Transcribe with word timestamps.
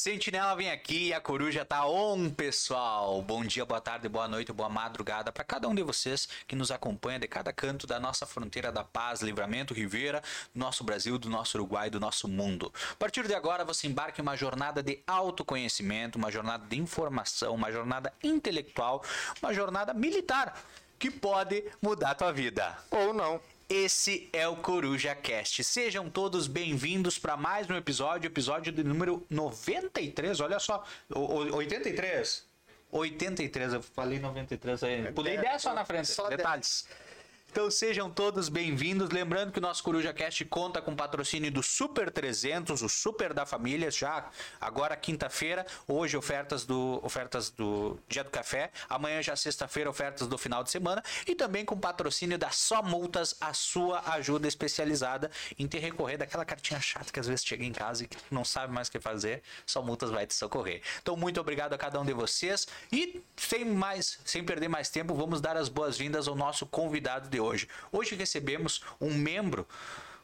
Sentinela 0.00 0.56
vem 0.56 0.70
aqui 0.70 1.08
e 1.08 1.12
a 1.12 1.20
coruja 1.20 1.62
tá 1.62 1.86
on, 1.86 2.30
pessoal. 2.30 3.20
Bom 3.20 3.44
dia, 3.44 3.66
boa 3.66 3.82
tarde, 3.82 4.08
boa 4.08 4.26
noite, 4.26 4.50
boa 4.50 4.70
madrugada 4.70 5.30
para 5.30 5.44
cada 5.44 5.68
um 5.68 5.74
de 5.74 5.82
vocês 5.82 6.26
que 6.48 6.56
nos 6.56 6.70
acompanha 6.70 7.18
de 7.18 7.28
cada 7.28 7.52
canto 7.52 7.86
da 7.86 8.00
nossa 8.00 8.24
fronteira 8.24 8.72
da 8.72 8.82
paz, 8.82 9.20
livramento, 9.20 9.74
Ribeira, 9.74 10.22
do 10.54 10.58
nosso 10.58 10.82
Brasil, 10.84 11.18
do 11.18 11.28
nosso 11.28 11.58
Uruguai, 11.58 11.90
do 11.90 12.00
nosso 12.00 12.26
mundo. 12.26 12.72
A 12.92 12.96
partir 12.96 13.26
de 13.26 13.34
agora 13.34 13.62
você 13.62 13.88
embarca 13.88 14.18
em 14.18 14.22
uma 14.22 14.38
jornada 14.38 14.82
de 14.82 15.02
autoconhecimento, 15.06 16.16
uma 16.16 16.30
jornada 16.30 16.64
de 16.66 16.78
informação, 16.78 17.54
uma 17.54 17.70
jornada 17.70 18.10
intelectual, 18.22 19.04
uma 19.42 19.52
jornada 19.52 19.92
militar 19.92 20.58
que 20.98 21.10
pode 21.10 21.62
mudar 21.82 22.12
a 22.12 22.14
tua 22.14 22.32
vida. 22.32 22.74
Ou 22.90 23.12
não. 23.12 23.38
Esse 23.70 24.28
é 24.32 24.48
o 24.48 24.56
Coruja 24.56 25.14
Cast. 25.14 25.62
Sejam 25.62 26.10
todos 26.10 26.48
bem-vindos 26.48 27.20
para 27.20 27.36
mais 27.36 27.70
um 27.70 27.76
episódio, 27.76 28.26
episódio 28.26 28.72
de 28.72 28.82
número 28.82 29.24
93. 29.30 30.40
Olha 30.40 30.58
só, 30.58 30.84
o, 31.08 31.54
83? 31.54 32.44
83, 32.90 33.74
eu 33.74 33.80
falei 33.80 34.18
93 34.18 34.82
aí. 34.82 35.12
Pulei 35.12 35.38
10 35.38 35.62
só 35.62 35.72
na 35.72 35.84
frente. 35.84 36.08
Só 36.08 36.28
Detalhes. 36.28 36.88
10. 36.88 37.09
Então 37.50 37.68
sejam 37.68 38.08
todos 38.08 38.48
bem-vindos. 38.48 39.10
Lembrando 39.10 39.50
que 39.50 39.58
o 39.58 39.60
nosso 39.60 39.82
Coruja 39.82 40.12
Cast 40.12 40.44
conta 40.44 40.80
com 40.80 40.94
patrocínio 40.94 41.50
do 41.50 41.64
Super 41.64 42.08
300, 42.08 42.80
o 42.80 42.88
Super 42.88 43.34
da 43.34 43.44
Família, 43.44 43.90
já 43.90 44.30
agora 44.60 44.94
quinta-feira. 44.94 45.66
Hoje 45.88 46.16
ofertas 46.16 46.64
do 46.64 47.00
ofertas 47.02 47.50
do 47.50 47.98
Dia 48.08 48.22
do 48.22 48.30
Café. 48.30 48.70
Amanhã 48.88 49.20
já 49.20 49.34
sexta-feira 49.34 49.90
ofertas 49.90 50.28
do 50.28 50.38
final 50.38 50.62
de 50.62 50.70
semana 50.70 51.02
e 51.26 51.34
também 51.34 51.64
com 51.64 51.76
patrocínio 51.76 52.38
da 52.38 52.50
Só 52.50 52.84
Multas, 52.84 53.34
a 53.40 53.52
sua 53.52 54.00
ajuda 54.12 54.46
especializada 54.46 55.28
em 55.58 55.66
te 55.66 55.76
recorrer 55.76 56.18
daquela 56.18 56.44
cartinha 56.44 56.80
chata 56.80 57.12
que 57.12 57.18
às 57.18 57.26
vezes 57.26 57.44
chega 57.44 57.64
em 57.64 57.72
casa 57.72 58.04
e 58.04 58.06
que 58.06 58.16
não 58.30 58.44
sabe 58.44 58.72
mais 58.72 58.86
o 58.86 58.92
que 58.92 59.00
fazer. 59.00 59.42
Só 59.66 59.82
Multas 59.82 60.10
vai 60.10 60.24
te 60.24 60.34
socorrer. 60.34 60.82
Então 61.02 61.16
muito 61.16 61.40
obrigado 61.40 61.72
a 61.72 61.78
cada 61.78 62.00
um 62.00 62.04
de 62.04 62.12
vocês 62.12 62.68
e 62.92 63.20
sem 63.36 63.64
mais, 63.64 64.20
sem 64.24 64.44
perder 64.44 64.68
mais 64.68 64.88
tempo, 64.88 65.16
vamos 65.16 65.40
dar 65.40 65.56
as 65.56 65.68
boas-vindas 65.68 66.28
ao 66.28 66.36
nosso 66.36 66.64
convidado 66.64 67.28
de 67.28 67.39
hoje. 67.40 67.68
Hoje 67.90 68.14
recebemos 68.14 68.82
um 69.00 69.12
membro 69.12 69.66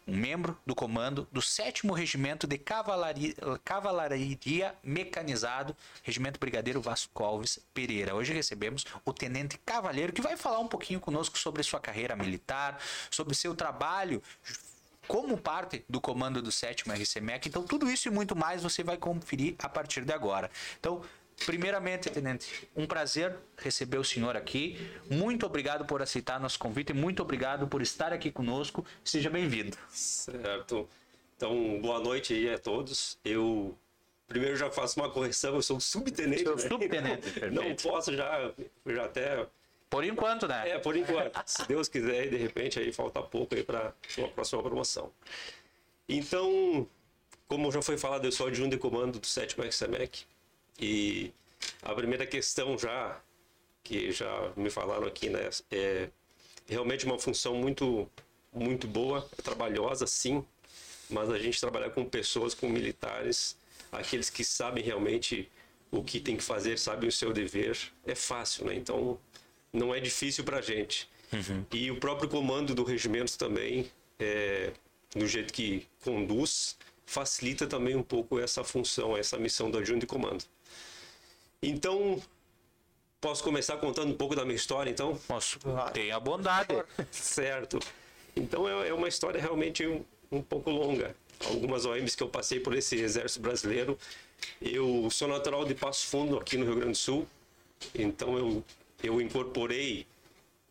um 0.07 0.17
membro 0.17 0.57
do 0.65 0.75
comando 0.75 1.27
do 1.33 1.43
7 1.43 1.87
Regimento 1.89 2.47
de 2.47 2.57
Cavalaria, 2.59 3.35
Cavalaria 3.65 4.75
Mecanizado, 4.83 5.77
Regimento 6.03 6.39
Brigadeiro 6.39 6.81
Vasco 6.81 7.25
Alves 7.25 7.59
Pereira. 7.75 8.15
Hoje 8.15 8.33
recebemos 8.33 8.85
o 9.05 9.13
Tenente 9.13 9.59
Cavaleiro, 9.59 10.13
que 10.13 10.23
vai 10.23 10.37
falar 10.37 10.61
um 10.61 10.69
pouquinho 10.69 11.01
conosco 11.01 11.37
sobre 11.37 11.63
sua 11.65 11.81
carreira 11.81 12.15
militar, 12.15 12.79
sobre 13.11 13.35
seu 13.35 13.55
trabalho 13.55 14.23
como 15.09 15.37
parte 15.37 15.85
do 15.89 16.01
comando 16.01 16.43
do 16.43 16.51
7 16.51 16.85
RCMEC. 16.89 17.49
Então, 17.49 17.63
tudo 17.63 17.91
isso 17.91 18.09
e 18.09 18.11
muito 18.11 18.35
mais 18.35 18.63
você 18.63 18.83
vai 18.83 18.97
conferir 18.97 19.55
a 19.59 19.69
partir 19.69 20.05
de 20.05 20.13
agora. 20.13 20.51
Então, 20.79 21.03
Primeiramente, 21.45 22.09
tenente, 22.11 22.69
um 22.75 22.87
prazer 22.87 23.37
receber 23.59 23.99
o 23.99 24.05
senhor 24.05 24.37
aqui. 24.37 24.79
Muito 25.11 25.45
obrigado 25.45 25.85
por 25.85 26.01
aceitar 26.01 26.41
nosso 26.41 26.59
convite 26.59 26.91
e 26.91 26.95
muito 26.95 27.23
obrigado 27.23 27.69
por 27.69 27.83
estar 27.83 28.13
aqui 28.13 28.31
conosco. 28.31 28.85
Seja 29.05 29.29
bem-vindo. 29.29 29.77
Certo. 29.91 30.89
Então, 31.37 31.79
boa 31.81 32.01
noite 32.01 32.33
aí 32.33 32.53
a 32.53 32.59
todos. 32.59 33.19
Eu 33.25 33.77
primeiro 34.27 34.57
já 34.57 34.71
faço 34.71 34.99
uma 34.99 35.11
correção, 35.11 35.55
eu 35.55 35.63
sou 35.63 35.79
subtenente. 35.79 36.45
Né? 36.45 36.57
Subtenente, 36.57 37.41
não, 37.53 37.69
não 37.69 37.77
posso 37.77 38.17
já, 38.17 38.53
já 38.87 39.05
até 39.05 39.47
por 39.89 40.05
enquanto, 40.05 40.49
né? 40.49 40.71
É, 40.71 40.79
por 40.79 40.97
enquanto. 40.97 41.41
Se 41.47 41.67
Deus 41.67 41.89
quiser, 41.89 42.29
de 42.29 42.37
repente 42.37 42.79
aí 42.79 42.93
falta 42.93 43.23
pouco 43.23 43.55
aí 43.55 43.63
para 43.63 43.89
a 44.25 44.29
próxima 44.29 44.63
promoção. 44.63 45.13
Então, 46.09 46.89
como 47.47 47.71
já 47.71 47.81
foi 47.83 47.97
falado, 47.97 48.25
eu 48.25 48.33
sou 48.33 48.49
adjunto 48.49 48.71
de 48.71 48.79
comando 48.79 49.19
do 49.19 49.27
7 49.27 49.57
XMEC. 49.71 50.25
E 50.79 51.33
a 51.83 51.95
primeira 51.95 52.27
questão 52.27 52.79
já, 52.79 53.21
que 53.83 54.13
já 54.13 54.53
me 54.57 54.71
falaram 54.71 55.07
aqui, 55.07 55.29
né, 55.29 55.49
é 55.71 56.09
realmente 56.69 57.05
uma 57.05 57.19
função 57.19 57.55
muito, 57.55 58.09
muito 58.53 58.87
boa, 58.87 59.29
é 59.39 59.43
trabalhosa 59.43 60.07
sim, 60.07 60.45
mas 61.09 61.31
a 61.31 61.39
gente 61.39 61.61
trabalhar 61.61 61.91
com 61.91 62.05
pessoas, 62.05 62.55
com 62.55 62.69
militares, 62.69 63.57
aqueles 63.93 64.29
que 64.29 64.45
sabem 64.45 64.83
realmente 64.83 65.49
o 65.91 66.03
que 66.03 66.21
tem 66.21 66.37
que 66.37 66.43
fazer, 66.43 66.79
sabem 66.79 67.09
o 67.09 67.13
seu 67.13 67.33
dever, 67.33 67.79
é 68.05 68.15
fácil, 68.15 68.67
né? 68.67 68.75
Então, 68.75 69.19
não 69.73 69.95
é 69.95 70.01
difícil 70.01 70.45
para 70.45 70.59
a 70.59 70.63
gente. 70.63 71.09
Uhum. 71.33 71.65
E 71.73 71.91
o 71.91 71.99
próprio 71.99 72.29
comando 72.29 72.75
do 72.75 72.85
regimento 72.85 73.39
também, 73.39 73.91
é, 74.19 74.73
do 75.15 75.27
jeito 75.27 75.53
que 75.53 75.87
conduz, 76.03 76.77
facilita 77.05 77.67
também 77.67 77.95
um 77.95 78.03
pouco 78.03 78.39
essa 78.39 78.65
função, 78.65 79.17
essa 79.17 79.39
missão 79.39 79.71
do 79.71 79.79
adjunto 79.79 80.01
de 80.01 80.07
comando. 80.07 80.45
Então, 81.63 82.21
posso 83.21 83.43
começar 83.43 83.77
contando 83.79 84.11
um 84.11 84.17
pouco 84.17 84.35
da 84.35 84.45
minha 84.45 84.57
história, 84.57 84.91
então? 84.91 85.17
Posso. 85.27 85.59
Tenha 85.93 86.17
a 86.17 86.21
bondade. 86.21 86.75
certo. 87.11 87.79
Então, 88.35 88.69
é, 88.69 88.89
é 88.89 88.95
uma 88.95 89.09
história 89.09 89.41
realmente 89.41 89.87
um, 89.87 90.05
um 90.31 90.43
pouco 90.43 90.71
longa. 90.71 91.15
Algumas 91.47 91.85
OMs 91.85 92.17
que 92.17 92.23
eu 92.23 92.29
passei 92.29 92.61
por 92.61 92.75
esse 92.75 92.97
exército 92.97 93.41
brasileiro. 93.41 93.99
Eu 94.61 95.09
sou 95.11 95.29
natural 95.29 95.65
de 95.65 95.75
Passo 95.75 96.07
Fundo, 96.07 96.39
aqui 96.39 96.57
no 96.57 96.65
Rio 96.65 96.77
Grande 96.77 96.93
do 96.93 96.99
Sul. 96.99 97.27
Então, 97.95 98.39
eu, 98.39 98.65
eu 99.03 99.21
incorporei 99.21 100.07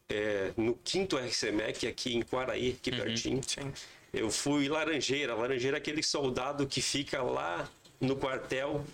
é, 0.10 0.52
no 0.56 0.76
quinto 0.84 1.18
RCMEC 1.18 1.88
aqui 1.88 2.16
em 2.16 2.22
Quaraí, 2.22 2.78
aqui 2.80 2.92
uhum, 2.92 2.98
pertinho. 2.98 3.42
Sim. 3.46 3.72
Eu 4.14 4.32
fui 4.32 4.70
laranjeira. 4.70 5.36
Laranjeira 5.36 5.78
é 5.78 5.80
aquele 5.80 6.02
soldado 6.02 6.66
que 6.66 6.82
fica 6.82 7.22
lá 7.22 7.70
no 8.00 8.16
quartel 8.16 8.86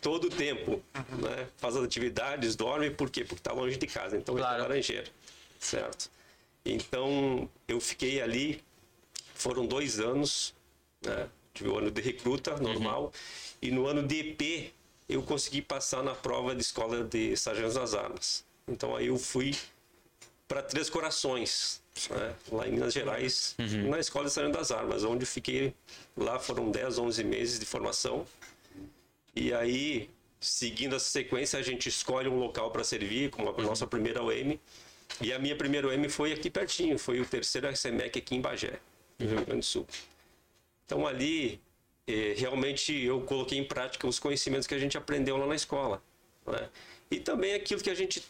todo 0.00 0.26
o 0.26 0.30
tempo, 0.30 0.82
né? 0.94 1.48
Faz 1.56 1.76
as 1.76 1.84
atividades, 1.84 2.56
dorme, 2.56 2.90
por 2.90 3.10
quê? 3.10 3.24
Porque 3.24 3.40
está 3.40 3.52
longe 3.52 3.76
de 3.76 3.86
casa, 3.86 4.16
então 4.16 4.34
claro. 4.34 4.54
ele 4.54 4.60
é 4.60 4.62
laranjeiro, 4.68 5.10
certo? 5.58 6.10
Então, 6.64 7.48
eu 7.66 7.80
fiquei 7.80 8.20
ali, 8.20 8.62
foram 9.34 9.66
dois 9.66 9.98
anos, 10.00 10.54
né? 11.04 11.28
Tive 11.54 11.70
o 11.70 11.78
ano 11.78 11.90
de 11.90 12.00
recruta, 12.00 12.56
normal, 12.56 13.04
uhum. 13.04 13.10
e 13.62 13.70
no 13.70 13.86
ano 13.86 14.06
de 14.06 14.20
EP, 14.20 14.72
eu 15.08 15.22
consegui 15.22 15.62
passar 15.62 16.02
na 16.04 16.14
prova 16.14 16.54
de 16.54 16.62
escola 16.62 17.02
de 17.02 17.36
sargentos 17.36 17.74
das 17.74 17.94
armas. 17.94 18.44
Então, 18.68 18.94
aí 18.94 19.06
eu 19.06 19.18
fui 19.18 19.56
para 20.46 20.62
Três 20.62 20.88
Corações, 20.88 21.82
né? 22.10 22.34
lá 22.52 22.68
em 22.68 22.72
Minas 22.72 22.92
Gerais, 22.92 23.56
uhum. 23.58 23.90
na 23.90 23.98
escola 23.98 24.26
de 24.26 24.32
sargentos 24.32 24.58
das 24.58 24.70
armas, 24.70 25.02
onde 25.02 25.26
fiquei 25.26 25.74
lá 26.16 26.38
foram 26.38 26.70
10, 26.70 26.98
11 26.98 27.24
meses 27.24 27.58
de 27.58 27.66
formação, 27.66 28.26
e 29.38 29.54
aí, 29.54 30.10
seguindo 30.40 30.96
essa 30.96 31.08
sequência, 31.08 31.58
a 31.58 31.62
gente 31.62 31.88
escolhe 31.88 32.28
um 32.28 32.40
local 32.40 32.72
para 32.72 32.82
servir, 32.82 33.30
como 33.30 33.48
a 33.48 33.52
uhum. 33.52 33.62
nossa 33.62 33.86
primeira 33.86 34.20
OM. 34.20 34.58
E 35.20 35.32
a 35.32 35.38
minha 35.38 35.54
primeira 35.54 35.86
OM 35.86 36.08
foi 36.08 36.32
aqui 36.32 36.50
pertinho, 36.50 36.98
foi 36.98 37.20
o 37.20 37.24
terceiro 37.24 37.68
RCMEC 37.68 38.18
aqui 38.18 38.34
em 38.34 38.40
Bagé, 38.40 38.80
no 39.16 39.26
Rio 39.28 39.44
Grande 39.44 39.60
do 39.60 39.64
Sul. 39.64 39.86
Então 40.84 41.06
ali, 41.06 41.60
eh, 42.06 42.34
realmente 42.36 42.92
eu 42.92 43.20
coloquei 43.20 43.58
em 43.58 43.64
prática 43.64 44.08
os 44.08 44.18
conhecimentos 44.18 44.66
que 44.66 44.74
a 44.74 44.78
gente 44.78 44.98
aprendeu 44.98 45.36
lá 45.36 45.46
na 45.46 45.54
escola. 45.54 46.02
Né? 46.44 46.68
E 47.08 47.20
também 47.20 47.54
aquilo 47.54 47.80
que 47.80 47.90
a 47.90 47.94
gente 47.94 48.24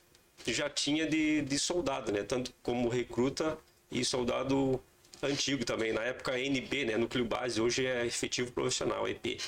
já 0.47 0.69
tinha 0.69 1.07
de, 1.07 1.41
de 1.41 1.59
soldado, 1.59 2.13
né? 2.13 2.23
tanto 2.23 2.53
como 2.63 2.89
recruta 2.89 3.59
e 3.91 4.05
soldado 4.05 4.79
antigo 5.23 5.65
também. 5.65 5.93
Na 5.93 6.03
época 6.03 6.39
NB, 6.39 6.85
né? 6.85 6.97
Núcleo 6.99 7.25
Base, 7.25 7.61
hoje 7.61 7.87
é 7.87 8.07
efetivo 8.07 8.53
profissional, 8.53 9.09
EP. 9.09 9.41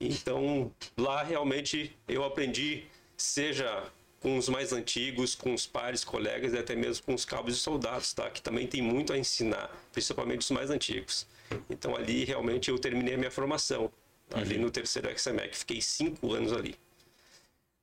Então, 0.00 0.72
lá 0.96 1.22
realmente 1.22 1.96
eu 2.06 2.24
aprendi, 2.24 2.84
seja 3.16 3.90
com 4.20 4.36
os 4.36 4.48
mais 4.48 4.72
antigos, 4.72 5.34
com 5.34 5.54
os 5.54 5.66
pares, 5.66 6.04
colegas 6.04 6.52
e 6.52 6.58
até 6.58 6.74
mesmo 6.74 7.04
com 7.04 7.14
os 7.14 7.24
cabos 7.24 7.56
e 7.56 7.58
soldados, 7.58 8.12
tá? 8.12 8.28
Que 8.30 8.42
também 8.42 8.66
tem 8.66 8.82
muito 8.82 9.12
a 9.12 9.18
ensinar, 9.18 9.70
principalmente 9.92 10.40
os 10.40 10.50
mais 10.50 10.70
antigos. 10.70 11.26
Então 11.70 11.96
ali 11.96 12.24
realmente 12.24 12.70
eu 12.70 12.78
terminei 12.78 13.14
a 13.14 13.18
minha 13.18 13.30
formação, 13.30 13.90
ali 14.32 14.56
uhum. 14.56 14.62
no 14.62 14.70
terceiro 14.70 15.08
XMEC, 15.16 15.56
fiquei 15.56 15.80
cinco 15.80 16.32
anos 16.34 16.52
ali. 16.52 16.74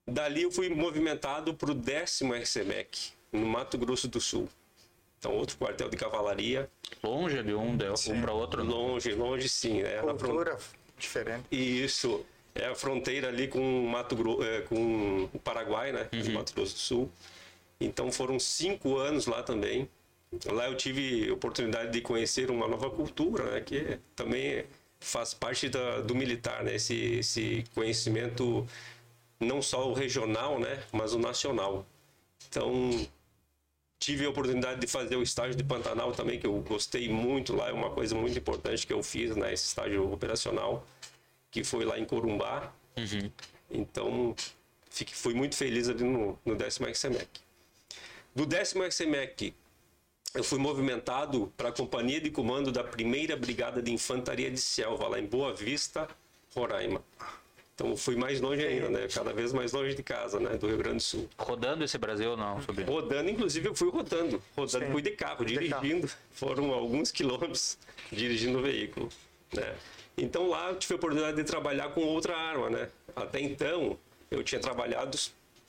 Dali 0.06 0.42
eu 0.42 0.52
fui 0.52 0.68
movimentado 0.68 1.52
para 1.54 1.70
o 1.70 1.74
décimo 1.74 2.34
XMEC, 2.44 3.12
no 3.32 3.46
Mato 3.46 3.76
Grosso 3.76 4.06
do 4.06 4.20
Sul. 4.20 4.48
Então 5.18 5.32
outro 5.34 5.56
quartel 5.56 5.88
de 5.88 5.96
cavalaria. 5.96 6.70
Longe 7.02 7.42
de 7.42 7.54
um, 7.54 7.76
de 7.76 7.84
um 7.86 8.20
para 8.20 8.32
outro? 8.32 8.62
Longe, 8.62 9.12
longe 9.14 9.48
sim. 9.48 9.82
Né? 9.82 10.00
Cultura 10.02 10.58
diferente. 10.98 11.44
Isso. 11.50 12.24
É 12.54 12.66
a 12.66 12.74
fronteira 12.74 13.28
ali 13.28 13.48
com 13.48 13.86
Mato 13.86 14.16
Grosso, 14.16 14.42
é, 14.42 14.62
com 14.62 15.28
o 15.32 15.38
Paraguai, 15.38 15.92
né? 15.92 16.08
Uhum. 16.12 16.32
Mato 16.32 16.54
Grosso 16.54 16.74
do 16.74 16.78
Sul. 16.78 17.12
Então 17.80 18.10
foram 18.10 18.38
cinco 18.38 18.96
anos 18.96 19.26
lá 19.26 19.42
também. 19.42 19.88
Lá 20.46 20.66
eu 20.66 20.74
tive 20.74 21.30
oportunidade 21.30 21.92
de 21.92 22.00
conhecer 22.00 22.50
uma 22.50 22.66
nova 22.66 22.90
cultura, 22.90 23.52
né? 23.52 23.60
Que 23.60 23.98
também 24.14 24.64
faz 24.98 25.34
parte 25.34 25.68
da, 25.68 26.00
do 26.00 26.14
militar, 26.14 26.64
né? 26.64 26.74
Esse, 26.74 26.94
esse 27.18 27.64
conhecimento 27.74 28.66
não 29.38 29.60
só 29.60 29.88
o 29.88 29.92
regional, 29.92 30.58
né? 30.58 30.82
Mas 30.92 31.12
o 31.12 31.18
nacional. 31.18 31.86
Então 32.48 33.06
tive 34.06 34.24
a 34.24 34.30
oportunidade 34.30 34.80
de 34.80 34.86
fazer 34.86 35.16
o 35.16 35.22
estágio 35.22 35.56
de 35.56 35.64
Pantanal 35.64 36.12
também, 36.12 36.38
que 36.38 36.46
eu 36.46 36.54
gostei 36.60 37.08
muito 37.08 37.56
lá, 37.56 37.70
é 37.70 37.72
uma 37.72 37.90
coisa 37.90 38.14
muito 38.14 38.38
importante 38.38 38.86
que 38.86 38.92
eu 38.92 39.02
fiz 39.02 39.30
nesse 39.30 39.40
né, 39.40 39.52
estágio 39.52 40.12
operacional. 40.12 40.86
que 41.50 41.64
foi 41.64 41.84
lá 41.84 41.98
em 41.98 42.04
Corumbá. 42.04 42.72
Uhum. 42.96 43.30
Então, 43.68 44.36
fiquei, 44.88 45.12
fui 45.12 45.34
muito 45.34 45.56
feliz 45.56 45.88
ali 45.88 46.04
no, 46.04 46.38
no 46.44 46.54
décimo 46.54 46.86
XMEC. 46.94 47.28
Do 48.32 48.46
décimo 48.46 48.88
XMEC, 48.88 49.52
eu 50.34 50.44
fui 50.44 50.60
movimentado 50.60 51.52
para 51.56 51.70
a 51.70 51.72
companhia 51.72 52.20
de 52.20 52.30
comando 52.30 52.70
da 52.70 52.84
primeira 52.84 53.36
brigada 53.36 53.82
de 53.82 53.92
infantaria 53.92 54.52
de 54.52 54.60
selva 54.60 55.08
lá 55.08 55.18
em 55.18 55.26
Boa 55.26 55.52
Vista, 55.52 56.06
Roraima. 56.54 57.02
Então 57.76 57.94
fui 57.94 58.16
mais 58.16 58.40
longe 58.40 58.66
ainda, 58.66 58.88
né? 58.88 59.06
Cada 59.12 59.34
vez 59.34 59.52
mais 59.52 59.70
longe 59.70 59.94
de 59.94 60.02
casa, 60.02 60.40
né? 60.40 60.56
Do 60.56 60.66
Rio 60.66 60.78
Grande 60.78 60.96
do 60.96 61.02
Sul. 61.02 61.28
Rodando 61.38 61.84
esse 61.84 61.98
Brasil 61.98 62.34
não, 62.34 62.60
sobre. 62.62 62.84
Rodando, 62.84 63.28
inclusive 63.28 63.68
eu 63.68 63.74
fui 63.74 63.90
rodando. 63.90 64.42
Rodando, 64.56 64.86
Sim. 64.86 64.92
fui 64.92 65.02
de 65.02 65.10
carro, 65.10 65.44
dirigindo. 65.44 66.08
Foram 66.30 66.72
alguns 66.72 67.12
quilômetros 67.12 67.76
dirigindo 68.10 68.58
o 68.58 68.62
veículo, 68.62 69.10
né? 69.52 69.74
Então 70.16 70.48
lá 70.48 70.74
tive 70.74 70.94
a 70.94 70.96
oportunidade 70.96 71.36
de 71.36 71.44
trabalhar 71.44 71.90
com 71.90 72.00
outra 72.00 72.34
arma, 72.34 72.70
né? 72.70 72.88
Até 73.14 73.40
então 73.40 73.98
eu 74.30 74.42
tinha 74.42 74.58
trabalhado 74.58 75.18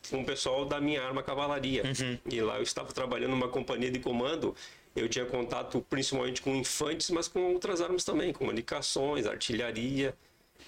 com 0.10 0.21
o 0.21 0.25
pessoal 0.25 0.63
da 0.63 0.80
minha 0.80 1.03
arma 1.03 1.21
cavalaria. 1.21 1.83
E 2.31 2.39
lá 2.39 2.56
eu 2.56 2.63
estava 2.63 2.94
trabalhando 2.94 3.31
numa 3.31 3.50
companhia 3.50 3.92
de 3.92 4.00
comando. 4.00 4.56
Eu 4.95 5.10
tinha 5.10 5.25
contato 5.25 5.86
principalmente 5.89 6.42
com 6.42 6.56
infantes, 6.56 7.10
mas 7.10 7.27
com 7.27 7.53
outras 7.53 7.81
armas 7.81 8.06
também, 8.06 8.31
comunicações, 8.31 9.27
artilharia, 9.27 10.15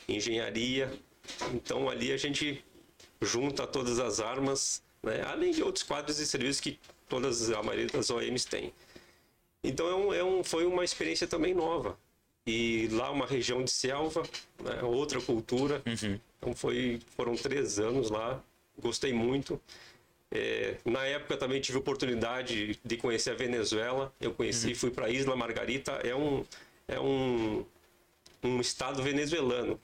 engenharia. 0.05 0.91
Então 1.53 1.89
ali 1.89 2.11
a 2.11 2.17
gente 2.17 2.63
junta 3.21 3.67
todas 3.67 3.99
as 3.99 4.19
armas, 4.19 4.81
né? 5.03 5.21
além 5.25 5.51
de 5.51 5.63
outros 5.63 5.83
quadros 5.83 6.17
de 6.17 6.25
serviço 6.25 6.61
que 6.61 6.79
todas 7.07 7.49
a 7.51 7.61
maioria 7.63 7.87
das 7.87 8.09
OMs 8.09 8.47
tem. 8.47 8.73
Então 9.63 9.87
é 9.87 9.95
um, 9.95 10.13
é 10.13 10.23
um, 10.23 10.43
foi 10.43 10.65
uma 10.65 10.83
experiência 10.83 11.27
também 11.27 11.53
nova. 11.53 11.97
E 12.47 12.87
lá 12.91 13.11
uma 13.11 13.25
região 13.25 13.63
de 13.63 13.69
selva, 13.69 14.23
né? 14.63 14.81
outra 14.81 15.21
cultura. 15.21 15.81
Então 16.37 16.53
foi, 16.55 16.99
foram 17.15 17.35
três 17.35 17.77
anos 17.77 18.09
lá, 18.09 18.41
gostei 18.81 19.13
muito. 19.13 19.59
É, 20.31 20.77
na 20.85 21.05
época 21.05 21.37
também 21.37 21.59
tive 21.59 21.77
oportunidade 21.77 22.79
de 22.83 22.97
conhecer 22.97 23.31
a 23.31 23.35
Venezuela. 23.35 24.13
Eu 24.21 24.33
conheci, 24.33 24.73
fui 24.75 24.91
para 24.91 25.09
Isla 25.09 25.35
Margarita. 25.35 25.91
É 26.03 26.15
um, 26.15 26.45
é 26.87 26.99
um, 26.99 27.65
um 28.43 28.59
estado 28.59 29.01
venezuelano. 29.03 29.79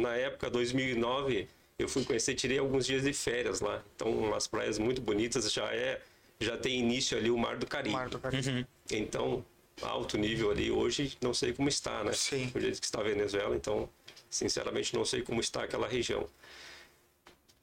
Na 0.00 0.14
época, 0.14 0.50
2009, 0.50 1.48
eu 1.78 1.88
fui 1.88 2.04
conhecer, 2.04 2.34
tirei 2.34 2.58
alguns 2.58 2.86
dias 2.86 3.02
de 3.02 3.12
férias 3.12 3.60
lá. 3.60 3.82
Então, 3.94 4.10
umas 4.10 4.46
praias 4.46 4.78
muito 4.78 5.00
bonitas. 5.00 5.50
Já 5.52 5.72
é, 5.72 6.00
já 6.40 6.56
tem 6.56 6.78
início 6.78 7.16
ali 7.16 7.30
o 7.30 7.38
Mar 7.38 7.56
do 7.56 7.66
Caribe. 7.66 7.94
Mar 7.94 8.08
do 8.08 8.18
Caribe. 8.18 8.66
Então, 8.90 9.44
alto 9.82 10.16
nível 10.16 10.50
ali. 10.50 10.70
Hoje, 10.70 11.16
não 11.20 11.34
sei 11.34 11.52
como 11.52 11.68
está, 11.68 12.02
né? 12.04 12.12
Sim. 12.12 12.50
O 12.54 12.60
jeito 12.60 12.80
que 12.80 12.86
está 12.86 13.00
a 13.00 13.04
Venezuela. 13.04 13.54
Então, 13.54 13.88
sinceramente, 14.30 14.94
não 14.94 15.04
sei 15.04 15.22
como 15.22 15.40
está 15.40 15.64
aquela 15.64 15.86
região. 15.86 16.26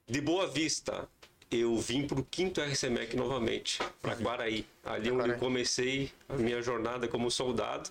De 0.08 0.20
Boa 0.20 0.48
Vista, 0.48 1.08
eu 1.50 1.77
vim 1.77 2.06
para 2.06 2.20
o 2.20 2.24
quinto 2.24 2.62
RCMEC 2.62 3.15
novamente, 3.15 3.79
para 4.01 4.15
Guaraí. 4.15 4.65
Ali 4.84 5.12
onde 5.12 5.29
eu 5.29 5.38
comecei 5.38 6.12
a 6.27 6.36
minha 6.36 6.62
jornada 6.62 7.08
como 7.08 7.32
soldado. 7.32 7.89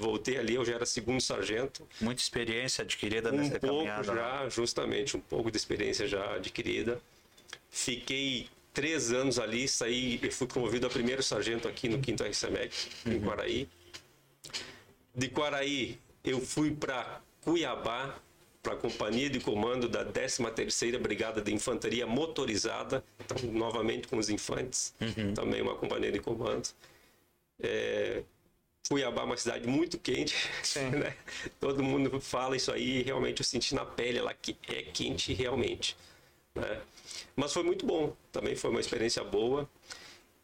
Voltei 0.00 0.38
ali, 0.38 0.54
eu 0.54 0.64
já 0.64 0.74
era 0.76 0.86
segundo 0.86 1.20
sargento. 1.20 1.86
Muita 2.00 2.22
experiência 2.22 2.82
adquirida 2.82 3.30
Um 3.30 3.36
nessa 3.36 3.60
pouco 3.60 3.84
caminhada. 3.84 4.14
né? 4.14 4.20
já, 4.20 4.48
justamente, 4.48 5.16
um 5.16 5.20
pouco 5.20 5.50
de 5.50 5.58
experiência 5.58 6.08
já 6.08 6.36
adquirida. 6.36 6.98
Fiquei 7.70 8.48
três 8.72 9.12
anos 9.12 9.38
ali, 9.38 9.68
saí 9.68 10.18
e 10.22 10.30
fui 10.30 10.46
promovido 10.46 10.86
a 10.86 10.90
primeiro 10.90 11.22
sargento 11.22 11.68
aqui 11.68 11.86
no 11.88 12.02
5 12.02 12.22
RCMEC, 12.24 12.74
em 13.06 13.20
Quaraí. 13.20 13.68
De 15.14 15.28
Quaraí, 15.28 15.98
eu 16.24 16.40
fui 16.40 16.70
para 16.70 17.20
Cuiabá, 17.42 18.18
para 18.62 18.72
a 18.74 18.76
companhia 18.76 19.28
de 19.28 19.40
comando 19.40 19.88
da 19.88 20.04
13ª 20.04 20.98
Brigada 20.98 21.40
de 21.42 21.52
Infantaria 21.52 22.06
Motorizada, 22.06 23.04
então, 23.18 23.50
novamente 23.52 24.08
com 24.08 24.16
os 24.16 24.30
infantes, 24.30 24.94
também 25.34 25.60
uma 25.60 25.74
companhia 25.74 26.12
de 26.12 26.20
comando. 26.20 26.68
É, 27.62 28.22
Cuiabá 28.88 29.22
é 29.22 29.24
uma 29.24 29.36
cidade 29.36 29.68
muito 29.68 29.98
quente, 29.98 30.34
né? 30.92 31.16
Todo 31.60 31.82
mundo 31.82 32.20
fala 32.20 32.56
isso 32.56 32.72
aí, 32.72 32.98
e 32.98 33.02
realmente 33.02 33.40
eu 33.40 33.44
senti 33.44 33.74
na 33.74 33.84
pele 33.84 34.20
lá 34.20 34.34
que 34.34 34.56
é 34.68 34.82
quente 34.82 35.32
realmente, 35.32 35.96
né? 36.54 36.80
Mas 37.36 37.52
foi 37.52 37.62
muito 37.62 37.86
bom, 37.86 38.14
também 38.32 38.56
foi 38.56 38.70
uma 38.70 38.80
experiência 38.80 39.22
boa. 39.22 39.68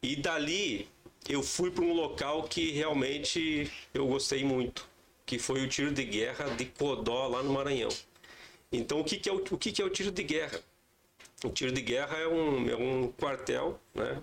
E 0.02 0.16
dali 0.16 0.88
eu 1.28 1.42
fui 1.42 1.70
para 1.70 1.84
um 1.84 1.92
local 1.92 2.44
que 2.44 2.70
realmente 2.70 3.70
eu 3.92 4.06
gostei 4.06 4.44
muito, 4.44 4.88
que 5.24 5.38
foi 5.38 5.62
o 5.64 5.68
tiro 5.68 5.92
de 5.92 6.04
guerra 6.04 6.44
de 6.54 6.66
Codó 6.66 7.26
lá 7.26 7.42
no 7.42 7.52
Maranhão. 7.52 7.88
Então 8.70 9.00
o 9.00 9.04
que, 9.04 9.16
que 9.18 9.28
é 9.28 9.32
o, 9.32 9.36
o 9.38 9.58
que, 9.58 9.72
que 9.72 9.82
é 9.82 9.84
o 9.84 9.90
tiro 9.90 10.10
de 10.10 10.22
guerra? 10.22 10.60
O 11.44 11.50
tiro 11.50 11.72
de 11.72 11.80
guerra 11.80 12.16
é 12.16 12.28
um, 12.28 12.68
é 12.68 12.76
um 12.76 13.12
quartel, 13.12 13.80
né? 13.94 14.22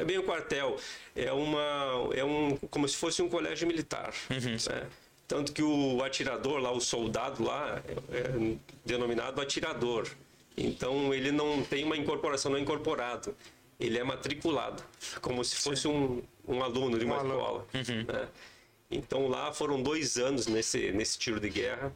É 0.00 0.04
bem 0.04 0.18
um 0.18 0.22
quartel, 0.22 0.76
é 1.14 1.32
uma 1.32 2.08
é 2.14 2.24
um 2.24 2.56
como 2.70 2.88
se 2.88 2.96
fosse 2.96 3.20
um 3.22 3.28
colégio 3.28 3.66
militar, 3.66 4.12
né? 4.70 4.86
Tanto 5.28 5.52
que 5.52 5.62
o 5.62 6.02
atirador 6.02 6.58
lá, 6.58 6.72
o 6.72 6.80
soldado 6.80 7.44
lá, 7.44 7.80
é, 7.86 8.18
é 8.18 8.56
denominado 8.84 9.40
atirador. 9.40 10.08
Então 10.56 11.14
ele 11.14 11.30
não 11.30 11.62
tem 11.62 11.84
uma 11.84 11.96
incorporação, 11.96 12.50
não 12.50 12.58
é 12.58 12.60
incorporado. 12.62 13.36
Ele 13.78 13.98
é 13.98 14.04
matriculado, 14.04 14.82
como 15.22 15.42
se 15.44 15.56
fosse 15.56 15.86
um, 15.88 16.22
um 16.46 16.62
aluno 16.62 16.98
de 16.98 17.04
uma 17.04 17.22
Um 17.22 17.26
escola. 17.26 17.66
né? 18.06 18.28
Então 18.90 19.28
lá 19.28 19.52
foram 19.52 19.80
dois 19.82 20.16
anos 20.16 20.46
nesse, 20.46 20.90
nesse 20.92 21.16
tiro 21.18 21.38
de 21.38 21.48
guerra. 21.48 21.92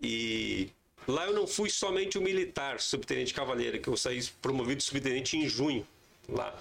E 0.00 0.70
lá 1.08 1.26
eu 1.26 1.34
não 1.34 1.46
fui 1.46 1.68
somente 1.68 2.16
o 2.16 2.22
militar, 2.22 2.80
subtenente 2.80 3.34
cavaleiro, 3.34 3.80
que 3.80 3.88
eu 3.88 3.96
saí 3.96 4.22
promovido 4.40 4.82
subtenente 4.82 5.36
em 5.36 5.48
junho, 5.48 5.86
lá, 6.28 6.54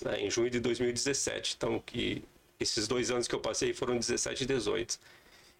né, 0.00 0.20
em 0.20 0.30
junho 0.30 0.50
de 0.50 0.60
2017. 0.60 1.54
Então, 1.56 1.78
que 1.78 2.22
esses 2.62 2.88
dois 2.88 3.10
anos 3.10 3.28
que 3.28 3.34
eu 3.34 3.40
passei 3.40 3.74
foram 3.74 3.96
17 3.98 4.44
e 4.44 4.46
18. 4.46 4.98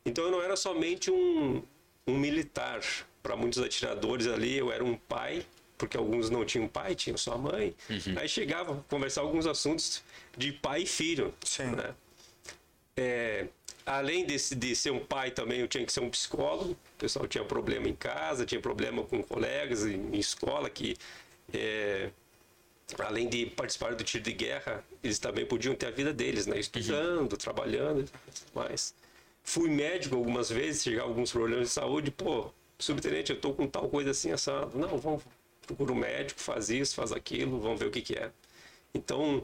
Então 0.05 0.25
eu 0.25 0.31
não 0.31 0.43
era 0.43 0.57
somente 0.57 1.11
um, 1.11 1.63
um 2.07 2.17
militar. 2.17 2.81
Para 3.23 3.37
muitos 3.37 3.63
atiradores 3.63 4.27
ali, 4.27 4.57
eu 4.57 4.73
era 4.73 4.83
um 4.83 4.97
pai, 4.97 5.47
porque 5.79 5.97
alguns 5.97 6.29
não 6.29 6.45
tinham 6.45 6.67
pai, 6.67 6.95
tinham 6.95 7.17
só 7.17 7.39
mãe. 7.39 7.75
Aí 8.17 8.29
chegava 8.29 8.73
a 8.73 8.77
conversar 8.89 9.21
alguns 9.21 9.47
assuntos 9.47 10.03
de 10.37 10.53
pai 10.53 10.83
e 10.83 10.87
filho. 10.87 11.33
Sim. 11.45 11.67
Né? 11.67 11.95
É, 12.97 13.47
além 13.87 14.25
desse, 14.25 14.57
de 14.57 14.75
ser 14.75 14.91
um 14.91 15.05
pai 15.05 15.31
também, 15.31 15.61
eu 15.61 15.69
tinha 15.69 15.85
que 15.87 15.93
ser 15.93 16.01
um 16.01 16.11
psicólogo. 16.11 16.73
O 16.73 16.99
pessoal 16.99 17.29
tinha 17.29 17.45
problema 17.45 17.89
em 17.89 17.95
casa, 17.95 18.45
tinha 18.45 18.61
problema 18.61 19.05
com 19.05 19.23
colegas 19.23 19.87
em, 19.87 20.01
em 20.13 20.19
escola, 20.19 20.69
que 20.69 20.97
é, 21.55 22.11
além 22.99 23.29
de 23.29 23.47
participar 23.47 23.95
do 23.95 24.05
tiro 24.05 24.23
de 24.25 24.33
guerra, 24.33 24.85
eles 25.03 25.19
também 25.19 25.45
podiam 25.47 25.75
ter 25.75 25.87
a 25.87 25.91
vida 25.91 26.13
deles, 26.13 26.47
né? 26.47 26.59
Estudando, 26.59 27.37
trabalhando 27.37 28.01
e 28.01 28.05
tudo 28.05 28.51
mais. 28.55 28.95
Fui 29.45 29.69
médico 29.69 30.15
algumas 30.17 30.51
vezes, 30.51 30.83
chegar 30.83 31.03
alguns 31.03 31.33
problemas 31.33 31.69
de 31.69 31.75
saúde, 31.75 32.11
pô, 32.11 32.51
subtenente, 32.79 33.33
eu 33.33 33.41
tô 33.41 33.53
com 33.53 33.67
tal 33.67 33.89
coisa 33.89 34.11
assim, 34.11 34.31
assado. 34.31 34.77
Não, 34.79 34.99
vamos, 34.99 35.23
procura 35.67 35.93
um 35.93 35.97
médico, 35.97 36.41
faz 36.41 36.71
isso, 36.71 36.95
faz 36.95 37.13
aquilo, 37.13 37.59
vamos 37.61 37.79
ver 37.81 37.87
o 37.87 37.91
que 37.91 38.03
que 38.03 38.15
é. 38.15 38.31
Então, 38.95 39.43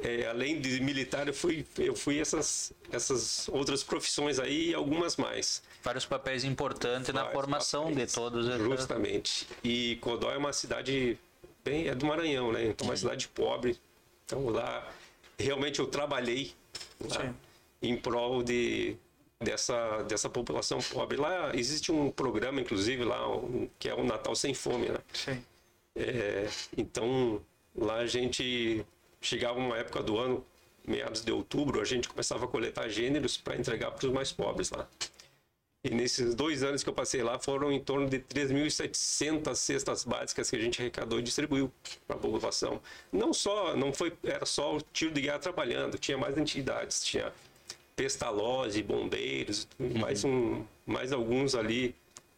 é, 0.00 0.26
além 0.26 0.60
de 0.60 0.80
militar, 0.80 1.28
eu 1.28 1.34
fui, 1.34 1.64
eu 1.78 1.94
fui 1.94 2.18
essas, 2.18 2.72
essas 2.90 3.48
outras 3.48 3.84
profissões 3.84 4.38
aí 4.40 4.70
e 4.70 4.74
algumas 4.74 5.16
mais. 5.16 5.62
Vários 5.84 6.04
papéis 6.04 6.42
importantes 6.42 7.08
na 7.14 7.20
Vários 7.22 7.32
formação 7.40 7.84
papéis, 7.90 8.08
de 8.08 8.14
todos. 8.14 8.46
esses- 8.48 8.60
Justamente. 8.62 9.46
E 9.62 9.96
Codó 10.00 10.32
é 10.32 10.36
uma 10.36 10.52
cidade 10.52 11.16
bem. 11.64 11.88
é 11.88 11.94
do 11.94 12.06
Maranhão, 12.06 12.52
né? 12.52 12.64
Então, 12.66 12.86
uma 12.86 12.96
cidade 12.96 13.28
pobre. 13.28 13.78
Então, 14.24 14.48
lá, 14.48 14.88
realmente 15.38 15.78
eu 15.80 15.86
trabalhei 15.86 16.52
lá, 17.00 17.34
em 17.80 17.96
prol 17.96 18.42
de, 18.42 18.96
dessa, 19.40 20.02
dessa 20.02 20.28
população 20.28 20.78
pobre. 20.80 21.16
Lá 21.16 21.54
existe 21.54 21.90
um 21.92 22.10
programa, 22.10 22.60
inclusive, 22.60 23.04
lá, 23.04 23.28
um- 23.28 23.68
que 23.78 23.88
é 23.88 23.94
o 23.94 24.04
Natal 24.04 24.34
Sem 24.34 24.54
Fome, 24.54 24.88
né? 24.88 24.98
Sim. 25.12 25.42
É, 25.96 26.48
então, 26.76 27.40
lá 27.76 27.96
a 27.96 28.06
gente 28.06 28.84
chegava 29.20 29.58
uma 29.58 29.76
época 29.76 30.02
do 30.02 30.18
ano, 30.18 30.44
meados 30.86 31.24
de 31.24 31.30
outubro, 31.30 31.80
a 31.80 31.84
gente 31.84 32.08
começava 32.08 32.44
a 32.44 32.48
coletar 32.48 32.88
gêneros 32.88 33.36
para 33.36 33.56
entregar 33.56 33.90
para 33.92 34.06
os 34.06 34.12
mais 34.12 34.32
pobres 34.32 34.70
lá. 34.70 34.88
E 35.84 35.90
nesses 35.90 36.34
dois 36.34 36.62
anos 36.62 36.84
que 36.84 36.88
eu 36.88 36.92
passei 36.92 37.24
lá, 37.24 37.40
foram 37.40 37.72
em 37.72 37.80
torno 37.80 38.08
de 38.08 38.20
3.700 38.20 39.54
cestas 39.56 40.04
básicas 40.04 40.48
que 40.48 40.54
a 40.54 40.58
gente 40.60 40.80
arrecadou 40.80 41.18
e 41.18 41.22
distribuiu 41.22 41.72
para 42.06 42.14
a 42.14 42.18
população. 42.20 42.80
Não 43.10 43.32
só, 43.32 43.76
não 43.76 43.92
foi, 43.92 44.12
era 44.22 44.46
só 44.46 44.76
o 44.76 44.80
tiro 44.80 45.12
de 45.12 45.22
guerra 45.22 45.40
trabalhando, 45.40 45.98
tinha 45.98 46.16
mais 46.16 46.38
entidades, 46.38 47.04
tinha 47.04 47.32
Pestalozzi, 47.96 48.80
bombeiros, 48.82 49.66
mais, 49.78 50.24
um, 50.24 50.64
mais 50.86 51.12
alguns 51.12 51.54
ali 51.56 51.94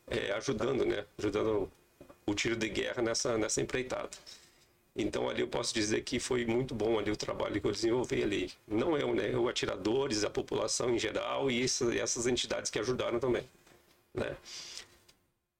é, 0.08 0.32
ajudando, 0.32 0.84
né? 0.86 1.04
Ajudando 1.18 1.70
o 2.26 2.34
tiro 2.34 2.56
de 2.56 2.68
guerra 2.68 3.02
nessa, 3.02 3.36
nessa 3.36 3.60
empreitada. 3.60 4.10
Então 4.96 5.28
ali 5.28 5.40
eu 5.40 5.48
posso 5.48 5.74
dizer 5.74 6.02
que 6.02 6.20
foi 6.20 6.44
muito 6.46 6.74
bom 6.74 6.98
ali 6.98 7.10
o 7.10 7.16
trabalho 7.16 7.60
que 7.60 7.66
eu 7.66 7.72
desenvolvi 7.72 8.22
ali. 8.22 8.52
Não 8.66 8.96
eu, 8.96 9.14
né? 9.14 9.36
Os 9.36 9.48
atiradores, 9.48 10.24
a 10.24 10.30
população 10.30 10.94
em 10.94 10.98
geral 10.98 11.50
e 11.50 11.62
essas, 11.62 11.94
essas 11.96 12.26
entidades 12.26 12.70
que 12.70 12.78
ajudaram 12.78 13.18
também, 13.18 13.42
né? 14.14 14.36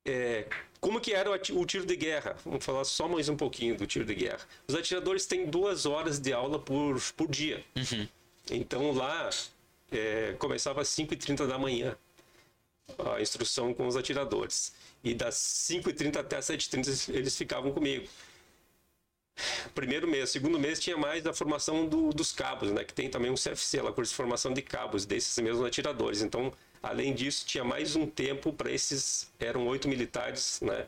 é, 0.05 0.47
como 0.81 1.00
que 1.00 1.12
era 1.12 1.31
o 1.31 1.64
tiro 1.64 1.87
de 1.87 1.97
guerra? 1.97 2.37
Vamos 2.45 2.64
falar 2.64 2.85
só 2.85 3.09
mais 3.09 3.29
um 3.29 3.37
pouquinho 3.37 3.76
do 3.76 3.87
tiro 3.87 4.05
de 4.05 4.14
guerra. 4.14 4.41
Os 4.69 4.75
atiradores 4.75 5.26
têm 5.26 5.47
duas 5.47 5.87
horas 5.87 6.19
de 6.19 6.33
aula 6.33 6.59
por, 6.59 7.00
por 7.17 7.29
dia. 7.29 7.64
Uhum. 7.75 8.07
Então 8.50 8.93
lá 8.93 9.31
é, 9.91 10.35
começava 10.38 10.83
às 10.83 10.88
5h30 10.88 11.47
da 11.47 11.59
manhã 11.59 11.97
a 12.99 13.21
instrução 13.21 13.73
com 13.73 13.87
os 13.87 13.97
atiradores. 13.97 14.75
E 15.03 15.14
das 15.14 15.37
5h30 15.37 16.17
até 16.17 16.37
as 16.37 16.47
7h30 16.47 17.14
eles 17.14 17.37
ficavam 17.37 17.73
comigo. 17.73 18.07
Primeiro 19.75 20.07
mês, 20.07 20.31
segundo 20.31 20.59
mês 20.59 20.79
tinha 20.79 20.97
mais 20.97 21.26
a 21.26 21.33
formação 21.33 21.87
do, 21.87 22.11
dos 22.11 22.33
cabos, 22.33 22.71
né? 22.71 22.85
Que 22.85 22.95
tem 22.95 23.09
também 23.09 23.31
um 23.31 23.35
CFC, 23.35 23.83
lá 23.83 23.93
curso 23.93 24.12
de 24.12 24.17
formação 24.17 24.53
de 24.53 24.62
cabos 24.62 25.05
desses 25.05 25.37
mesmos 25.43 25.67
atiradores. 25.67 26.23
Então, 26.23 26.53
além 26.83 27.12
disso, 27.12 27.45
tinha 27.45 27.64
mais 27.64 27.97
um 27.97 28.07
tempo 28.07 28.53
para 28.53 28.71
esses, 28.71 29.31
eram 29.41 29.67
oito 29.67 29.88
militares, 29.88 30.61
né? 30.61 30.87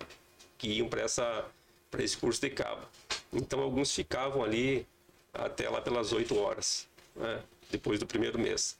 Que 0.56 0.68
iam 0.68 0.88
para 0.88 1.02
essa, 1.02 1.44
para 1.90 2.02
esse 2.02 2.16
curso 2.16 2.40
de 2.40 2.50
cabo. 2.50 2.82
Então, 3.32 3.60
alguns 3.60 3.92
ficavam 3.92 4.44
ali 4.44 4.86
até 5.34 5.68
lá 5.68 5.80
pelas 5.80 6.12
oito 6.12 6.38
horas, 6.38 6.86
né? 7.14 7.42
Depois 7.70 7.98
do 7.98 8.06
primeiro 8.06 8.38
mês. 8.38 8.78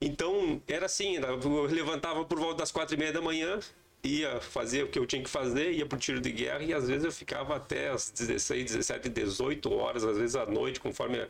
Então, 0.00 0.60
era 0.66 0.86
assim, 0.86 1.16
eu 1.16 1.64
levantava 1.66 2.24
por 2.24 2.38
volta 2.38 2.58
das 2.58 2.72
quatro 2.72 2.94
e 2.94 2.98
meia 2.98 3.12
da 3.12 3.20
manhã, 3.20 3.60
ia 4.02 4.40
fazer 4.40 4.84
o 4.84 4.88
que 4.88 4.98
eu 4.98 5.06
tinha 5.06 5.22
que 5.22 5.30
fazer, 5.30 5.72
ia 5.72 5.86
pro 5.86 5.98
tiro 5.98 6.20
de 6.20 6.30
guerra 6.30 6.62
e 6.62 6.72
às 6.72 6.88
vezes 6.88 7.04
eu 7.04 7.12
ficava 7.12 7.56
até 7.56 7.90
as 7.90 8.10
16, 8.10 8.72
17, 8.72 9.08
18 9.08 9.72
horas, 9.72 10.04
às 10.04 10.16
vezes 10.16 10.36
à 10.36 10.46
noite, 10.46 10.80
conforme 10.80 11.26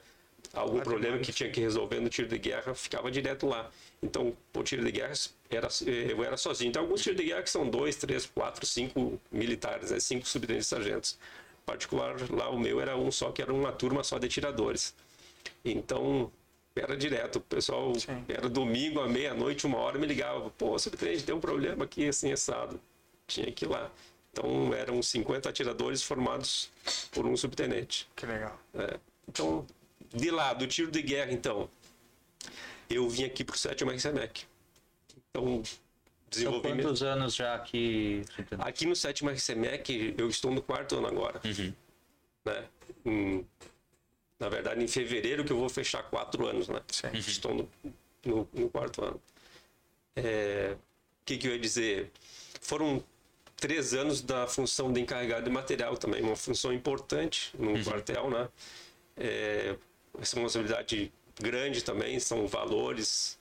algum 0.52 0.78
ah, 0.78 0.82
problema 0.82 1.18
que 1.18 1.32
tinha 1.32 1.50
que 1.50 1.60
resolver 1.60 2.00
no 2.00 2.08
tiro 2.08 2.28
de 2.28 2.38
guerra, 2.38 2.74
ficava 2.74 3.10
direto 3.10 3.46
lá. 3.46 3.70
Então, 4.02 4.34
o 4.54 4.62
tiro 4.62 4.84
de 4.84 4.90
guerra 4.90 5.12
era, 5.50 5.68
eu 5.86 6.24
era 6.24 6.36
sozinho. 6.36 6.72
Tem 6.72 6.80
alguns 6.80 7.02
tiros 7.02 7.18
de 7.18 7.26
guerra 7.26 7.42
que 7.42 7.50
são 7.50 7.68
dois, 7.68 7.96
três, 7.96 8.26
quatro, 8.26 8.64
cinco 8.66 9.20
militares, 9.30 9.90
né? 9.90 10.00
cinco 10.00 10.26
subtenentes 10.26 10.68
sargentos. 10.68 11.18
Particular, 11.66 12.16
lá 12.30 12.48
o 12.48 12.58
meu 12.58 12.80
era 12.80 12.96
um 12.96 13.10
só, 13.12 13.30
que 13.30 13.42
era 13.42 13.52
uma 13.52 13.72
turma 13.72 14.02
só 14.02 14.18
de 14.18 14.26
atiradores. 14.26 14.94
Então, 15.64 16.32
era 16.74 16.96
direto. 16.96 17.36
O 17.36 17.40
pessoal, 17.40 17.94
Sim. 17.94 18.24
era 18.28 18.48
domingo 18.48 19.00
à 19.00 19.08
meia-noite, 19.08 19.66
uma 19.66 19.78
hora, 19.78 19.98
me 19.98 20.06
ligava. 20.06 20.50
Pô, 20.50 20.78
subtenente, 20.78 21.24
tem 21.24 21.34
um 21.34 21.40
problema 21.40 21.84
aqui, 21.84 22.08
assim, 22.08 22.32
assado. 22.32 22.80
Tinha 23.26 23.50
que 23.50 23.64
ir 23.64 23.68
lá. 23.68 23.90
Então, 24.32 24.72
eram 24.72 25.02
50 25.02 25.48
atiradores 25.48 26.02
formados 26.02 26.70
por 27.10 27.26
um 27.26 27.36
subtenente. 27.36 28.08
Que 28.14 28.26
legal. 28.26 28.58
É. 28.74 28.98
Então, 29.28 29.66
de 30.14 30.30
lá, 30.30 30.52
do 30.52 30.66
tiro 30.66 30.90
de 30.90 31.02
guerra, 31.02 31.32
então, 31.32 31.68
eu 32.88 33.08
vim 33.08 33.24
aqui 33.24 33.44
pro 33.44 33.58
7 33.58 33.84
RCMEC. 33.84 34.44
Então, 35.30 35.62
desenvolvi... 36.28 36.68
São 36.68 36.76
quantos 36.76 37.02
anos 37.02 37.34
já 37.34 37.54
aqui? 37.54 38.22
Aqui 38.58 38.86
no 38.86 38.94
7 38.94 39.24
RCMEC, 39.26 40.14
eu 40.16 40.28
estou 40.28 40.52
no 40.52 40.62
quarto 40.62 40.96
ano 40.96 41.08
agora. 41.08 41.40
Uhum. 41.44 41.72
Né? 42.44 42.64
Hum, 43.04 43.44
na 44.40 44.48
verdade, 44.48 44.82
em 44.82 44.88
fevereiro 44.88 45.44
que 45.44 45.52
eu 45.52 45.58
vou 45.58 45.68
fechar 45.68 46.02
quatro 46.04 46.46
anos, 46.46 46.68
né? 46.68 46.80
Sim. 46.88 47.08
Uhum. 47.08 47.18
Estou 47.18 47.54
no, 47.54 47.68
no, 48.24 48.48
no 48.54 48.70
quarto 48.70 49.04
ano. 49.04 49.20
É, 50.16 50.74
o 50.74 51.24
que, 51.26 51.36
que 51.36 51.46
eu 51.46 51.52
ia 51.52 51.58
dizer? 51.58 52.10
Foram 52.60 53.04
três 53.56 53.92
anos 53.92 54.22
da 54.22 54.46
função 54.46 54.90
de 54.90 55.00
encarregado 55.00 55.44
de 55.44 55.50
material 55.50 55.96
também, 55.96 56.22
uma 56.22 56.34
função 56.34 56.72
importante 56.72 57.52
no 57.58 57.72
uhum. 57.72 57.84
quartel, 57.84 58.30
né? 58.30 58.48
É, 59.16 59.76
responsabilidade 60.18 61.12
grande 61.38 61.84
também, 61.84 62.18
são 62.18 62.46
valores 62.46 63.38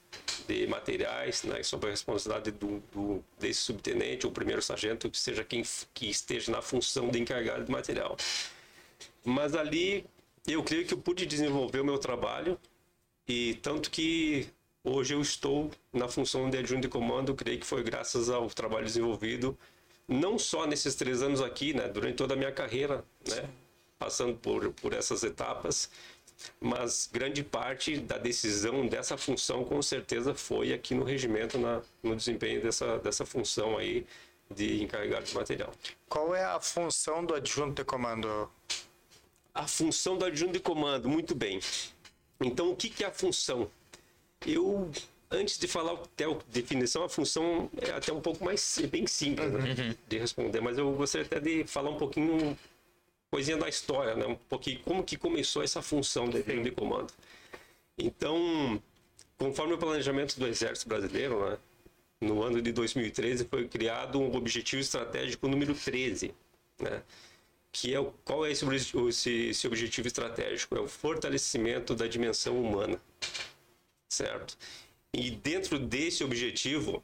de 0.47 0.67
materiais, 0.67 1.43
né, 1.43 1.61
sob 1.61 1.87
a 1.87 1.91
responsabilidade 1.91 2.51
do, 2.51 2.81
do, 2.91 3.23
desse 3.39 3.61
subtenente 3.61 4.25
ou 4.25 4.31
primeiro 4.31 4.61
sargento, 4.61 5.09
que 5.09 5.17
seja 5.17 5.43
quem 5.43 5.63
que 5.93 6.09
esteja 6.09 6.51
na 6.51 6.61
função 6.61 7.09
de 7.09 7.19
encarregado 7.19 7.65
de 7.65 7.71
material. 7.71 8.17
Mas 9.23 9.53
ali 9.53 10.05
eu 10.53 10.63
creio 10.63 10.85
que 10.85 10.93
eu 10.93 10.97
pude 10.97 11.25
desenvolver 11.25 11.79
o 11.79 11.85
meu 11.85 11.97
trabalho 11.97 12.59
e 13.27 13.55
tanto 13.61 13.91
que 13.91 14.47
hoje 14.83 15.13
eu 15.13 15.21
estou 15.21 15.71
na 15.93 16.07
função 16.07 16.49
de 16.49 16.57
adjunto 16.57 16.81
de 16.81 16.87
comando, 16.87 17.35
creio 17.35 17.59
que 17.59 17.65
foi 17.65 17.83
graças 17.83 18.29
ao 18.29 18.47
trabalho 18.47 18.85
desenvolvido 18.85 19.57
não 20.09 20.39
só 20.39 20.65
nesses 20.65 20.95
três 20.95 21.21
anos 21.21 21.39
aqui, 21.39 21.73
né, 21.73 21.87
durante 21.87 22.15
toda 22.15 22.33
a 22.33 22.37
minha 22.37 22.51
carreira, 22.51 23.05
né, 23.27 23.47
passando 23.99 24.35
por, 24.35 24.71
por 24.73 24.93
essas 24.93 25.23
etapas, 25.23 25.89
mas 26.59 27.07
grande 27.11 27.43
parte 27.43 27.97
da 27.97 28.17
decisão 28.17 28.87
dessa 28.87 29.17
função 29.17 29.63
com 29.63 29.81
certeza 29.81 30.33
foi 30.33 30.73
aqui 30.73 30.95
no 30.95 31.03
regimento, 31.03 31.59
na, 31.59 31.81
no 32.01 32.15
desempenho 32.15 32.61
dessa, 32.61 32.97
dessa 32.97 33.25
função 33.25 33.77
aí 33.77 34.05
de 34.49 34.81
encarregado 34.81 35.25
de 35.25 35.35
material. 35.35 35.71
Qual 36.07 36.33
é 36.33 36.43
a 36.43 36.59
função 36.59 37.23
do 37.23 37.35
adjunto 37.35 37.75
de 37.75 37.83
comando? 37.83 38.49
A 39.53 39.67
função 39.67 40.17
do 40.17 40.25
adjunto 40.25 40.53
de 40.53 40.59
comando, 40.59 41.09
muito 41.09 41.35
bem. 41.35 41.59
Então, 42.41 42.71
o 42.71 42.75
que, 42.75 42.89
que 42.89 43.03
é 43.03 43.07
a 43.07 43.11
função? 43.11 43.69
Eu, 44.45 44.89
antes 45.29 45.57
de 45.57 45.67
falar 45.67 45.93
até 45.93 46.25
a 46.25 46.37
definição, 46.47 47.03
a 47.03 47.09
função 47.09 47.69
é 47.81 47.91
até 47.91 48.13
um 48.13 48.21
pouco 48.21 48.43
mais 48.43 48.77
é 48.79 48.87
bem 48.87 49.05
simples 49.05 49.51
né, 49.51 49.59
uhum. 49.59 49.95
de 50.07 50.17
responder, 50.17 50.61
mas 50.61 50.77
eu 50.77 50.91
gostaria 50.93 51.25
até 51.25 51.39
de 51.39 51.65
falar 51.65 51.89
um 51.89 51.97
pouquinho, 51.97 52.57
coisinha 53.29 53.57
da 53.57 53.67
história, 53.67 54.15
né? 54.15 54.25
um 54.25 54.35
pouquinho 54.35 54.79
como 54.79 55.03
que 55.03 55.17
começou 55.17 55.61
essa 55.61 55.81
função 55.81 56.29
de 56.29 56.37
adjunto 56.37 56.63
de 56.63 56.71
comando. 56.71 57.13
Então, 57.97 58.81
conforme 59.37 59.73
o 59.73 59.77
planejamento 59.77 60.39
do 60.39 60.47
Exército 60.47 60.87
Brasileiro, 60.87 61.49
né, 61.49 61.57
no 62.21 62.41
ano 62.41 62.61
de 62.61 62.71
2013 62.71 63.45
foi 63.45 63.67
criado 63.67 64.19
um 64.19 64.35
objetivo 64.35 64.81
estratégico 64.81 65.47
número 65.47 65.73
13, 65.73 66.33
né? 66.79 67.01
Que 67.71 67.93
é 67.93 67.99
o, 67.99 68.11
qual 68.25 68.45
é 68.45 68.51
esse, 68.51 68.65
esse, 68.65 69.29
esse 69.49 69.67
objetivo 69.67 70.07
estratégico? 70.07 70.75
É 70.75 70.79
o 70.79 70.87
fortalecimento 70.87 71.95
da 71.95 72.07
dimensão 72.07 72.59
humana, 72.59 72.99
certo? 74.09 74.57
E 75.13 75.31
dentro 75.31 75.79
desse 75.79 76.23
objetivo 76.23 77.03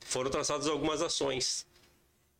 foram 0.00 0.30
traçadas 0.30 0.66
algumas 0.66 1.02
ações 1.02 1.66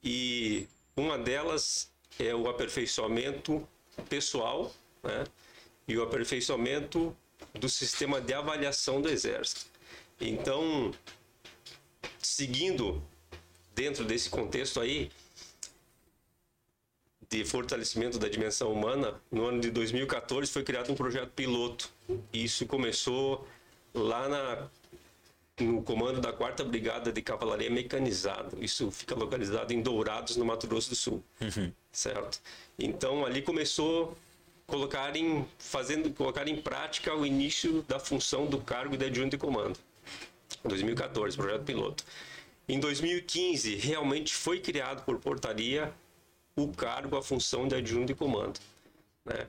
e 0.03 0.67
uma 0.97 1.19
delas 1.19 1.91
é 2.19 2.35
o 2.35 2.49
aperfeiçoamento 2.49 3.67
pessoal, 4.09 4.73
né? 5.03 5.25
E 5.89 5.97
o 5.97 6.03
aperfeiçoamento 6.03 7.17
do 7.55 7.69
sistema 7.69 8.21
de 8.21 8.33
avaliação 8.33 9.01
do 9.01 9.09
exército. 9.09 9.67
Então, 10.21 10.93
seguindo 12.19 13.03
dentro 13.75 14.05
desse 14.05 14.31
contexto 14.31 14.81
aí, 14.81 15.11
de 17.33 17.47
fortalecimento 17.47 18.19
da 18.19 18.29
dimensão 18.29 18.71
humana, 18.71 19.15
no 19.31 19.47
ano 19.47 19.59
de 19.59 19.71
2014 19.71 20.53
foi 20.53 20.62
criado 20.62 20.93
um 20.93 20.95
projeto 20.95 21.31
piloto. 21.31 21.91
Isso 22.31 22.67
começou 22.67 23.49
lá 23.95 24.29
na, 24.29 24.69
no 25.65 25.83
comando 25.83 26.21
da 26.21 26.31
4 26.31 26.67
Brigada 26.67 27.11
de 27.11 27.23
Cavalaria 27.23 27.71
Mecanizada. 27.71 28.51
Isso 28.61 28.91
fica 28.91 29.15
localizado 29.15 29.73
em 29.73 29.81
Dourados, 29.81 30.37
no 30.37 30.45
Mato 30.45 30.67
Grosso 30.67 30.91
do 30.91 30.95
Sul. 30.95 31.25
Uhum. 31.41 31.73
Certo? 31.91 32.39
Então 32.79 33.25
ali 33.25 33.41
começou 33.41 34.15
colocar 34.67 35.17
em, 35.17 35.47
fazendo, 35.59 36.11
colocar 36.11 36.47
em 36.47 36.61
prática 36.61 37.15
o 37.15 37.25
início 37.25 37.83
da 37.89 37.99
função 37.99 38.45
do 38.45 38.59
cargo 38.59 38.95
de 38.95 39.07
adjunto 39.07 39.31
de 39.31 39.39
comando. 39.39 39.79
2014, 40.65 41.35
projeto 41.35 41.65
piloto. 41.65 42.05
Em 42.69 42.79
2015, 42.79 43.75
realmente 43.77 44.35
foi 44.35 44.61
criado 44.61 45.03
por 45.05 45.19
portaria 45.19 45.93
o 46.56 46.68
cargo, 46.68 47.16
a 47.16 47.23
função 47.23 47.66
de 47.66 47.75
adjunto 47.75 48.06
de 48.06 48.14
comando. 48.14 48.61
Né? 49.25 49.49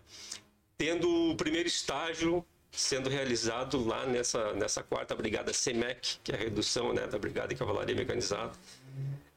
Tendo 0.77 1.31
o 1.31 1.35
primeiro 1.35 1.67
estágio 1.67 2.45
sendo 2.71 3.07
realizado 3.09 3.85
lá 3.85 4.05
nessa, 4.05 4.53
nessa 4.53 4.81
quarta 4.81 5.15
brigada 5.15 5.53
SEMEC, 5.53 6.17
que 6.23 6.31
é 6.31 6.35
a 6.35 6.37
redução 6.37 6.91
né, 6.91 7.05
da 7.05 7.19
Brigada 7.19 7.49
de 7.49 7.55
Cavalaria 7.55 7.95
Mecanizada, 7.95 8.51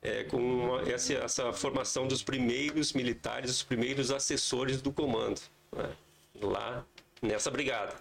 é, 0.01 0.25
com 0.25 0.81
essa, 0.81 1.13
essa, 1.15 1.53
formação 1.53 2.09
dos 2.09 2.23
primeiros 2.23 2.95
militares, 2.95 3.51
os 3.51 3.63
primeiros 3.63 4.11
assessores 4.11 4.81
do 4.81 4.91
comando, 4.91 5.41
né, 5.71 5.95
lá 6.41 6.85
nessa 7.21 7.51
brigada. 7.51 7.95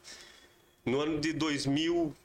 No 0.86 1.01
ano 1.01 1.19
de 1.19 1.34
2000, 1.34 2.15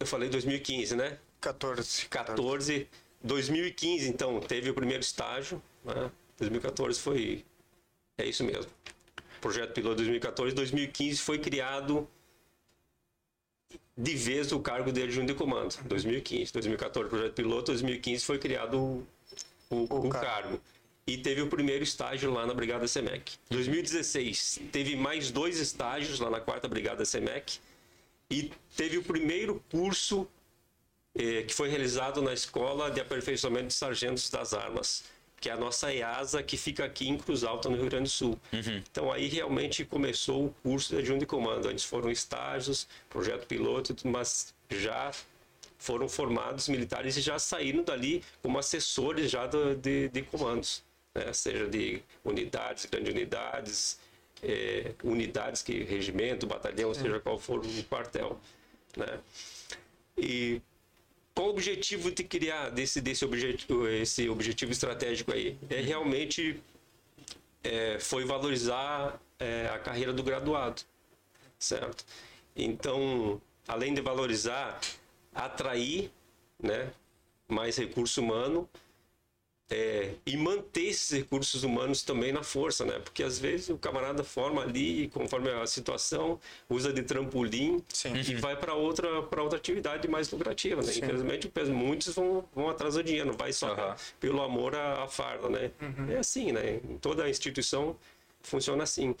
eu 0.00 0.06
falei 0.06 0.28
2015, 0.28 0.96
né? 0.96 1.18
14. 1.40 2.06
14 2.06 2.88
2015, 3.24 4.06
então, 4.08 4.38
teve 4.40 4.68
o 4.68 4.74
primeiro 4.74 5.02
estágio. 5.02 5.60
Né? 5.82 6.10
2014 6.38 7.00
foi. 7.00 7.44
É 8.18 8.26
isso 8.26 8.44
mesmo. 8.44 8.70
Projeto 9.40 9.72
piloto 9.72 9.96
2014. 9.96 10.54
2015 10.54 11.20
foi 11.20 11.38
criado 11.38 12.06
de 13.96 14.14
vez 14.14 14.52
o 14.52 14.60
cargo 14.60 14.92
de 14.92 15.02
adjunto 15.02 15.28
de 15.28 15.34
comando. 15.34 15.76
2015. 15.84 16.52
2014, 16.52 17.08
projeto 17.08 17.32
piloto. 17.34 17.72
2015 17.72 18.24
foi 18.24 18.38
criado 18.38 18.78
o, 18.78 19.06
o, 19.70 19.76
o, 19.76 20.06
o 20.06 20.08
cargo. 20.10 20.10
cargo. 20.10 20.60
E 21.06 21.18
teve 21.18 21.42
o 21.42 21.46
primeiro 21.48 21.82
estágio 21.82 22.32
lá 22.32 22.46
na 22.46 22.54
Brigada 22.54 22.86
SEMEC. 22.86 23.36
2016 23.50 24.60
teve 24.72 24.96
mais 24.96 25.30
dois 25.30 25.58
estágios 25.60 26.18
lá 26.18 26.30
na 26.30 26.40
quarta 26.40 26.68
Brigada 26.68 27.04
SEMEC. 27.04 27.58
E 28.30 28.50
teve 28.76 28.98
o 28.98 29.02
primeiro 29.02 29.62
curso 29.70 30.26
eh, 31.16 31.42
que 31.42 31.54
foi 31.54 31.68
realizado 31.68 32.20
na 32.22 32.32
Escola 32.32 32.90
de 32.90 33.00
Aperfeiçoamento 33.00 33.68
de 33.68 33.74
Sargentos 33.74 34.28
das 34.30 34.52
Armas, 34.54 35.04
que 35.40 35.48
é 35.48 35.52
a 35.52 35.56
nossa 35.56 35.92
EASA, 35.92 36.42
que 36.42 36.56
fica 36.56 36.84
aqui 36.84 37.08
em 37.08 37.18
Cruz 37.18 37.44
Alta, 37.44 37.68
no 37.68 37.76
Rio 37.76 37.86
Grande 37.86 38.04
do 38.04 38.08
Sul. 38.10 38.38
Então 38.90 39.12
aí 39.12 39.28
realmente 39.28 39.84
começou 39.84 40.46
o 40.46 40.54
curso 40.62 40.90
de 40.94 40.98
adjunto 41.00 41.20
de 41.20 41.26
comando. 41.26 41.68
Antes 41.68 41.84
foram 41.84 42.10
estágios, 42.10 42.88
projeto 43.10 43.46
piloto, 43.46 43.94
mas 44.08 44.54
já 44.70 45.12
foram 45.78 46.08
formados 46.08 46.66
militares 46.68 47.16
e 47.16 47.20
já 47.20 47.38
saíram 47.38 47.82
dali 47.84 48.24
como 48.42 48.58
assessores 48.58 49.30
já 49.30 49.46
do- 49.46 49.74
de, 49.76 50.08
de 50.08 50.22
comandos, 50.22 50.82
né? 51.14 51.30
seja 51.34 51.68
de 51.68 52.02
unidades, 52.24 52.86
grandes 52.86 53.12
unidades, 53.12 53.98
eh, 54.42 54.92
unidades 55.02 55.62
que 55.62 55.82
regimento, 55.84 56.46
batalhão, 56.46 56.94
seja 56.94 57.20
qual 57.20 57.38
for 57.38 57.60
o 57.60 57.84
quartel, 57.84 58.40
né? 58.96 59.18
E 60.16 60.62
qual 61.34 61.48
o 61.48 61.50
objetivo 61.50 62.10
de 62.10 62.22
criar 62.24 62.70
desse 62.70 63.00
desse 63.00 63.24
objetivo 63.24 63.88
esse 63.88 64.28
objetivo 64.28 64.72
estratégico 64.72 65.32
aí? 65.32 65.58
É 65.68 65.80
realmente 65.80 66.60
é, 67.62 67.98
foi 67.98 68.24
valorizar 68.24 69.20
é, 69.38 69.68
a 69.68 69.78
carreira 69.78 70.12
do 70.12 70.22
graduado 70.22 70.82
certo? 71.58 72.04
Então 72.54 73.40
além 73.66 73.94
de 73.94 74.00
valorizar 74.00 74.80
atrair 75.34 76.10
né 76.62 76.92
mais 77.48 77.76
recurso 77.76 78.20
humano 78.20 78.68
é, 79.70 80.14
e 80.26 80.36
manter 80.36 80.88
esses 80.88 81.10
recursos 81.10 81.64
humanos 81.64 82.02
também 82.02 82.32
na 82.32 82.42
força, 82.42 82.84
né? 82.84 82.98
Porque 82.98 83.22
às 83.22 83.38
vezes 83.38 83.70
o 83.70 83.78
camarada 83.78 84.22
forma 84.22 84.62
ali, 84.62 85.08
conforme 85.08 85.50
a 85.50 85.66
situação, 85.66 86.38
usa 86.68 86.92
de 86.92 87.02
trampolim 87.02 87.82
Sim. 87.88 88.14
e 88.14 88.34
vai 88.36 88.56
para 88.56 88.74
outra 88.74 89.22
para 89.22 89.42
outra 89.42 89.58
atividade 89.58 90.06
mais 90.06 90.30
lucrativa, 90.30 90.82
né? 90.82 90.92
Infelizmente, 90.94 91.50
muitos 91.70 92.14
vão, 92.14 92.44
vão 92.54 92.68
atrás 92.68 92.94
do 92.94 93.02
dinheiro, 93.02 93.28
não 93.28 93.36
vai 93.36 93.52
só 93.52 93.72
Aham. 93.72 93.96
pelo 94.20 94.42
amor 94.42 94.74
à, 94.74 95.04
à 95.04 95.08
farda, 95.08 95.48
né? 95.48 95.70
É 96.12 96.18
assim, 96.18 96.52
né? 96.52 96.80
Em 96.88 96.98
toda 96.98 97.24
a 97.24 97.30
instituição 97.30 97.96
funciona 98.42 98.82
assim. 98.84 99.14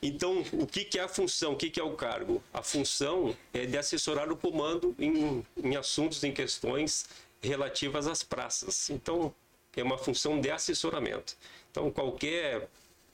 Então, 0.00 0.44
o 0.52 0.66
que, 0.66 0.84
que 0.84 0.98
é 1.00 1.02
a 1.02 1.08
função? 1.08 1.52
O 1.54 1.56
que, 1.56 1.68
que 1.68 1.80
é 1.80 1.82
o 1.82 1.94
cargo? 1.94 2.40
A 2.54 2.62
função 2.62 3.36
é 3.52 3.66
de 3.66 3.76
assessorar 3.76 4.30
o 4.30 4.36
comando 4.36 4.94
em, 4.98 5.44
em 5.62 5.74
assuntos, 5.74 6.22
em 6.22 6.32
questões 6.32 7.06
relativas 7.42 8.06
às 8.06 8.22
praças. 8.22 8.88
Então, 8.90 9.34
é 9.80 9.84
uma 9.84 9.98
função 9.98 10.40
de 10.40 10.50
assessoramento. 10.50 11.36
Então, 11.70 11.90
qualquer 11.90 12.68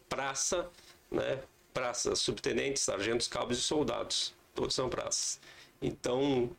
praça, 0.08 0.68
né? 1.10 1.40
Praças, 1.72 2.20
subtenentes, 2.20 2.82
sargentos, 2.82 3.26
cabos 3.26 3.58
e 3.58 3.62
soldados, 3.62 4.32
todos 4.54 4.74
são 4.74 4.88
praças. 4.88 5.40
Então, 5.82 6.50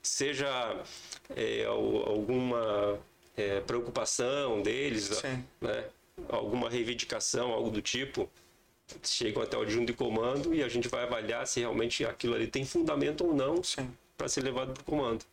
seja 0.00 0.48
é, 1.34 1.64
al- 1.64 2.08
alguma 2.08 2.98
é, 3.36 3.60
preocupação 3.60 4.62
deles, 4.62 5.20
né? 5.60 5.84
alguma 6.28 6.70
reivindicação, 6.70 7.50
algo 7.52 7.68
do 7.70 7.82
tipo, 7.82 8.30
chegam 9.02 9.42
até 9.42 9.56
o 9.56 9.62
adjunto 9.62 9.86
de 9.86 9.92
comando 9.92 10.54
e 10.54 10.62
a 10.62 10.68
gente 10.68 10.86
vai 10.88 11.02
avaliar 11.02 11.46
se 11.46 11.60
realmente 11.60 12.04
aquilo 12.04 12.34
ali 12.34 12.46
tem 12.46 12.64
fundamento 12.64 13.24
ou 13.26 13.34
não 13.34 13.60
para 14.16 14.28
ser 14.28 14.42
levado 14.42 14.72
para 14.72 14.82
o 14.82 14.84
comando. 14.84 15.24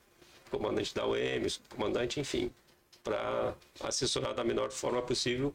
Comandante 0.49 0.95
da 0.95 1.05
UEM, 1.05 1.45
comandante, 1.69 2.19
enfim, 2.19 2.49
para 3.07 3.55
assessorar 3.81 4.33
da 4.33 4.43
menor 4.43 4.69
forma 4.69 5.01
possível, 5.01 5.53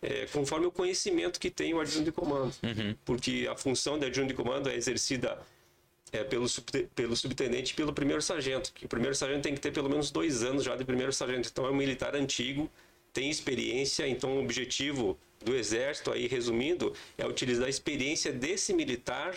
é, 0.00 0.26
conforme 0.32 0.66
o 0.66 0.70
conhecimento 0.70 1.38
que 1.38 1.50
tem 1.50 1.74
o 1.74 1.80
adjunto 1.80 2.04
de 2.04 2.12
comando. 2.12 2.54
Porque 3.04 3.46
a 3.50 3.54
função 3.54 3.98
de 3.98 4.06
adjunto 4.06 4.28
de 4.28 4.34
comando 4.34 4.70
é 4.70 4.74
exercida 4.74 5.38
é, 6.10 6.24
pelo, 6.24 6.46
pelo 6.94 7.14
subtenente 7.14 7.72
e 7.72 7.76
pelo 7.76 7.92
primeiro 7.92 8.22
sargento. 8.22 8.72
Que 8.72 8.86
o 8.86 8.88
primeiro 8.88 9.14
sargento 9.14 9.42
tem 9.42 9.54
que 9.54 9.60
ter 9.60 9.72
pelo 9.72 9.90
menos 9.90 10.10
dois 10.10 10.42
anos 10.42 10.64
já 10.64 10.74
de 10.74 10.84
primeiro 10.84 11.12
sargento. 11.12 11.50
Então 11.52 11.66
é 11.66 11.70
um 11.70 11.76
militar 11.76 12.16
antigo, 12.16 12.70
tem 13.12 13.28
experiência. 13.28 14.08
Então 14.08 14.36
o 14.36 14.40
objetivo 14.40 15.18
do 15.44 15.54
exército, 15.54 16.10
aí 16.10 16.26
resumindo, 16.26 16.94
é 17.18 17.26
utilizar 17.26 17.66
a 17.66 17.70
experiência 17.70 18.32
desse 18.32 18.72
militar 18.72 19.34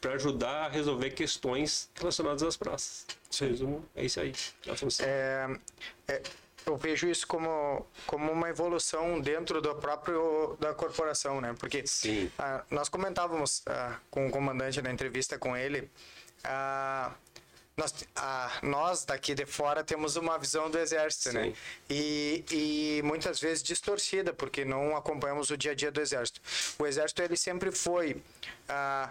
para 0.00 0.14
ajudar 0.14 0.66
a 0.66 0.68
resolver 0.68 1.10
questões 1.10 1.88
relacionadas 1.94 2.42
às 2.42 2.56
praças. 2.56 3.06
Resumo, 3.38 3.84
é 3.94 4.04
isso 4.04 4.20
aí. 4.20 4.32
A 4.68 4.74
função. 4.74 5.06
É, 5.06 5.56
é, 6.08 6.22
eu 6.66 6.76
vejo 6.76 7.08
isso 7.08 7.26
como, 7.26 7.86
como 8.06 8.30
uma 8.30 8.48
evolução 8.48 9.20
dentro 9.20 9.60
do 9.60 9.74
próprio 9.74 10.56
da 10.60 10.72
corporação, 10.72 11.40
né? 11.40 11.54
Porque 11.58 11.84
ah, 12.38 12.64
nós 12.70 12.88
comentávamos 12.88 13.62
ah, 13.66 13.98
com 14.10 14.26
o 14.28 14.30
comandante 14.30 14.80
na 14.80 14.90
entrevista 14.90 15.38
com 15.38 15.56
ele, 15.56 15.90
ah, 16.44 17.12
nós, 17.76 17.94
ah, 18.14 18.52
nós 18.62 19.04
daqui 19.04 19.34
de 19.34 19.46
fora 19.46 19.82
temos 19.82 20.16
uma 20.16 20.38
visão 20.38 20.70
do 20.70 20.78
exército, 20.78 21.32
né? 21.32 21.54
E, 21.88 22.44
e 22.50 23.02
muitas 23.02 23.40
vezes 23.40 23.62
distorcida, 23.62 24.32
porque 24.32 24.64
não 24.64 24.96
acompanhamos 24.96 25.50
o 25.50 25.56
dia 25.56 25.72
a 25.72 25.74
dia 25.74 25.90
do 25.90 26.00
exército. 26.00 26.40
O 26.78 26.86
exército 26.86 27.22
ele 27.22 27.36
sempre 27.36 27.72
foi 27.72 28.22
ah, 28.68 29.10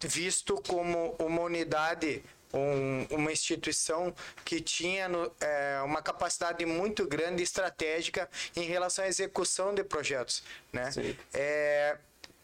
visto 0.00 0.60
como 0.66 1.14
uma 1.18 1.42
unidade, 1.42 2.24
um- 2.52 3.06
uma 3.10 3.32
instituição 3.32 4.14
que 4.44 4.60
tinha 4.60 5.08
no- 5.08 5.30
é, 5.40 5.80
uma 5.84 6.02
capacidade 6.02 6.64
muito 6.66 7.06
grande 7.06 7.42
estratégica 7.42 8.28
em 8.54 8.62
relação 8.62 9.04
à 9.04 9.08
execução 9.08 9.74
de 9.74 9.82
projetos, 9.84 10.42
né? 10.72 10.90
Sim. 10.90 11.16
É, 11.32 11.96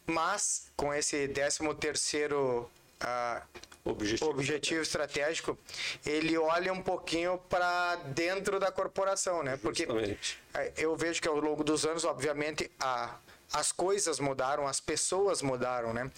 mas 0.06 0.70
com 0.76 0.92
esse 0.94 1.28
13 1.28 1.74
terceiro 1.74 2.70
ah, 3.00 3.42
Objetivo. 3.84 4.30
objetivo 4.30 4.82
estratégico, 4.82 5.56
ele 6.04 6.36
olha 6.36 6.72
um 6.72 6.82
pouquinho 6.82 7.38
para 7.48 7.94
dentro 7.96 8.58
da 8.58 8.70
corporação, 8.72 9.42
né? 9.42 9.56
Porque 9.56 9.84
Justamente. 9.86 10.38
é, 10.52 10.72
eu 10.76 10.94
vejo 10.96 11.22
que 11.22 11.28
ao 11.28 11.38
longo 11.38 11.62
dos 11.64 11.86
anos, 11.86 12.04
obviamente, 12.04 12.70
a, 12.80 13.14
as 13.52 13.72
coisas 13.72 14.20
mudaram, 14.20 14.66
as 14.66 14.80
pessoas 14.80 15.40
mudaram, 15.42 15.92
né? 15.92 16.10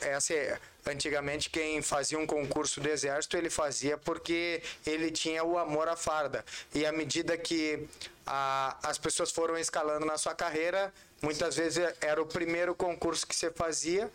Essa 0.00 0.34
é, 0.34 0.58
antigamente 0.86 1.48
quem 1.48 1.80
fazia 1.82 2.18
um 2.18 2.26
concurso 2.26 2.80
do 2.80 2.88
exército 2.88 3.36
ele 3.36 3.50
fazia 3.50 3.96
porque 3.96 4.62
ele 4.84 5.10
tinha 5.10 5.44
o 5.44 5.58
amor 5.58 5.88
à 5.88 5.96
farda 5.96 6.44
e 6.74 6.84
à 6.84 6.92
medida 6.92 7.36
que 7.36 7.86
a, 8.26 8.76
as 8.82 8.98
pessoas 8.98 9.30
foram 9.30 9.56
escalando 9.56 10.04
na 10.04 10.18
sua 10.18 10.34
carreira, 10.34 10.92
muitas 11.22 11.56
vezes 11.56 11.84
era 12.00 12.20
o 12.20 12.26
primeiro 12.26 12.74
concurso 12.74 13.26
que 13.26 13.34
você 13.34 13.50
fazia 13.50 14.10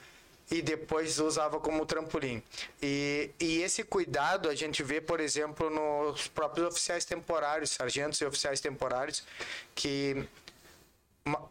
e 0.52 0.62
depois 0.62 1.18
usava 1.18 1.62
como 1.62 1.86
trampolim. 1.86 2.44
E, 2.82 3.30
e 3.40 3.62
esse 3.62 3.86
cuidado 3.86 4.50
a 4.50 4.56
gente 4.56 4.84
vê, 4.84 5.00
por 5.00 5.22
exemplo, 5.22 5.70
nos 5.70 6.28
próprios 6.28 6.68
oficiais 6.68 7.06
temporários, 7.06 7.72
sargentos 7.72 8.20
e 8.20 8.26
oficiais 8.26 8.60
temporários, 8.60 9.24
que 9.74 10.28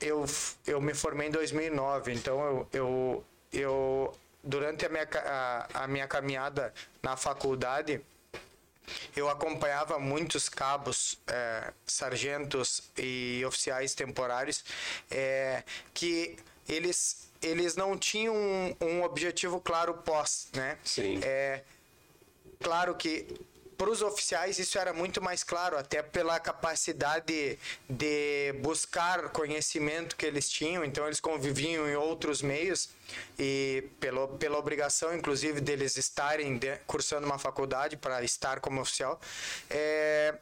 eu, 0.00 0.24
eu 0.66 0.80
me 0.80 0.94
formei 0.94 1.28
em 1.28 1.30
2009, 1.30 2.12
então 2.12 2.40
eu, 2.40 2.68
eu, 2.72 3.24
eu 3.52 4.14
durante 4.42 4.84
a 4.86 4.88
minha, 4.88 5.08
a, 5.24 5.84
a 5.84 5.86
minha 5.86 6.08
caminhada 6.08 6.72
na 7.02 7.16
faculdade, 7.16 8.00
eu 9.14 9.28
acompanhava 9.28 9.98
muitos 9.98 10.48
cabos, 10.48 11.18
eh, 11.28 11.72
sargentos 11.86 12.90
e 12.98 13.42
oficiais 13.46 13.94
temporários 13.94 14.64
eh, 15.10 15.62
que 15.94 16.36
eles, 16.68 17.28
eles 17.40 17.76
não 17.76 17.96
tinham 17.96 18.34
um, 18.34 18.76
um 18.80 19.02
objetivo 19.04 19.60
claro 19.60 19.94
pós, 19.94 20.48
né? 20.52 20.76
Sim. 20.84 21.20
É, 21.22 21.62
claro 22.60 22.94
que 22.96 23.26
para 23.80 23.88
os 23.90 24.02
oficiais 24.02 24.58
isso 24.58 24.78
era 24.78 24.92
muito 24.92 25.22
mais 25.22 25.42
claro, 25.42 25.78
até 25.78 26.02
pela 26.02 26.38
capacidade 26.38 27.58
de 27.88 28.52
buscar 28.60 29.30
conhecimento 29.30 30.16
que 30.16 30.26
eles 30.26 30.50
tinham, 30.50 30.84
então 30.84 31.06
eles 31.06 31.18
conviviam 31.18 31.88
em 31.88 31.96
outros 31.96 32.42
meios 32.42 32.90
e 33.38 33.88
pela, 33.98 34.28
pela 34.28 34.58
obrigação, 34.58 35.16
inclusive, 35.16 35.62
deles 35.62 35.96
estarem 35.96 36.58
de- 36.58 36.76
cursando 36.86 37.24
uma 37.24 37.38
faculdade 37.38 37.96
para 37.96 38.22
estar 38.22 38.60
como 38.60 38.82
oficial. 38.82 39.18
É, 39.70 40.34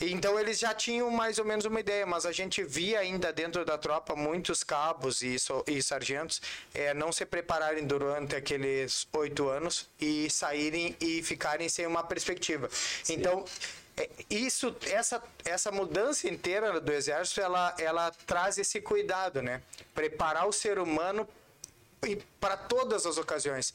então 0.00 0.38
eles 0.40 0.58
já 0.58 0.72
tinham 0.74 1.10
mais 1.10 1.38
ou 1.38 1.44
menos 1.44 1.64
uma 1.64 1.80
ideia, 1.80 2.06
mas 2.06 2.24
a 2.24 2.32
gente 2.32 2.62
via 2.64 3.00
ainda 3.00 3.32
dentro 3.32 3.64
da 3.64 3.76
tropa 3.76 4.16
muitos 4.16 4.62
cabos 4.64 5.22
e, 5.22 5.38
so- 5.38 5.64
e 5.66 5.82
sargentos 5.82 6.40
eh, 6.74 6.94
não 6.94 7.12
se 7.12 7.26
prepararem 7.26 7.86
durante 7.86 8.34
aqueles 8.34 9.06
oito 9.12 9.48
anos 9.48 9.88
e 10.00 10.30
saírem 10.30 10.96
e 11.00 11.22
ficarem 11.22 11.68
sem 11.68 11.86
uma 11.86 12.02
perspectiva. 12.02 12.68
Então 13.08 13.44
eh, 13.96 14.08
isso, 14.30 14.74
essa, 14.86 15.22
essa 15.44 15.70
mudança 15.70 16.28
inteira 16.28 16.80
do 16.80 16.92
exército, 16.92 17.40
ela, 17.40 17.74
ela 17.78 18.10
traz 18.26 18.56
esse 18.56 18.80
cuidado, 18.80 19.42
né? 19.42 19.60
Preparar 19.94 20.48
o 20.48 20.52
ser 20.52 20.78
humano 20.78 21.28
para 22.40 22.56
todas 22.56 23.04
as 23.04 23.18
ocasiões. 23.18 23.74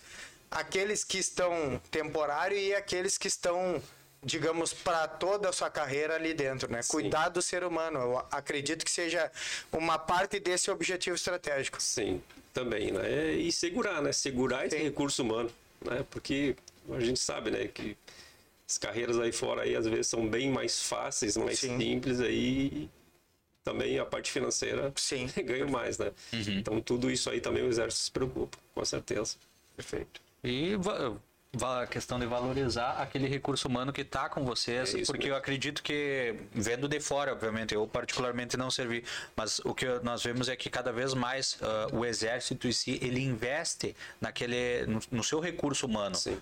Aqueles 0.49 1.03
que 1.03 1.17
estão 1.19 1.79
temporário 1.91 2.57
e 2.57 2.73
aqueles 2.73 3.17
que 3.17 3.27
estão, 3.27 3.81
digamos, 4.25 4.73
para 4.73 5.07
toda 5.07 5.49
a 5.49 5.53
sua 5.53 5.69
carreira 5.69 6.15
ali 6.15 6.33
dentro, 6.33 6.69
né? 6.69 6.81
Cuidar 6.87 7.29
do 7.29 7.43
ser 7.43 7.63
humano. 7.63 7.99
Eu 7.99 8.25
acredito 8.31 8.83
que 8.83 8.89
seja 8.89 9.31
uma 9.71 9.99
parte 9.99 10.39
desse 10.39 10.71
objetivo 10.71 11.15
estratégico. 11.15 11.79
Sim, 11.79 12.19
também, 12.51 12.91
né? 12.91 13.33
E 13.33 13.51
segurar, 13.51 14.01
né? 14.01 14.11
Segurar 14.11 14.65
esse 14.65 14.75
Sim. 14.75 14.83
recurso 14.83 15.21
humano, 15.21 15.51
né? 15.79 16.03
Porque 16.09 16.55
a 16.89 16.99
gente 16.99 17.19
sabe, 17.19 17.51
né, 17.51 17.67
que 17.67 17.95
as 18.67 18.79
carreiras 18.79 19.19
aí 19.19 19.31
fora 19.31 19.61
aí 19.61 19.75
às 19.75 19.85
vezes 19.85 20.07
são 20.07 20.27
bem 20.27 20.49
mais 20.51 20.81
fáceis, 20.81 21.37
mais 21.37 21.59
Sim. 21.59 21.77
simples 21.77 22.19
aí 22.19 22.89
também 23.63 23.99
a 23.99 24.05
parte 24.05 24.31
financeira 24.31 24.91
Sim. 24.95 25.29
ganha 25.45 25.67
mais, 25.67 25.99
né? 25.99 26.11
Então 26.33 26.81
tudo 26.81 27.11
isso 27.11 27.29
aí 27.29 27.39
também 27.39 27.63
o 27.63 27.67
exército 27.67 28.05
se 28.05 28.11
preocupa, 28.11 28.57
com 28.73 28.83
certeza. 28.83 29.35
Perfeito. 29.75 30.19
E 30.43 30.75
a 31.63 31.87
questão 31.87 32.19
de 32.19 32.25
valorizar 32.25 33.01
aquele 33.01 33.27
recurso 33.27 33.67
humano 33.67 33.93
que 33.93 34.01
está 34.01 34.29
com 34.29 34.43
vocês, 34.43 34.93
É 34.93 35.03
porque 35.05 35.29
eu 35.29 35.35
acredito 35.35 35.81
que, 35.81 36.35
vendo 36.51 36.87
de 36.87 36.99
fora, 36.99 37.31
obviamente, 37.31 37.73
eu 37.73 37.87
particularmente 37.87 38.57
não 38.57 38.69
servi, 38.71 39.03
mas 39.35 39.59
o 39.59 39.73
que 39.73 39.85
nós 40.03 40.23
vemos 40.23 40.49
é 40.49 40.55
que 40.55 40.69
cada 40.69 40.91
vez 40.91 41.13
mais 41.13 41.57
ah, 41.61 41.87
o 41.93 42.05
exército 42.05 42.67
em 42.67 42.71
si, 42.71 42.99
ele 43.01 43.21
investe 43.21 43.95
naquele, 44.19 44.85
no, 44.85 44.99
no 45.11 45.23
seu 45.23 45.39
recurso 45.39 45.85
humano. 45.85 46.15
Sim. 46.15 46.39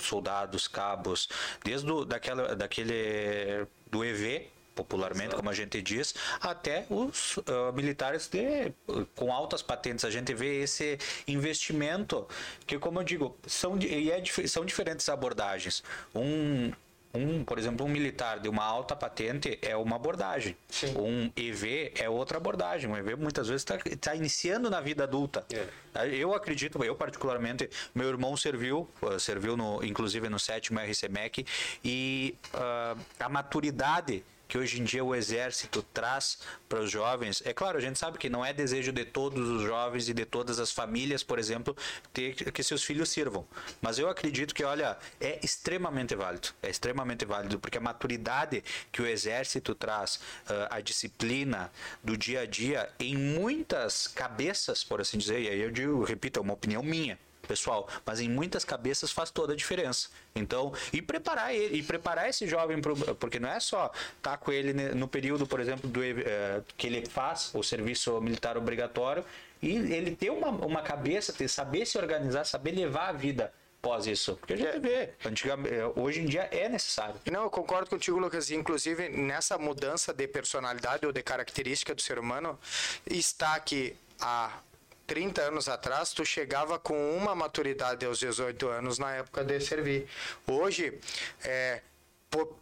Soldados, 0.00 0.68
cabos, 0.68 1.28
desde 1.64 2.04
daquela, 2.06 2.54
daquele, 2.54 3.66
do 3.90 4.04
EV, 4.04 4.48
popularmente, 4.78 5.34
como 5.34 5.50
a 5.50 5.52
gente 5.52 5.82
diz, 5.82 6.14
até 6.40 6.86
os 6.88 7.40
ah, 7.46 7.72
militares 7.72 8.28
de, 8.28 8.72
com 9.16 9.32
altas 9.32 9.60
patentes. 9.60 10.04
A 10.04 10.10
gente 10.10 10.32
vê 10.32 10.62
esse 10.62 10.96
investimento 11.26 12.28
que, 12.64 12.78
como 12.78 13.00
eu 13.00 13.04
digo, 13.04 13.36
são, 13.44 13.76
e 13.76 14.10
é 14.12 14.22
são 14.46 14.64
diferentes 14.64 15.08
abordagens. 15.08 15.82
Um, 16.14 16.70
um, 17.12 17.42
por 17.42 17.58
exemplo, 17.58 17.84
um 17.84 17.88
militar 17.88 18.38
de 18.38 18.48
uma 18.48 18.64
alta 18.64 18.94
patente 18.94 19.58
é 19.62 19.74
uma 19.76 19.96
abordagem. 19.96 20.56
Sim. 20.68 20.94
Um 20.96 21.32
EV 21.34 21.92
é 21.96 22.08
outra 22.08 22.36
abordagem. 22.36 22.88
Um 22.88 22.96
EV 22.96 23.16
muitas 23.16 23.48
vezes 23.48 23.66
está 23.90 24.14
iniciando 24.14 24.70
na 24.70 24.80
vida 24.80 25.04
adulta. 25.04 25.44
É. 25.52 25.66
Eu 26.14 26.34
acredito, 26.34 26.82
eu 26.84 26.94
particularmente, 26.94 27.68
meu 27.92 28.08
irmão 28.08 28.36
serviu, 28.36 28.88
uh, 29.02 29.18
serviu 29.18 29.56
no, 29.56 29.82
inclusive 29.82 30.28
no 30.28 30.38
sétimo 30.38 30.78
RCMEC, 30.78 31.44
e 31.82 32.36
uh, 32.54 33.00
a 33.18 33.28
maturidade 33.28 34.22
que 34.48 34.56
hoje 34.56 34.80
em 34.80 34.84
dia 34.84 35.04
o 35.04 35.14
exército 35.14 35.82
traz 35.94 36.38
para 36.68 36.80
os 36.80 36.90
jovens, 36.90 37.42
é 37.44 37.52
claro, 37.52 37.76
a 37.76 37.80
gente 37.80 37.98
sabe 37.98 38.18
que 38.18 38.30
não 38.30 38.44
é 38.44 38.52
desejo 38.52 38.90
de 38.90 39.04
todos 39.04 39.46
os 39.46 39.62
jovens 39.62 40.08
e 40.08 40.14
de 40.14 40.24
todas 40.24 40.58
as 40.58 40.72
famílias, 40.72 41.22
por 41.22 41.38
exemplo, 41.38 41.76
ter 42.12 42.34
que 42.34 42.62
seus 42.62 42.82
filhos 42.82 43.10
sirvam. 43.10 43.46
Mas 43.80 43.98
eu 43.98 44.08
acredito 44.08 44.54
que, 44.54 44.64
olha, 44.64 44.96
é 45.20 45.38
extremamente 45.44 46.14
válido. 46.14 46.48
É 46.62 46.70
extremamente 46.70 47.24
válido, 47.24 47.58
porque 47.58 47.78
a 47.78 47.80
maturidade 47.80 48.64
que 48.90 49.02
o 49.02 49.06
exército 49.06 49.74
traz, 49.74 50.20
ah, 50.46 50.68
a 50.70 50.80
disciplina 50.80 51.70
do 52.02 52.16
dia 52.16 52.40
a 52.40 52.46
dia, 52.46 52.90
em 52.98 53.16
muitas 53.16 54.06
cabeças, 54.06 54.82
por 54.82 55.00
assim 55.00 55.18
dizer, 55.18 55.40
e 55.40 55.48
aí 55.48 55.60
eu 55.60 55.70
digo, 55.70 56.02
repito, 56.04 56.40
é 56.40 56.42
uma 56.42 56.54
opinião 56.54 56.82
minha 56.82 57.18
pessoal, 57.48 57.88
mas 58.04 58.20
em 58.20 58.28
muitas 58.28 58.64
cabeças 58.64 59.10
faz 59.10 59.30
toda 59.30 59.54
a 59.54 59.56
diferença. 59.56 60.08
Então, 60.34 60.72
e 60.92 61.00
preparar 61.00 61.54
ele, 61.54 61.78
e 61.78 61.82
preparar 61.82 62.28
esse 62.28 62.46
jovem 62.46 62.80
pro, 62.80 62.94
porque 63.16 63.40
não 63.40 63.48
é 63.48 63.58
só 63.58 63.90
estar 64.16 64.36
com 64.36 64.52
ele 64.52 64.72
no 64.94 65.08
período, 65.08 65.46
por 65.46 65.58
exemplo, 65.58 65.88
do 65.88 66.04
eh, 66.04 66.62
que 66.76 66.86
ele 66.86 67.06
faz 67.06 67.50
o 67.54 67.62
serviço 67.62 68.20
militar 68.20 68.56
obrigatório 68.56 69.24
e 69.62 69.76
ele 69.76 70.14
ter 70.14 70.30
uma, 70.30 70.50
uma 70.50 70.82
cabeça, 70.82 71.32
ter 71.32 71.48
saber 71.48 71.86
se 71.86 71.98
organizar, 71.98 72.44
saber 72.44 72.72
levar 72.72 73.08
a 73.08 73.12
vida 73.12 73.52
pós 73.80 74.06
isso. 74.06 74.36
Porque 74.36 74.52
a 74.52 74.56
gente 74.56 74.78
vê, 74.80 75.10
antigamente, 75.24 75.74
eh, 75.74 75.92
hoje 75.96 76.20
em 76.20 76.26
dia 76.26 76.48
é 76.52 76.68
necessário. 76.68 77.14
Não, 77.30 77.44
eu 77.44 77.50
concordo 77.50 77.88
contigo, 77.88 78.18
Lucas. 78.18 78.50
Inclusive, 78.50 79.08
nessa 79.08 79.56
mudança 79.56 80.12
de 80.12 80.28
personalidade 80.28 81.06
ou 81.06 81.12
de 81.12 81.22
característica 81.22 81.94
do 81.94 82.02
ser 82.02 82.18
humano, 82.18 82.58
está 83.06 83.58
que 83.60 83.96
há 84.20 84.60
30 85.08 85.40
anos 85.40 85.68
atrás, 85.68 86.12
tu 86.12 86.24
chegava 86.24 86.78
com 86.78 87.16
uma 87.16 87.34
maturidade 87.34 88.04
aos 88.04 88.18
18 88.18 88.68
anos 88.68 88.98
na 88.98 89.10
época 89.14 89.42
de 89.42 89.58
servir. 89.58 90.06
Hoje, 90.46 91.00
é, 91.42 91.80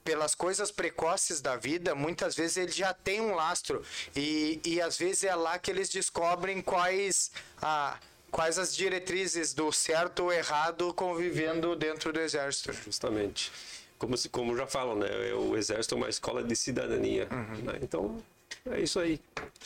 pelas 0.04 0.32
coisas 0.36 0.70
precoces 0.70 1.40
da 1.40 1.56
vida, 1.56 1.92
muitas 1.92 2.36
vezes 2.36 2.56
ele 2.56 2.70
já 2.70 2.94
tem 2.94 3.20
um 3.20 3.34
lastro. 3.34 3.82
E, 4.14 4.60
e 4.64 4.80
às 4.80 4.96
vezes 4.96 5.24
é 5.24 5.34
lá 5.34 5.58
que 5.58 5.72
eles 5.72 5.88
descobrem 5.88 6.62
quais, 6.62 7.32
a, 7.60 7.98
quais 8.30 8.60
as 8.60 8.74
diretrizes 8.74 9.52
do 9.52 9.72
certo 9.72 10.24
ou 10.24 10.32
errado 10.32 10.94
convivendo 10.94 11.74
dentro 11.74 12.12
do 12.12 12.20
exército. 12.20 12.72
Justamente. 12.72 13.50
Como, 13.98 14.16
se, 14.16 14.28
como 14.28 14.56
já 14.56 14.68
falam, 14.68 14.94
né? 14.94 15.08
O 15.34 15.56
exército 15.56 15.96
é 15.96 15.98
uma 15.98 16.08
escola 16.08 16.44
de 16.44 16.54
cidadania. 16.54 17.26
né? 17.64 17.78
Então, 17.82 18.22
é 18.70 18.80
isso 18.80 19.00
aí. 19.00 19.20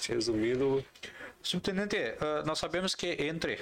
Resumindo, 0.08 0.82
Subtenente, 1.42 1.96
ah, 2.20 2.42
nós 2.44 2.58
sabemos 2.58 2.94
que 2.94 3.06
entre, 3.22 3.58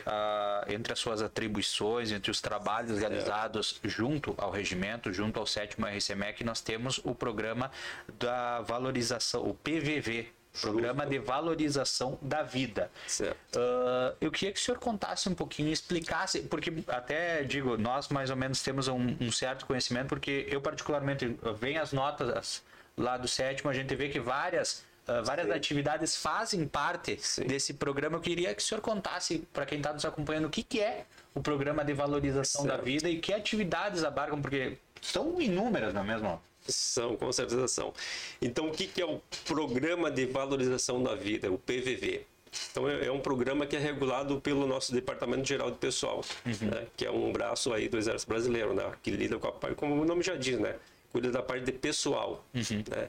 entre 0.69 0.93
as 0.93 0.99
suas 0.99 1.23
atribuições, 1.23 2.11
entre 2.11 2.31
os 2.31 2.41
trabalhos 2.41 2.99
realizados 2.99 3.81
junto 3.85 4.35
ao 4.37 4.51
regimento, 4.51 5.13
junto 5.13 5.39
ao 5.39 5.47
sétimo 5.47 5.87
RCMEC, 5.87 6.43
nós 6.45 6.61
temos 6.61 7.01
o 7.05 7.15
programa 7.15 7.71
da 8.19 8.61
valorização, 8.63 9.43
o 9.43 9.55
PVV, 9.55 10.29
Programa 10.61 11.07
de 11.07 11.19
Valorização 11.19 12.19
da 12.21 12.43
Vida. 12.43 12.91
Certo. 13.07 13.37
Ah, 13.57 14.15
eu 14.21 14.31
queria 14.31 14.53
que 14.53 14.59
o 14.59 14.63
senhor 14.63 14.79
contasse 14.79 15.29
um 15.29 15.35
pouquinho, 15.35 15.71
explicasse, 15.71 16.41
porque 16.43 16.73
até 16.89 17.45
digo, 17.45 17.77
nós 17.77 18.09
mais 18.09 18.31
ou 18.31 18.37
menos 18.37 18.63
temos 18.63 18.89
um, 18.89 19.17
um 19.21 19.31
certo 19.31 19.67
conhecimento, 19.67 20.09
porque 20.09 20.47
eu 20.51 20.61
particularmente 20.61 21.39
venho 21.59 21.81
as 21.81 21.93
notas 21.93 22.63
lá 22.97 23.17
do 23.17 23.29
sétimo, 23.29 23.71
a 23.71 23.75
gente 23.75 23.95
vê 23.95 24.09
que 24.09 24.19
várias 24.19 24.85
ah, 25.09 25.23
várias 25.23 25.51
atividades 25.51 26.17
fazem 26.17 26.69
parte 26.69 27.19
Sim. 27.19 27.45
desse 27.45 27.73
programa. 27.73 28.19
Eu 28.19 28.21
queria 28.21 28.55
que 28.55 28.63
o 28.63 28.65
senhor 28.65 28.83
contasse 28.83 29.39
para 29.53 29.65
quem 29.65 29.79
está 29.79 29.93
nos 29.93 30.05
acompanhando 30.05 30.45
o 30.45 30.51
que, 30.51 30.63
que 30.63 30.81
é 30.81 31.07
o 31.35 31.41
programa 31.41 31.83
de 31.83 31.95
valorização 31.95 32.65
da 32.65 32.75
Certo. 32.75 32.85
vida 32.85 33.09
e 33.09 33.19
que 33.19 33.33
atividades 33.33 34.05
abarcam, 34.05 34.41
porque 34.41 34.77
são 35.01 35.41
inúmeras, 35.41 35.95
não 35.95 36.03
é 36.03 36.05
mesmo? 36.05 36.43
São, 36.67 37.17
com 37.17 37.33
certeza 37.33 37.67
são. 37.67 37.95
Então, 38.43 38.69
o 38.69 38.73
que, 38.73 38.87
que 38.87 39.01
é 39.01 39.07
o 39.07 39.23
Programa 39.47 40.11
de 40.11 40.27
Valorização 40.27 41.03
da 41.03 41.15
Vida, 41.15 41.51
o 41.51 41.57
PVV? 41.57 42.27
Então, 42.71 42.89
é, 42.89 43.07
é 43.07 43.13
um 43.13 43.21
programa 43.21 43.67
que 43.67 43.77
é 43.77 43.79
regulado 43.79 44.41
pelo 44.41 44.67
nosso 44.67 44.93
Departamento 44.93 45.47
Geral 45.47 45.71
de 45.71 45.79
Pessoal, 45.79 46.23
né? 46.45 46.87
que 46.97 47.07
é 47.07 47.11
um 47.11 47.33
braço 47.33 47.73
aí 47.73 47.89
do 47.89 47.97
Exército 47.97 48.29
Brasileiro, 48.29 48.75
né? 48.75 48.91
que 49.03 49.11
lida 49.11 49.39
com 49.39 49.49
a 49.49 49.53
parte, 49.53 49.77
como 49.77 49.95
o 49.95 50.05
nome 50.05 50.23
já 50.23 50.35
diz, 50.35 50.59
né? 50.59 50.77
cuida 51.11 51.31
da 51.31 51.43
parte 51.43 51.65
de 51.65 51.73
pessoal. 51.73 52.45
Né? 52.53 53.09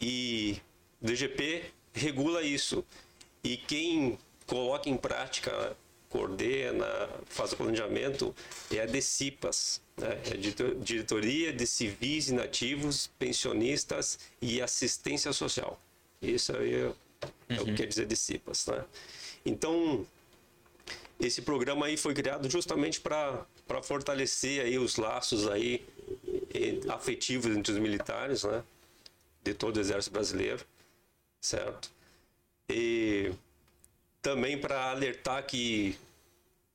E 0.00 0.60
DGP 1.02 1.64
regula 1.92 2.42
isso. 2.42 2.84
E 3.42 3.56
quem 3.56 4.18
coloca 4.46 4.88
em 4.88 4.96
prática, 4.96 5.76
coordena, 6.08 7.08
faz 7.26 7.52
o 7.52 7.56
planejamento, 7.56 8.34
é 8.70 8.80
a 8.80 8.86
DECIPAS, 8.86 9.80
né? 9.96 10.20
é 10.26 10.34
a 10.34 10.74
Diretoria 10.84 11.52
de 11.52 11.66
Civis 11.66 12.28
e 12.28 12.34
Nativos, 12.34 13.10
Pensionistas 13.18 14.18
e 14.40 14.60
Assistência 14.60 15.32
Social. 15.32 15.80
Isso 16.20 16.56
aí 16.56 16.74
é, 16.74 16.92
é 17.48 17.60
o 17.60 17.64
que 17.64 17.74
quer 17.74 17.86
dizer 17.86 18.06
DECIPAS. 18.06 18.66
Né? 18.66 18.84
Então, 19.44 20.06
esse 21.18 21.42
programa 21.42 21.86
aí 21.86 21.96
foi 21.96 22.14
criado 22.14 22.50
justamente 22.50 23.00
para 23.00 23.46
fortalecer 23.82 24.64
aí 24.64 24.78
os 24.78 24.96
laços 24.96 25.48
aí 25.48 25.84
eh, 26.54 26.80
afetivos 26.88 27.56
entre 27.56 27.72
os 27.72 27.78
militares, 27.78 28.44
né? 28.44 28.62
De 29.42 29.54
todo 29.54 29.76
o 29.76 29.80
exército 29.80 30.12
brasileiro, 30.12 30.64
certo? 31.42 31.90
E 32.70 33.32
também 34.22 34.56
para 34.56 34.90
alertar 34.90 35.44
que 35.44 35.98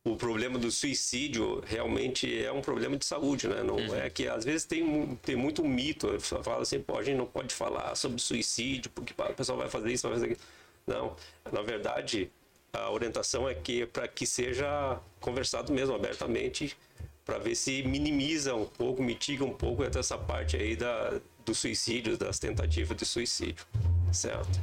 o 0.03 0.15
problema 0.15 0.60
do 0.60 0.69
suicídio 0.69 1.62
realmente 1.65 2.43
é 2.43 2.51
um 2.51 2.62
problema 2.62 2.95
de 2.97 3.06
saúde, 3.06 3.47
né? 3.47 3.63
Não 3.63 3.77
é 3.95 4.10
que 4.10 4.27
às 4.27 4.45
vezes 4.45 4.65
tem, 4.65 5.15
tem 5.23 5.36
muito 5.36 5.63
mito, 5.63 6.08
a 6.08 6.13
pessoa 6.13 6.43
fala 6.43 6.62
assim, 6.62 6.80
pô, 6.80 6.97
a 6.97 7.03
gente 7.03 7.17
não 7.17 7.25
pode 7.25 7.53
falar 7.53 7.95
sobre 7.95 8.21
suicídio 8.21 8.91
porque 8.91 9.13
o 9.17 9.34
pessoal 9.34 9.58
vai 9.58 9.69
fazer 9.69 9.91
isso, 9.91 10.08
vai 10.08 10.19
fazer 10.19 10.25
aquilo. 10.32 10.47
Não, 10.86 11.15
na 11.51 11.62
verdade, 11.62 12.32
a 12.71 12.89
orientação 12.91 13.49
é 13.49 13.56
que 13.56 13.86
para 13.86 14.08
que 14.08 14.25
seja 14.25 14.99
conversado 15.19 15.73
mesmo 15.73 15.95
abertamente 15.95 16.77
para 17.25 17.38
ver 17.38 17.56
se 17.56 17.84
minimiza 17.84 18.56
um 18.56 18.65
pouco, 18.65 19.03
mitiga 19.03 19.43
um 19.43 19.53
pouco 19.53 19.84
até 19.84 19.99
essa 19.99 20.17
parte 20.17 20.56
aí 20.56 20.77
da, 20.77 21.19
do 21.45 21.53
suicídio, 21.53 22.17
das 22.17 22.39
tentativas 22.39 22.95
de 22.95 23.06
suicídio, 23.06 23.65
certo? 24.12 24.60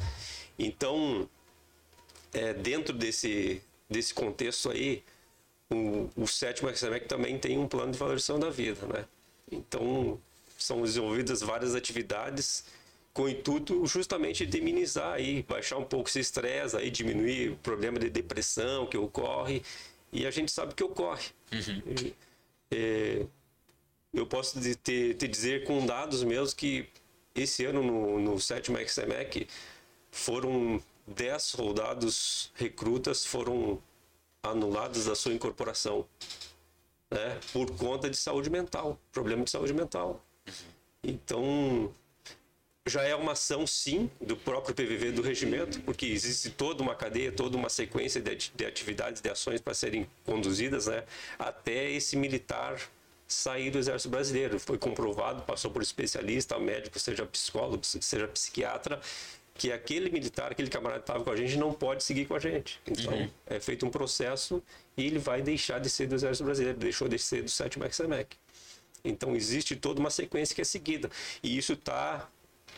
Então, 0.58 1.28
é, 2.32 2.52
dentro 2.52 2.96
desse, 2.96 3.62
desse 3.88 4.12
contexto 4.14 4.70
aí, 4.70 5.02
o, 5.70 6.08
o 6.16 6.26
sétimo 6.26 6.68
RCMEC 6.68 7.06
também 7.06 7.38
tem 7.38 7.58
um 7.58 7.66
plano 7.66 7.92
de 7.92 7.98
valorização 7.98 8.38
da 8.38 8.50
vida, 8.50 8.86
né? 8.86 9.04
Então, 9.50 10.20
são 10.58 10.82
desenvolvidas 10.82 11.40
várias 11.40 11.74
atividades 11.74 12.64
com 13.12 13.22
o 13.24 13.28
intuito 13.28 13.86
justamente 13.86 14.44
de 14.44 14.60
minimizar 14.60 15.14
aí, 15.14 15.42
baixar 15.44 15.76
um 15.78 15.84
pouco 15.84 16.08
esse 16.08 16.20
estresse 16.20 16.76
aí, 16.76 16.90
diminuir 16.90 17.50
o 17.52 17.56
problema 17.56 17.98
de 17.98 18.10
depressão 18.10 18.86
que 18.86 18.96
ocorre, 18.96 19.62
e 20.12 20.26
a 20.26 20.30
gente 20.30 20.50
sabe 20.50 20.74
que 20.74 20.82
ocorre. 20.82 21.28
E, 21.86 22.14
é, 22.70 23.26
eu 24.12 24.26
posso 24.26 24.60
te- 24.60 25.14
te 25.14 25.28
dizer 25.28 25.64
com 25.64 25.84
dados 25.86 26.22
meus 26.24 26.52
que 26.54 26.88
esse 27.34 27.64
ano 27.64 27.82
no, 27.82 28.20
no 28.20 28.40
sétimo 28.40 28.78
XMEC 28.78 29.48
foram 30.10 30.82
10 31.06 31.42
soldados 31.42 32.52
recrutas 32.54 33.24
foram 33.24 33.80
anulados 34.42 35.06
da 35.06 35.14
sua 35.14 35.32
incorporação. 35.32 36.06
né? 37.10 37.38
Por 37.52 37.70
conta 37.76 38.08
de 38.08 38.16
saúde 38.16 38.50
mental, 38.50 38.98
problema 39.12 39.44
de 39.44 39.50
saúde 39.50 39.72
mental. 39.72 40.22
Então, 41.02 41.92
já 42.86 43.02
é 43.02 43.14
uma 43.14 43.32
ação, 43.32 43.66
sim, 43.66 44.10
do 44.20 44.36
próprio 44.36 44.74
PVV 44.74 45.12
do 45.12 45.22
regimento, 45.22 45.80
porque 45.80 46.06
existe 46.06 46.50
toda 46.50 46.82
uma 46.82 46.94
cadeia, 46.94 47.32
toda 47.32 47.56
uma 47.56 47.68
sequência 47.68 48.20
de, 48.20 48.52
de 48.54 48.66
atividades, 48.66 49.22
de 49.22 49.30
ações 49.30 49.60
para 49.60 49.74
serem 49.74 50.06
conduzidas, 50.24 50.86
né? 50.86 51.04
Até 51.38 51.90
esse 51.90 52.16
militar 52.16 52.78
sair 53.34 53.70
do 53.70 53.78
Exército 53.78 54.08
Brasileiro. 54.08 54.58
Foi 54.58 54.78
comprovado, 54.78 55.42
passou 55.42 55.70
por 55.70 55.82
especialista, 55.82 56.58
médico, 56.58 56.98
seja 56.98 57.26
psicólogo, 57.26 57.84
seja 57.84 58.28
psiquiatra, 58.28 59.00
que 59.54 59.70
aquele 59.70 60.10
militar, 60.10 60.52
aquele 60.52 60.68
camarada 60.68 61.00
que 61.00 61.04
estava 61.04 61.24
com 61.24 61.30
a 61.30 61.36
gente, 61.36 61.56
não 61.56 61.72
pode 61.72 62.02
seguir 62.02 62.26
com 62.26 62.34
a 62.34 62.38
gente. 62.38 62.80
Então, 62.86 63.12
uhum. 63.12 63.30
é 63.46 63.60
feito 63.60 63.86
um 63.86 63.90
processo 63.90 64.62
e 64.96 65.06
ele 65.06 65.18
vai 65.18 65.42
deixar 65.42 65.78
de 65.78 65.88
ser 65.88 66.06
do 66.06 66.14
Exército 66.14 66.44
Brasileiro, 66.44 66.78
deixou 66.78 67.08
de 67.08 67.18
ser 67.18 67.42
do 67.42 67.50
7 67.50 67.78
XMEC. 67.92 68.36
Então, 69.04 69.36
existe 69.36 69.76
toda 69.76 70.00
uma 70.00 70.10
sequência 70.10 70.54
que 70.54 70.60
é 70.60 70.64
seguida. 70.64 71.10
E 71.42 71.56
isso 71.56 71.74
está 71.74 72.28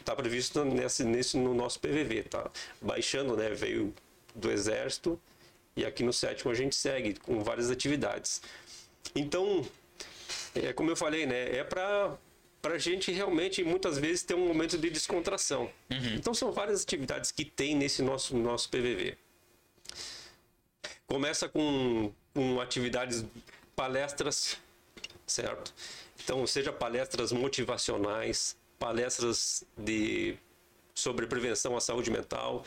tá 0.05 0.15
previsto 0.15 0.65
nesse, 0.65 1.05
nesse, 1.05 1.37
no 1.37 1.55
nosso 1.55 1.79
PVV. 1.81 2.25
Tá 2.25 2.51
baixando, 2.81 3.37
né? 3.37 3.51
Veio 3.51 3.95
do 4.35 4.51
Exército 4.51 5.19
e 5.77 5.85
aqui 5.85 6.03
no 6.03 6.13
sétimo 6.13 6.51
a 6.51 6.55
gente 6.55 6.75
segue 6.75 7.15
com 7.15 7.43
várias 7.43 7.71
atividades. 7.71 8.41
Então, 9.15 9.65
é 10.65 10.73
como 10.73 10.91
eu 10.91 10.97
falei, 10.97 11.27
né? 11.27 11.57
É 11.57 11.65
para 11.65 12.17
para 12.63 12.75
a 12.75 12.79
gente 12.79 13.13
realmente 13.13 13.63
muitas 13.63 13.97
vezes 13.97 14.25
ter 14.25 14.35
um 14.35 14.49
momento 14.49 14.77
de 14.77 14.91
descontração. 14.91 15.71
Uhum. 15.89 16.15
Então 16.17 16.35
são 16.35 16.51
várias 16.51 16.83
atividades 16.83 17.31
que 17.31 17.45
tem 17.45 17.77
nesse 17.77 18.03
nosso 18.03 18.37
nosso 18.37 18.69
PVV. 18.69 19.17
Começa 21.07 21.49
com, 21.49 22.13
com 22.35 22.61
atividades 22.61 23.25
palestras, 23.77 24.57
certo? 25.25 25.73
Então 26.23 26.45
seja 26.45 26.73
palestras 26.73 27.31
motivacionais, 27.31 28.57
palestras 28.81 29.65
de 29.79 30.37
sobre 30.93 31.27
prevenção 31.27 31.77
à 31.77 31.81
saúde 31.81 32.11
mental, 32.11 32.65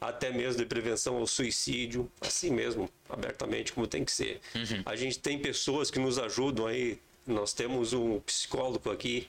até 0.00 0.30
mesmo 0.30 0.58
de 0.58 0.66
prevenção 0.66 1.16
ao 1.16 1.26
suicídio, 1.26 2.10
assim 2.20 2.50
mesmo, 2.50 2.90
abertamente 3.08 3.72
como 3.72 3.86
tem 3.86 4.04
que 4.04 4.12
ser. 4.12 4.40
Uhum. 4.54 4.82
A 4.84 4.94
gente 4.94 5.18
tem 5.18 5.38
pessoas 5.38 5.90
que 5.90 5.98
nos 5.98 6.18
ajudam 6.18 6.66
aí 6.66 6.98
nós 7.28 7.52
temos 7.52 7.92
um 7.92 8.18
psicólogo 8.20 8.90
aqui, 8.90 9.28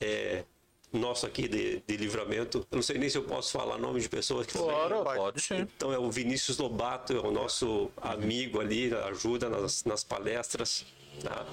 é, 0.00 0.44
nosso 0.92 1.26
aqui 1.26 1.48
de, 1.48 1.82
de 1.86 1.96
livramento. 1.96 2.66
Eu 2.70 2.76
não 2.76 2.82
sei 2.82 2.98
nem 2.98 3.08
se 3.08 3.18
eu 3.18 3.24
posso 3.24 3.52
falar 3.52 3.78
nome 3.78 4.00
de 4.00 4.08
pessoas 4.08 4.46
que 4.46 4.56
Claro, 4.56 4.98
também... 4.98 5.14
pode 5.16 5.40
sim. 5.40 5.60
Então 5.76 5.92
é 5.92 5.98
o 5.98 6.10
Vinícius 6.10 6.58
Lobato, 6.58 7.12
é 7.12 7.20
o 7.20 7.32
nosso 7.32 7.90
amigo 7.96 8.60
ali, 8.60 8.94
ajuda 8.94 9.48
nas, 9.48 9.84
nas 9.84 10.04
palestras. 10.04 10.84
Tá? 11.22 11.46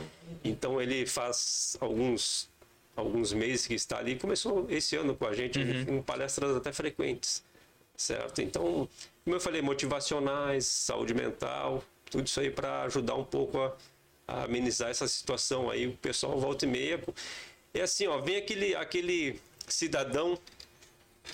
Então 0.44 0.82
ele 0.82 1.06
faz 1.06 1.78
alguns 1.80 2.50
alguns 2.96 3.34
meses 3.34 3.66
que 3.66 3.74
está 3.74 3.98
ali, 3.98 4.18
começou 4.18 4.66
esse 4.70 4.96
ano 4.96 5.16
com 5.16 5.26
a 5.26 5.34
gente 5.34 5.60
uhum. 5.60 5.98
em 5.98 6.02
palestras 6.02 6.56
até 6.56 6.72
frequentes, 6.74 7.44
certo? 7.96 8.42
Então, 8.42 8.88
como 9.24 9.36
eu 9.36 9.40
falei, 9.40 9.62
motivacionais, 9.62 10.66
saúde 10.66 11.14
mental, 11.14 11.84
tudo 12.10 12.26
isso 12.26 12.40
aí 12.40 12.52
para 12.52 12.84
ajudar 12.84 13.16
um 13.16 13.24
pouco 13.24 13.60
a, 13.60 13.68
a 13.68 13.74
amenizar 14.44 14.90
essa 14.90 15.08
situação 15.08 15.70
aí. 15.70 15.88
O 15.88 15.98
pessoal 15.98 16.40
volta 16.40 16.66
e 16.66 16.68
meia. 16.68 17.04
É 17.74 17.82
assim, 17.82 18.08
ó, 18.08 18.18
vem 18.20 18.38
aquele, 18.38 18.76
aquele 18.76 19.40
cidadão 19.68 20.38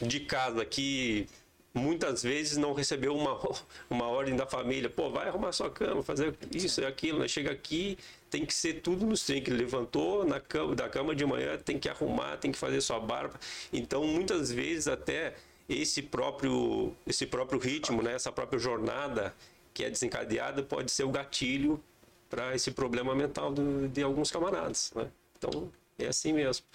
de 0.01 0.19
casa 0.19 0.63
que 0.65 1.27
muitas 1.73 2.23
vezes 2.23 2.57
não 2.57 2.73
recebeu 2.73 3.15
uma, 3.15 3.39
uma 3.89 4.07
ordem 4.07 4.35
da 4.35 4.45
família. 4.45 4.89
Pô, 4.89 5.09
vai 5.09 5.27
arrumar 5.27 5.51
sua 5.51 5.69
cama, 5.69 6.03
fazer 6.03 6.35
isso 6.53 6.81
e 6.81 6.85
aquilo. 6.85 7.19
Né? 7.19 7.27
Chega 7.27 7.51
aqui, 7.51 7.97
tem 8.29 8.45
que 8.45 8.53
ser 8.53 8.81
tudo 8.81 9.05
nos 9.05 9.23
trem 9.23 9.41
que 9.41 9.51
levantou 9.51 10.25
na 10.25 10.39
cama, 10.39 10.75
da 10.75 10.89
cama 10.89 11.15
de 11.15 11.25
manhã, 11.25 11.57
tem 11.57 11.79
que 11.79 11.89
arrumar, 11.89 12.37
tem 12.37 12.51
que 12.51 12.57
fazer 12.57 12.81
sua 12.81 12.99
barba. 12.99 13.39
Então, 13.71 14.05
muitas 14.05 14.51
vezes 14.51 14.87
até 14.87 15.35
esse 15.69 16.01
próprio 16.01 16.93
esse 17.05 17.25
próprio 17.25 17.59
ritmo, 17.59 18.01
né, 18.01 18.13
essa 18.13 18.31
própria 18.31 18.59
jornada 18.59 19.33
que 19.73 19.83
é 19.83 19.89
desencadeada 19.89 20.63
pode 20.63 20.91
ser 20.91 21.03
o 21.03 21.09
gatilho 21.09 21.81
para 22.29 22.55
esse 22.55 22.71
problema 22.71 23.15
mental 23.15 23.51
do, 23.51 23.87
de 23.87 24.01
alguns 24.03 24.31
camaradas. 24.31 24.91
Né? 24.95 25.09
Então, 25.37 25.71
é 25.97 26.07
assim 26.07 26.33
mesmo. 26.33 26.65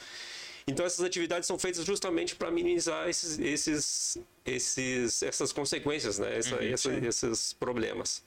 Então, 0.67 0.87
essas 0.87 1.05
atividades 1.05 1.47
são 1.47 1.59
feitas 1.59 1.85
justamente 1.85 2.37
para 2.37 2.51
minimizar 2.51 3.09
esses, 3.09 3.39
esses, 3.39 4.19
esses, 4.47 5.23
essas 5.23 5.53
consequências, 5.53 6.19
né? 6.19 6.39
Essa, 6.39 6.57
uhum, 6.57 6.73
essa, 6.73 6.93
esses 6.95 7.53
problemas. 7.53 8.23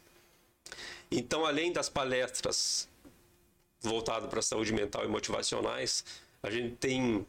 Então, 1.09 1.45
além 1.45 1.71
das 1.71 1.87
palestras 1.87 2.89
voltadas 3.79 4.29
para 4.29 4.39
a 4.39 4.41
saúde 4.41 4.73
mental 4.73 5.05
e 5.05 5.07
motivacionais, 5.07 6.03
a 6.43 6.49
gente 6.49 6.75
tem 6.75 7.25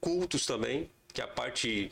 cultos 0.00 0.44
também, 0.44 0.90
que 1.12 1.20
é 1.20 1.24
a 1.24 1.28
parte 1.28 1.90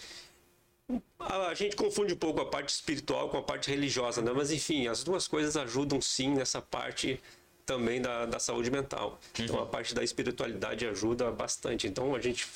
a 1.18 1.54
gente 1.54 1.76
confunde 1.76 2.14
um 2.14 2.16
pouco 2.16 2.40
a 2.40 2.46
parte 2.46 2.70
espiritual 2.70 3.28
com 3.28 3.38
a 3.38 3.42
parte 3.42 3.70
religiosa, 3.70 4.22
né? 4.22 4.32
Mas 4.34 4.50
enfim, 4.50 4.88
as 4.88 5.04
duas 5.04 5.28
coisas 5.28 5.56
ajudam 5.56 6.00
sim 6.00 6.34
nessa 6.34 6.60
parte 6.60 7.20
também 7.66 8.00
da, 8.00 8.26
da 8.26 8.38
saúde 8.38 8.70
mental. 8.70 9.18
Então, 9.32 9.44
uhum. 9.44 9.52
Então 9.52 9.62
a 9.62 9.66
parte 9.66 9.94
da 9.94 10.02
espiritualidade 10.02 10.86
ajuda 10.86 11.30
bastante. 11.30 11.86
Então 11.86 12.14
a 12.14 12.20
gente 12.20 12.46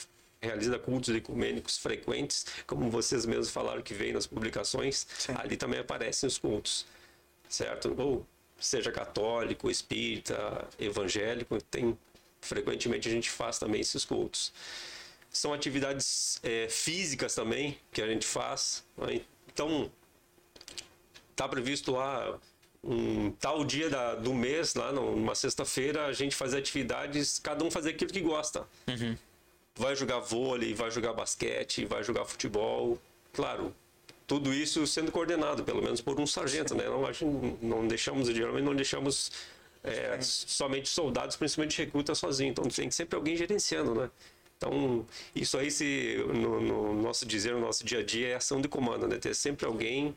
realiza 0.41 0.79
cultos 0.79 1.15
ecumênicos 1.15 1.79
frequentes, 1.79 2.47
como 2.67 2.91
vocês 2.91 3.25
mesmos 3.25 3.51
falaram 3.51 3.83
que 3.83 3.95
veio 3.95 4.13
nas 4.13 4.27
publicações, 4.27 5.07
sim. 5.19 5.33
ali 5.39 5.57
também 5.57 5.81
aparecem 5.81 6.27
os 6.27 6.37
cultos, 6.37 6.87
certo? 7.49 7.95
Ou 7.99 8.27
seja 8.59 8.93
católico, 8.93 9.71
espírita, 9.71 10.69
evangélico, 10.79 11.61
tem 11.63 11.97
frequentemente 12.41 13.09
a 13.09 13.11
gente 13.11 13.31
faz 13.31 13.59
também 13.59 13.81
esses 13.81 14.05
cultos. 14.05 14.53
São 15.35 15.53
atividades 15.53 16.39
é, 16.45 16.69
físicas 16.69 17.35
também 17.35 17.77
que 17.93 18.01
a 18.01 18.07
gente 18.07 18.25
faz. 18.25 18.85
Né? 18.97 19.21
Então, 19.53 19.91
está 21.33 21.49
previsto 21.49 21.93
lá 21.93 22.39
um 22.83 23.31
tal 23.33 23.65
dia 23.65 23.91
da, 23.91 24.15
do 24.15 24.33
mês, 24.33 24.75
lá 24.75 24.93
numa 24.93 25.35
sexta-feira, 25.35 26.07
a 26.07 26.13
gente 26.13 26.37
fazer 26.37 26.59
atividades, 26.59 27.39
cada 27.39 27.65
um 27.65 27.71
fazer 27.71 27.91
aquilo 27.91 28.13
que 28.13 28.21
gosta. 28.21 28.67
Uhum. 28.87 29.17
Vai 29.75 29.97
jogar 29.97 30.21
vôlei, 30.21 30.73
vai 30.73 30.91
jogar 30.91 31.13
basquete, 31.13 31.85
vai 31.85 32.05
jogar 32.05 32.25
futebol. 32.25 32.99
Claro, 33.33 33.75
tudo 34.27 34.55
isso 34.55 34.87
sendo 34.87 35.11
coordenado, 35.11 35.65
pelo 35.65 35.83
menos 35.83 36.01
por 36.01 36.21
um 36.21 36.27
sargento, 36.27 36.75
né? 36.75 36.85
Não, 36.85 37.59
não 37.61 37.89
deixamos, 37.89 38.29
geralmente 38.29 38.65
não 38.65 38.75
deixamos 38.75 39.33
é, 39.83 40.19
somente 40.21 40.89
soldados, 40.89 41.35
principalmente 41.37 41.77
recruta 41.79 42.15
sozinho. 42.15 42.51
Então 42.51 42.65
tem 42.69 42.91
sempre 42.91 43.17
alguém 43.17 43.37
gerenciando, 43.37 43.95
né? 43.95 44.11
Então, 44.65 45.07
isso 45.37 45.59
aí, 45.59 45.71
se, 45.71 46.17
no, 46.27 46.61
no, 46.61 46.95
nosso 46.95 47.27
dizer, 47.27 47.53
no 47.53 47.61
nosso 47.61 47.85
dia 47.85 47.99
a 47.99 48.03
dia, 48.03 48.29
é 48.29 48.35
ação 48.35 48.63
de 48.63 48.69
comando, 48.69 49.07
né? 49.07 49.19
Ter 49.19 49.35
sempre 49.35 49.67
alguém 49.67 50.17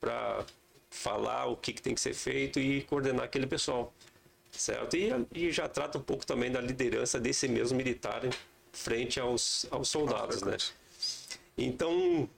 para 0.00 0.44
falar 0.88 1.46
o 1.46 1.56
que, 1.56 1.72
que, 1.72 1.82
tem 1.82 1.94
que 1.94 2.00
ser 2.00 2.14
feito 2.14 2.60
e 2.60 2.82
coordenar 2.82 3.24
aquele 3.24 3.46
pessoal, 3.48 3.92
certo? 4.52 4.96
E, 4.96 5.10
e, 5.34 5.50
já 5.50 5.68
trata 5.68 5.98
um 5.98 6.02
pouco 6.02 6.24
também 6.24 6.52
da 6.52 6.60
liderança 6.60 7.18
desse 7.18 7.48
mesmo 7.48 7.76
militar 7.76 8.22
frente 8.72 9.18
aos, 9.18 9.66
aos 9.70 9.88
soldados, 9.88 10.40
né? 10.42 10.56
Então, 11.58 12.28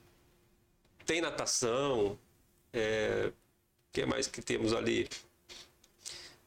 tem 1.05 1.21
natação, 1.21 2.19
é, 2.73 3.31
que 3.93 4.07
mais 4.07 4.27
que 4.27 4.41
temos 4.41 4.73
ali 4.73 5.07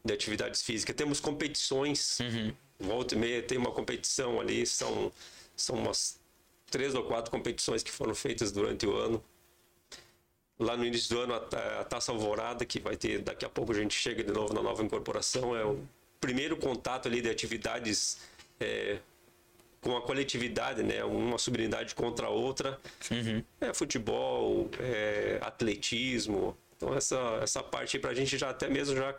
de 0.03 0.13
atividades 0.13 0.63
físicas? 0.63 0.95
Temos 0.95 1.19
competições. 1.19 2.19
Uhum 2.19 2.64
volta 2.79 3.15
e 3.15 3.17
meia 3.17 3.41
tem 3.41 3.57
uma 3.57 3.71
competição 3.71 4.39
ali, 4.39 4.65
são, 4.65 5.11
são 5.55 5.75
umas 5.75 6.19
três 6.69 6.93
ou 6.95 7.03
quatro 7.03 7.31
competições 7.31 7.83
que 7.83 7.91
foram 7.91 8.13
feitas 8.13 8.51
durante 8.51 8.85
o 8.85 8.95
ano. 8.95 9.23
Lá 10.57 10.77
no 10.77 10.85
início 10.85 11.15
do 11.15 11.21
ano, 11.21 11.33
a, 11.33 11.81
a 11.81 11.83
Taça 11.83 12.11
Alvorada, 12.11 12.65
que 12.65 12.79
vai 12.79 12.95
ter, 12.95 13.21
daqui 13.21 13.45
a 13.45 13.49
pouco 13.49 13.71
a 13.71 13.75
gente 13.75 13.93
chega 13.93 14.23
de 14.23 14.31
novo 14.31 14.53
na 14.53 14.61
nova 14.61 14.83
incorporação, 14.83 15.55
é 15.55 15.65
o 15.65 15.79
primeiro 16.19 16.55
contato 16.57 17.07
ali 17.07 17.21
de 17.21 17.29
atividades 17.29 18.17
é, 18.59 18.99
com 19.81 19.95
a 19.95 20.01
coletividade, 20.01 20.81
né? 20.81 21.03
Uma 21.03 21.37
subunidade 21.37 21.93
contra 21.93 22.27
a 22.27 22.29
outra. 22.29 22.79
Uhum. 23.11 23.43
É 23.61 23.73
futebol, 23.73 24.69
é 24.79 25.37
atletismo. 25.41 26.57
Então 26.75 26.93
essa, 26.95 27.19
essa 27.41 27.61
parte 27.61 27.99
para 27.99 28.11
a 28.11 28.13
gente 28.13 28.37
já 28.37 28.49
até 28.49 28.67
mesmo 28.67 28.95
já 28.95 29.15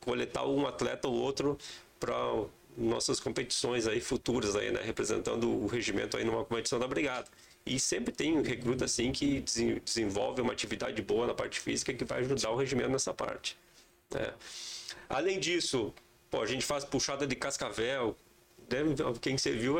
coletar 0.00 0.46
um 0.46 0.66
atleta 0.66 1.08
ou 1.08 1.14
outro 1.14 1.58
para 1.98 2.14
nossas 2.78 3.18
competições 3.18 3.86
aí 3.86 4.00
futuras 4.00 4.54
aí, 4.54 4.70
né, 4.70 4.80
representando 4.82 5.50
o 5.50 5.66
regimento 5.66 6.16
aí 6.16 6.24
numa 6.24 6.44
competição 6.44 6.78
da 6.78 6.86
brigada. 6.86 7.26
E 7.66 7.78
sempre 7.78 8.14
tem 8.14 8.38
um 8.38 8.42
recruta 8.42 8.84
assim 8.84 9.12
que 9.12 9.44
desenvolve 9.84 10.40
uma 10.40 10.52
atividade 10.52 11.02
boa 11.02 11.26
na 11.26 11.34
parte 11.34 11.60
física 11.60 11.92
que 11.92 12.04
vai 12.04 12.20
ajudar 12.20 12.50
o 12.50 12.56
regimento 12.56 12.90
nessa 12.90 13.12
parte. 13.12 13.58
Né. 14.10 14.32
Além 15.08 15.38
disso, 15.38 15.92
pô, 16.30 16.40
a 16.40 16.46
gente 16.46 16.64
faz 16.64 16.84
puxada 16.84 17.26
de 17.26 17.36
cascavel. 17.36 18.16
Quem 19.20 19.36
você 19.36 19.52
viu, 19.52 19.76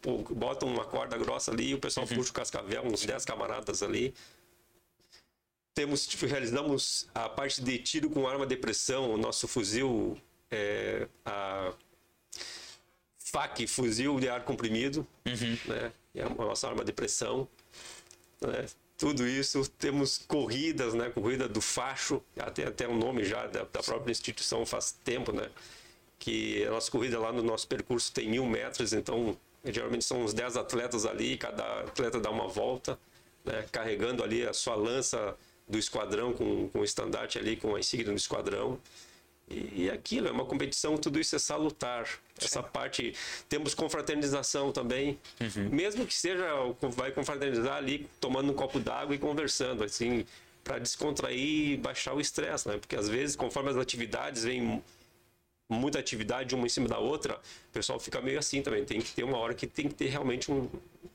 pô, 0.00 0.18
bota 0.34 0.64
uma 0.64 0.84
corda 0.84 1.16
grossa 1.18 1.50
ali, 1.50 1.74
o 1.74 1.78
pessoal 1.78 2.06
uhum. 2.08 2.16
puxa 2.16 2.30
o 2.30 2.34
cascavel, 2.34 2.84
uns 2.84 3.04
10 3.04 3.24
camaradas 3.24 3.82
ali. 3.82 4.14
Temos, 5.74 6.06
tipo, 6.06 6.26
realizamos 6.26 7.08
a 7.14 7.28
parte 7.28 7.62
de 7.62 7.78
tiro 7.78 8.10
com 8.10 8.26
arma 8.26 8.46
de 8.46 8.56
pressão, 8.56 9.12
o 9.12 9.16
nosso 9.16 9.46
fuzil 9.46 10.16
é, 10.50 11.08
a 11.24 11.72
FAC, 13.30 13.66
fuzil 13.66 14.18
de 14.18 14.28
ar 14.28 14.44
comprimido, 14.44 15.06
né? 15.66 15.92
É 16.14 16.22
a 16.22 16.28
nossa 16.28 16.68
arma 16.68 16.84
de 16.84 16.92
pressão, 16.92 17.48
né? 18.40 18.66
Tudo 18.96 19.26
isso, 19.28 19.68
temos 19.78 20.18
corridas, 20.18 20.92
né? 20.94 21.08
Corrida 21.10 21.48
do 21.48 21.60
facho, 21.60 22.20
até 22.36 22.66
até 22.66 22.88
um 22.88 22.96
nome 22.96 23.24
já 23.24 23.46
da, 23.46 23.64
da 23.64 23.82
própria 23.82 24.10
instituição 24.10 24.66
faz 24.66 24.92
tempo, 25.04 25.32
né? 25.32 25.48
Que 26.18 26.64
a 26.64 26.70
nossa 26.70 26.90
corrida 26.90 27.18
lá 27.18 27.32
no 27.32 27.42
nosso 27.42 27.68
percurso 27.68 28.12
tem 28.12 28.28
mil 28.28 28.44
metros, 28.44 28.92
então 28.92 29.36
geralmente 29.64 30.04
são 30.04 30.22
uns 30.22 30.32
10 30.32 30.56
atletas 30.56 31.06
ali, 31.06 31.36
cada 31.36 31.80
atleta 31.80 32.18
dá 32.18 32.30
uma 32.30 32.48
volta, 32.48 32.98
né? 33.44 33.64
carregando 33.70 34.22
ali 34.22 34.46
a 34.46 34.52
sua 34.52 34.74
lança 34.74 35.36
do 35.68 35.78
esquadrão 35.78 36.32
com, 36.32 36.68
com 36.68 36.80
o 36.80 36.84
estandarte 36.84 37.38
ali, 37.38 37.56
com 37.56 37.74
a 37.74 37.80
insígnia 37.80 38.12
do 38.12 38.16
esquadrão. 38.16 38.80
E, 39.50 39.84
e 39.84 39.90
aquilo, 39.90 40.28
é 40.28 40.30
uma 40.30 40.44
competição, 40.44 40.96
tudo 40.96 41.18
isso 41.18 41.34
é 41.34 41.38
salutar. 41.38 42.06
Essa 42.40 42.62
parte, 42.62 43.14
temos 43.48 43.74
confraternização 43.74 44.70
também, 44.70 45.18
mesmo 45.70 46.06
que 46.06 46.14
seja, 46.14 46.46
vai 46.94 47.10
confraternizar 47.10 47.76
ali, 47.76 48.08
tomando 48.20 48.52
um 48.52 48.54
copo 48.54 48.78
d'água 48.78 49.14
e 49.14 49.18
conversando, 49.18 49.82
assim, 49.82 50.24
para 50.62 50.78
descontrair 50.78 51.72
e 51.72 51.76
baixar 51.76 52.14
o 52.14 52.20
estresse, 52.20 52.68
né? 52.68 52.76
Porque 52.78 52.94
às 52.94 53.08
vezes, 53.08 53.34
conforme 53.34 53.70
as 53.70 53.76
atividades 53.76 54.44
vêm 54.44 54.82
muita 55.68 55.98
atividade 55.98 56.54
uma 56.54 56.66
em 56.66 56.68
cima 56.68 56.88
da 56.88 56.98
outra, 56.98 57.34
o 57.68 57.72
pessoal 57.72 57.98
fica 57.98 58.20
meio 58.20 58.38
assim 58.38 58.62
também. 58.62 58.84
Tem 58.84 59.00
que 59.00 59.12
ter 59.12 59.24
uma 59.24 59.38
hora 59.38 59.54
que 59.54 59.66
tem 59.66 59.88
que 59.88 59.94
ter 59.94 60.06
realmente 60.06 60.50
um. 60.50 60.68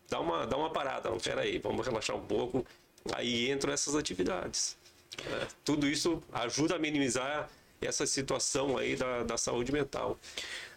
Dá 0.10 0.20
uma, 0.20 0.46
dá 0.46 0.58
uma 0.58 0.70
parada. 0.72 1.10
Não, 1.10 1.18
pera 1.18 1.42
aí, 1.42 1.58
vamos 1.60 1.86
relaxar 1.86 2.16
um 2.16 2.26
pouco. 2.26 2.66
Aí 3.14 3.52
entram 3.52 3.74
essas 3.74 3.96
atividades. 3.96 4.78
né? 5.26 5.48
Tudo 5.64 5.88
isso 5.88 6.22
ajuda 6.32 6.76
a 6.76 6.80
minimizar 6.80 7.50
essa 7.86 8.06
situação 8.06 8.78
aí 8.78 8.96
da, 8.96 9.24
da 9.24 9.38
saúde 9.38 9.72
mental. 9.72 10.18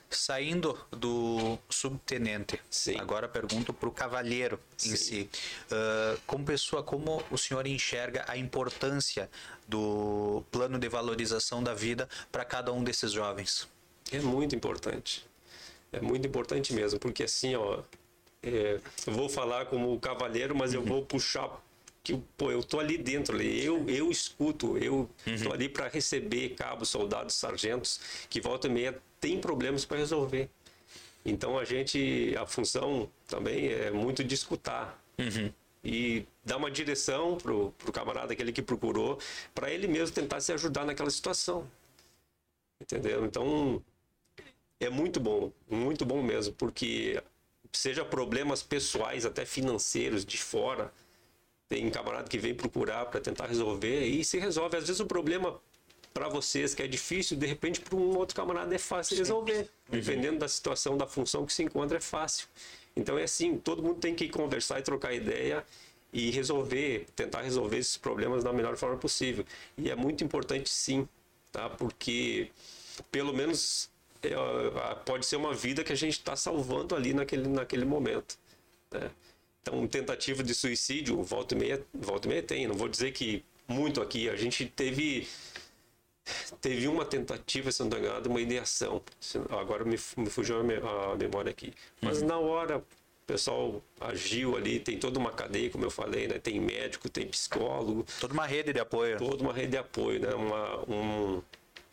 Saindo 0.08 0.78
do 0.92 1.58
subtenente, 1.68 2.60
Sim. 2.70 2.96
agora 2.96 3.28
pergunto 3.28 3.72
para 3.72 3.88
o 3.88 3.92
cavalheiro 3.92 4.58
em 4.84 4.90
Sim. 4.90 4.96
si. 4.96 5.30
Ah, 5.70 6.16
como 6.26 6.44
pessoa, 6.44 6.82
como 6.82 7.24
o 7.28 7.36
senhor 7.36 7.66
enxerga 7.66 8.24
a 8.28 8.36
importância 8.36 9.28
do 9.66 10.44
plano 10.52 10.78
de 10.78 10.88
valorização 10.88 11.60
da 11.62 11.74
vida 11.74 12.08
para 12.30 12.44
cada 12.44 12.72
um 12.72 12.84
desses 12.84 13.10
jovens? 13.10 13.68
É 14.12 14.20
muito 14.20 14.54
importante. 14.54 15.26
É 15.92 16.00
muito 16.00 16.26
importante 16.26 16.72
mesmo, 16.72 17.00
porque 17.00 17.24
assim, 17.24 17.56
ó, 17.56 17.82
é, 18.42 18.78
eu 19.06 19.12
vou 19.12 19.28
falar 19.28 19.66
como 19.66 19.98
cavalheiro, 19.98 20.54
mas 20.54 20.72
eu 20.72 20.82
vou 20.82 21.04
puxar 21.04 21.50
que 22.06 22.16
pô, 22.36 22.52
eu 22.52 22.62
tô 22.62 22.78
ali 22.78 22.96
dentro, 22.96 23.34
ali, 23.34 23.64
eu 23.64 23.84
eu 23.88 24.12
escuto, 24.12 24.78
eu 24.78 25.10
tô 25.42 25.52
ali 25.52 25.68
para 25.68 25.88
receber 25.88 26.50
cabos, 26.50 26.88
soldados, 26.88 27.34
sargentos 27.34 28.00
que 28.30 28.40
volta 28.40 28.68
e 28.68 28.70
meia 28.70 28.96
tem 29.20 29.40
problemas 29.40 29.84
para 29.84 29.96
resolver. 29.96 30.48
Então 31.24 31.58
a 31.58 31.64
gente, 31.64 32.32
a 32.38 32.46
função 32.46 33.10
também 33.26 33.72
é 33.72 33.90
muito 33.90 34.22
de 34.22 34.36
escutar 34.36 35.02
e 35.82 36.24
dar 36.44 36.58
uma 36.58 36.70
direção 36.70 37.36
pro, 37.38 37.72
pro 37.72 37.90
camarada 37.90 38.32
aquele 38.32 38.52
que 38.52 38.62
procurou, 38.62 39.18
para 39.52 39.72
ele 39.72 39.88
mesmo 39.88 40.14
tentar 40.14 40.40
se 40.40 40.52
ajudar 40.52 40.84
naquela 40.84 41.10
situação. 41.10 41.68
Entendeu? 42.80 43.24
Então, 43.24 43.82
é 44.78 44.88
muito 44.88 45.18
bom, 45.18 45.50
muito 45.68 46.06
bom 46.06 46.22
mesmo, 46.22 46.54
porque 46.54 47.20
seja 47.72 48.04
problemas 48.04 48.62
pessoais, 48.62 49.26
até 49.26 49.44
financeiros, 49.44 50.24
de 50.24 50.38
fora, 50.38 50.92
tem 51.68 51.90
camarada 51.90 52.28
que 52.28 52.38
vem 52.38 52.54
procurar 52.54 53.06
para 53.06 53.20
tentar 53.20 53.46
resolver 53.46 54.04
e 54.04 54.24
se 54.24 54.38
resolve. 54.38 54.76
Às 54.76 54.86
vezes 54.86 55.00
o 55.00 55.06
problema 55.06 55.60
para 56.14 56.28
vocês 56.28 56.74
que 56.74 56.82
é 56.82 56.86
difícil, 56.86 57.36
de 57.36 57.46
repente 57.46 57.80
para 57.80 57.96
um 57.96 58.16
outro 58.16 58.34
camarada 58.34 58.74
é 58.74 58.78
fácil 58.78 59.16
de 59.16 59.22
resolver. 59.22 59.68
Dependendo 59.88 60.38
da 60.38 60.48
situação, 60.48 60.96
da 60.96 61.06
função 61.06 61.44
que 61.44 61.52
se 61.52 61.62
encontra, 61.62 61.98
é 61.98 62.00
fácil. 62.00 62.48
Então 62.96 63.18
é 63.18 63.24
assim, 63.24 63.58
todo 63.58 63.82
mundo 63.82 63.98
tem 64.00 64.14
que 64.14 64.28
conversar 64.28 64.78
e 64.78 64.82
trocar 64.82 65.12
ideia 65.12 65.64
e 66.12 66.30
resolver, 66.30 67.06
tentar 67.14 67.42
resolver 67.42 67.76
esses 67.76 67.96
problemas 67.98 68.42
da 68.42 68.52
melhor 68.52 68.76
forma 68.76 68.96
possível. 68.96 69.44
E 69.76 69.90
é 69.90 69.94
muito 69.94 70.24
importante 70.24 70.70
sim, 70.70 71.06
tá? 71.52 71.68
Porque 71.68 72.50
pelo 73.10 73.34
menos 73.34 73.90
é, 74.22 74.34
pode 75.04 75.26
ser 75.26 75.36
uma 75.36 75.52
vida 75.52 75.84
que 75.84 75.92
a 75.92 75.96
gente 75.96 76.14
está 76.14 76.34
salvando 76.34 76.94
ali 76.94 77.12
naquele, 77.12 77.48
naquele 77.48 77.84
momento. 77.84 78.38
né? 78.90 79.10
Então, 79.68 79.84
tentativa 79.88 80.44
de 80.44 80.54
suicídio, 80.54 81.20
volta 81.24 81.56
e, 81.56 81.58
meia, 81.58 81.84
volta 81.92 82.28
e 82.28 82.30
meia 82.30 82.42
tem. 82.42 82.68
Não 82.68 82.76
vou 82.76 82.88
dizer 82.88 83.10
que 83.10 83.44
muito 83.66 84.00
aqui. 84.00 84.28
A 84.30 84.36
gente 84.36 84.64
teve 84.66 85.26
teve 86.60 86.86
uma 86.86 87.04
tentativa, 87.04 87.72
se 87.72 87.80
não 87.80 87.88
estou 87.88 87.98
enganado, 88.00 88.30
uma 88.30 88.40
ideação. 88.40 89.02
Agora 89.50 89.84
me, 89.84 89.98
me 90.16 90.30
fugiu 90.30 90.60
a, 90.60 90.62
me- 90.62 90.76
a 90.76 91.16
memória 91.16 91.50
aqui. 91.50 91.72
Mas 92.00 92.22
na 92.22 92.38
hora 92.38 92.78
o 92.78 92.84
pessoal 93.26 93.82
agiu 94.00 94.56
ali, 94.56 94.78
tem 94.78 94.98
toda 95.00 95.18
uma 95.18 95.32
cadeia, 95.32 95.68
como 95.68 95.84
eu 95.84 95.90
falei, 95.90 96.28
né? 96.28 96.38
Tem 96.38 96.60
médico, 96.60 97.08
tem 97.08 97.26
psicólogo, 97.26 98.06
Toda 98.20 98.34
uma 98.34 98.46
rede 98.46 98.72
de 98.72 98.78
apoio. 98.78 99.18
toda 99.18 99.42
uma 99.42 99.52
rede 99.52 99.72
de 99.72 99.78
apoio, 99.78 100.20
né? 100.20 100.32
Uma, 100.32 100.78
um- 100.88 101.42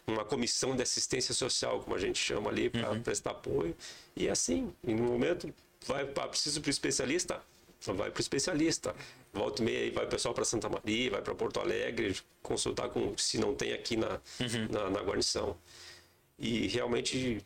uma 0.05 0.23
comissão 0.23 0.75
de 0.75 0.83
assistência 0.83 1.33
social, 1.33 1.79
como 1.79 1.95
a 1.95 1.99
gente 1.99 2.19
chama 2.19 2.51
ali, 2.51 2.69
para 2.69 2.99
prestar 2.99 3.31
apoio. 3.31 3.75
E 4.15 4.29
assim, 4.29 4.71
em 4.85 4.93
um 4.95 5.05
momento, 5.05 5.51
vai, 5.87 6.05
preciso 6.27 6.61
para 6.61 6.67
o 6.67 6.71
especialista? 6.71 7.41
Vai 7.85 8.09
para 8.11 8.19
o 8.19 8.21
especialista. 8.21 8.95
Volta 9.33 9.61
e 9.61 9.65
meia, 9.65 9.91
vai 9.91 10.05
o 10.05 10.07
pessoal 10.07 10.33
para 10.33 10.45
Santa 10.45 10.69
Maria, 10.69 11.11
vai 11.11 11.21
para 11.21 11.35
Porto 11.35 11.59
Alegre, 11.59 12.15
consultar 12.41 12.89
com 12.89 13.17
se 13.17 13.37
não 13.37 13.53
tem 13.55 13.73
aqui 13.73 13.97
na, 13.97 14.21
na, 14.69 14.89
na 14.89 15.01
guarnição. 15.01 15.57
E 16.39 16.67
realmente 16.67 17.43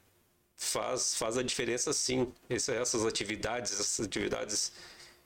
faz, 0.56 1.16
faz 1.16 1.38
a 1.38 1.44
diferença 1.44 1.94
sim. 1.94 2.32
Essa- 2.50 2.74
essas 2.74 3.06
atividades, 3.06 3.74
essas 3.80 4.06
atividades 4.06 4.72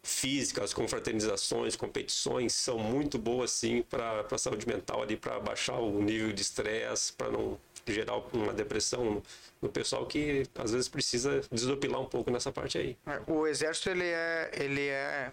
físicas, 0.04 0.74
confraternizações, 0.74 1.76
competições 1.76 2.54
são 2.54 2.80
muito 2.80 3.18
boas 3.20 3.52
sim 3.52 3.84
para 3.84 4.26
a 4.32 4.38
saúde 4.38 4.68
mental 4.68 5.02
ali, 5.04 5.16
para 5.16 5.40
baixar 5.40 5.78
o 5.80 6.02
nível 6.02 6.32
de 6.34 6.42
estresse, 6.42 7.14
para 7.14 7.30
não 7.32 7.60
gerar 7.88 8.18
uma 8.34 8.54
depressão 8.54 9.22
no 9.62 9.70
pessoal 9.70 10.06
que 10.06 10.44
às 10.56 10.72
vezes 10.72 10.90
precisa 10.90 11.42
desopilar 11.52 12.02
um 12.02 12.06
pouco 12.06 12.32
nessa 12.32 12.52
parte 12.52 12.78
aí. 12.78 12.98
É, 13.06 13.22
O 13.28 13.46
exército 13.46 13.90
ele 13.90 14.06
é 14.06 14.50
ele 14.54 14.88
é, 14.88 15.32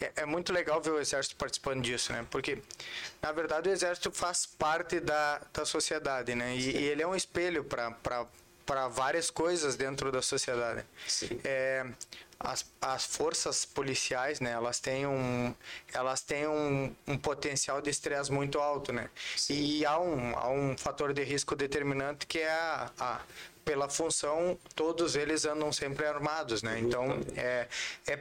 é 0.00 0.12
é 0.16 0.26
muito 0.26 0.52
legal 0.52 0.80
ver 0.80 0.90
o 0.90 1.00
exército 1.00 1.36
participando 1.36 1.82
disso, 1.82 2.12
né? 2.12 2.26
Porque 2.30 2.58
na 3.20 3.32
verdade 3.32 3.68
o 3.68 3.72
exército 3.72 4.10
faz 4.12 4.46
parte 4.46 5.00
da, 5.00 5.40
da 5.52 5.64
sociedade, 5.64 6.34
né? 6.34 6.56
E, 6.56 6.76
e 6.76 6.84
ele 6.84 7.02
é 7.02 7.06
um 7.06 7.14
espelho 7.14 7.64
para 7.64 7.90
para 8.66 8.88
várias 8.88 9.28
coisas 9.30 9.76
dentro 9.76 10.10
da 10.10 10.22
sociedade. 10.22 10.86
Sim. 11.06 11.38
É, 11.44 11.84
as, 12.40 12.64
as 12.80 13.04
forças 13.04 13.64
policiais, 13.64 14.40
né? 14.40 14.52
Elas 14.52 14.80
têm 14.80 15.06
um 15.06 15.54
elas 15.92 16.20
têm 16.20 16.46
um, 16.46 16.94
um 17.06 17.16
potencial 17.18 17.80
de 17.80 17.90
estresse 17.90 18.32
muito 18.32 18.58
alto, 18.58 18.92
né? 18.92 19.10
E 19.48 19.84
há 19.84 19.98
um 19.98 20.36
há 20.36 20.50
um 20.50 20.76
fator 20.76 21.12
de 21.12 21.22
risco 21.22 21.54
determinante 21.54 22.26
que 22.26 22.38
é 22.38 22.50
a, 22.50 22.90
a 22.98 23.20
pela 23.64 23.88
função, 23.88 24.58
todos 24.74 25.16
eles 25.16 25.44
andam 25.44 25.72
sempre 25.72 26.06
armados, 26.06 26.62
né? 26.62 26.78
Então, 26.78 27.20
é, 27.36 27.66
é 28.06 28.18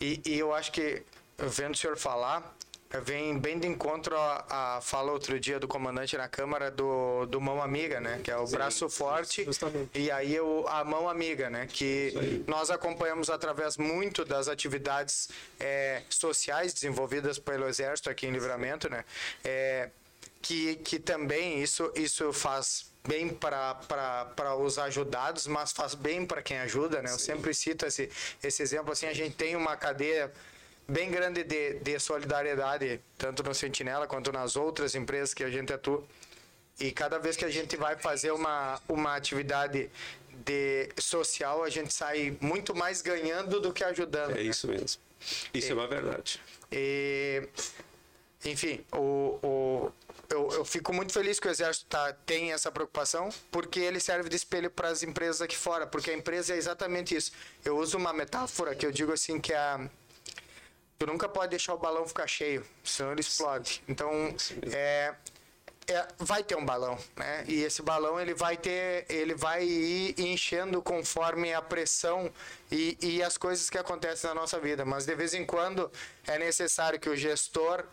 e, 0.00 0.20
e 0.24 0.38
eu 0.38 0.54
acho 0.54 0.72
que 0.72 1.02
vendo 1.38 1.74
o 1.74 1.76
senhor 1.76 1.96
falar, 1.96 2.56
vem 3.04 3.38
bem 3.38 3.58
de 3.58 3.66
encontro 3.66 4.16
à, 4.16 4.76
à 4.76 4.80
fala 4.80 5.12
outro 5.12 5.38
dia 5.38 5.60
do 5.60 5.68
comandante 5.68 6.16
na 6.16 6.26
Câmara 6.26 6.70
do, 6.70 7.26
do 7.26 7.40
Mão 7.40 7.62
Amiga, 7.62 8.00
né? 8.00 8.20
Que 8.24 8.30
é 8.30 8.36
o 8.36 8.46
braço 8.46 8.88
forte 8.88 9.44
justamente. 9.44 9.90
e 9.94 10.10
aí 10.10 10.40
o, 10.40 10.66
a 10.66 10.82
Mão 10.84 11.08
Amiga, 11.08 11.50
né? 11.50 11.66
Que 11.66 12.42
nós 12.46 12.70
acompanhamos 12.70 13.28
através 13.28 13.76
muito 13.76 14.24
das 14.24 14.48
atividades 14.48 15.28
é, 15.60 16.02
sociais 16.08 16.72
desenvolvidas 16.72 17.38
pelo 17.38 17.68
Exército 17.68 18.08
aqui 18.08 18.26
em 18.26 18.30
Livramento, 18.30 18.88
né? 18.88 19.04
É, 19.44 19.90
que, 20.40 20.76
que 20.76 20.98
também 20.98 21.62
isso, 21.62 21.92
isso 21.94 22.32
faz 22.32 22.92
bem 23.06 23.28
para 23.28 24.56
os 24.58 24.78
ajudados, 24.78 25.46
mas 25.46 25.72
faz 25.72 25.94
bem 25.94 26.26
para 26.26 26.42
quem 26.42 26.58
ajuda, 26.58 27.00
né? 27.00 27.10
Eu 27.10 27.18
sempre 27.18 27.54
cito 27.54 27.86
esse, 27.86 28.10
esse 28.42 28.62
exemplo, 28.62 28.92
assim, 28.92 29.06
a 29.06 29.14
gente 29.14 29.34
tem 29.34 29.56
uma 29.56 29.76
cadeia 29.76 30.30
bem 30.86 31.10
grande 31.10 31.44
de, 31.44 31.74
de 31.80 31.98
solidariedade, 31.98 33.00
tanto 33.16 33.42
no 33.42 33.54
Sentinela 33.54 34.06
quanto 34.06 34.32
nas 34.32 34.56
outras 34.56 34.94
empresas 34.94 35.32
que 35.34 35.44
a 35.44 35.50
gente 35.50 35.72
atua. 35.72 36.04
E 36.80 36.92
cada 36.92 37.18
vez 37.18 37.36
que 37.36 37.44
a 37.44 37.50
gente 37.50 37.76
vai 37.76 37.96
fazer 37.96 38.30
uma, 38.30 38.80
uma 38.88 39.16
atividade 39.16 39.90
de 40.44 40.88
social, 40.98 41.64
a 41.64 41.70
gente 41.70 41.92
sai 41.92 42.36
muito 42.40 42.74
mais 42.74 43.02
ganhando 43.02 43.60
do 43.60 43.72
que 43.72 43.82
ajudando. 43.82 44.30
É 44.32 44.34
né? 44.34 44.42
isso 44.42 44.68
mesmo. 44.68 45.00
Isso 45.52 45.72
é 45.72 45.74
uma 45.74 45.88
verdade. 45.88 46.40
E, 46.70 47.48
enfim, 48.44 48.84
o, 48.92 49.38
o, 49.42 49.92
eu, 50.28 50.50
eu 50.52 50.64
fico 50.64 50.92
muito 50.92 51.12
feliz 51.12 51.40
que 51.40 51.48
o 51.48 51.50
Exército 51.50 51.86
tá, 51.86 52.12
tem 52.12 52.52
essa 52.52 52.70
preocupação, 52.70 53.30
porque 53.50 53.80
ele 53.80 53.98
serve 53.98 54.28
de 54.28 54.36
espelho 54.36 54.70
para 54.70 54.88
as 54.88 55.02
empresas 55.02 55.40
aqui 55.40 55.56
fora, 55.56 55.86
porque 55.86 56.10
a 56.10 56.14
empresa 56.14 56.54
é 56.54 56.56
exatamente 56.56 57.16
isso. 57.16 57.32
Eu 57.64 57.78
uso 57.78 57.96
uma 57.96 58.12
metáfora 58.12 58.74
que 58.74 58.84
eu 58.84 58.92
digo 58.92 59.12
assim 59.12 59.40
que 59.40 59.52
é 59.52 59.56
a, 59.56 59.88
tu 60.98 61.06
nunca 61.06 61.28
pode 61.28 61.50
deixar 61.50 61.74
o 61.74 61.78
balão 61.78 62.06
ficar 62.06 62.26
cheio, 62.26 62.64
senão 62.84 63.12
ele 63.12 63.20
explode. 63.20 63.82
Então, 63.88 64.10
é, 64.72 65.14
é, 65.88 66.06
vai 66.18 66.42
ter 66.44 66.54
um 66.54 66.64
balão, 66.64 66.98
né? 67.16 67.44
E 67.48 67.62
esse 67.62 67.80
balão 67.80 68.20
ele 68.20 68.34
vai 68.34 68.56
ter, 68.58 69.06
ele 69.08 69.34
vai 69.34 69.64
ir 69.64 70.14
enchendo 70.20 70.82
conforme 70.82 71.54
a 71.54 71.62
pressão 71.62 72.30
e, 72.70 72.98
e 73.00 73.22
as 73.22 73.38
coisas 73.38 73.70
que 73.70 73.78
acontecem 73.78 74.28
na 74.28 74.34
nossa 74.34 74.60
vida. 74.60 74.84
Mas 74.84 75.06
de 75.06 75.14
vez 75.14 75.32
em 75.32 75.46
quando 75.46 75.90
é 76.26 76.38
necessário 76.38 77.00
que 77.00 77.08
o 77.08 77.16
gestor 77.16 77.84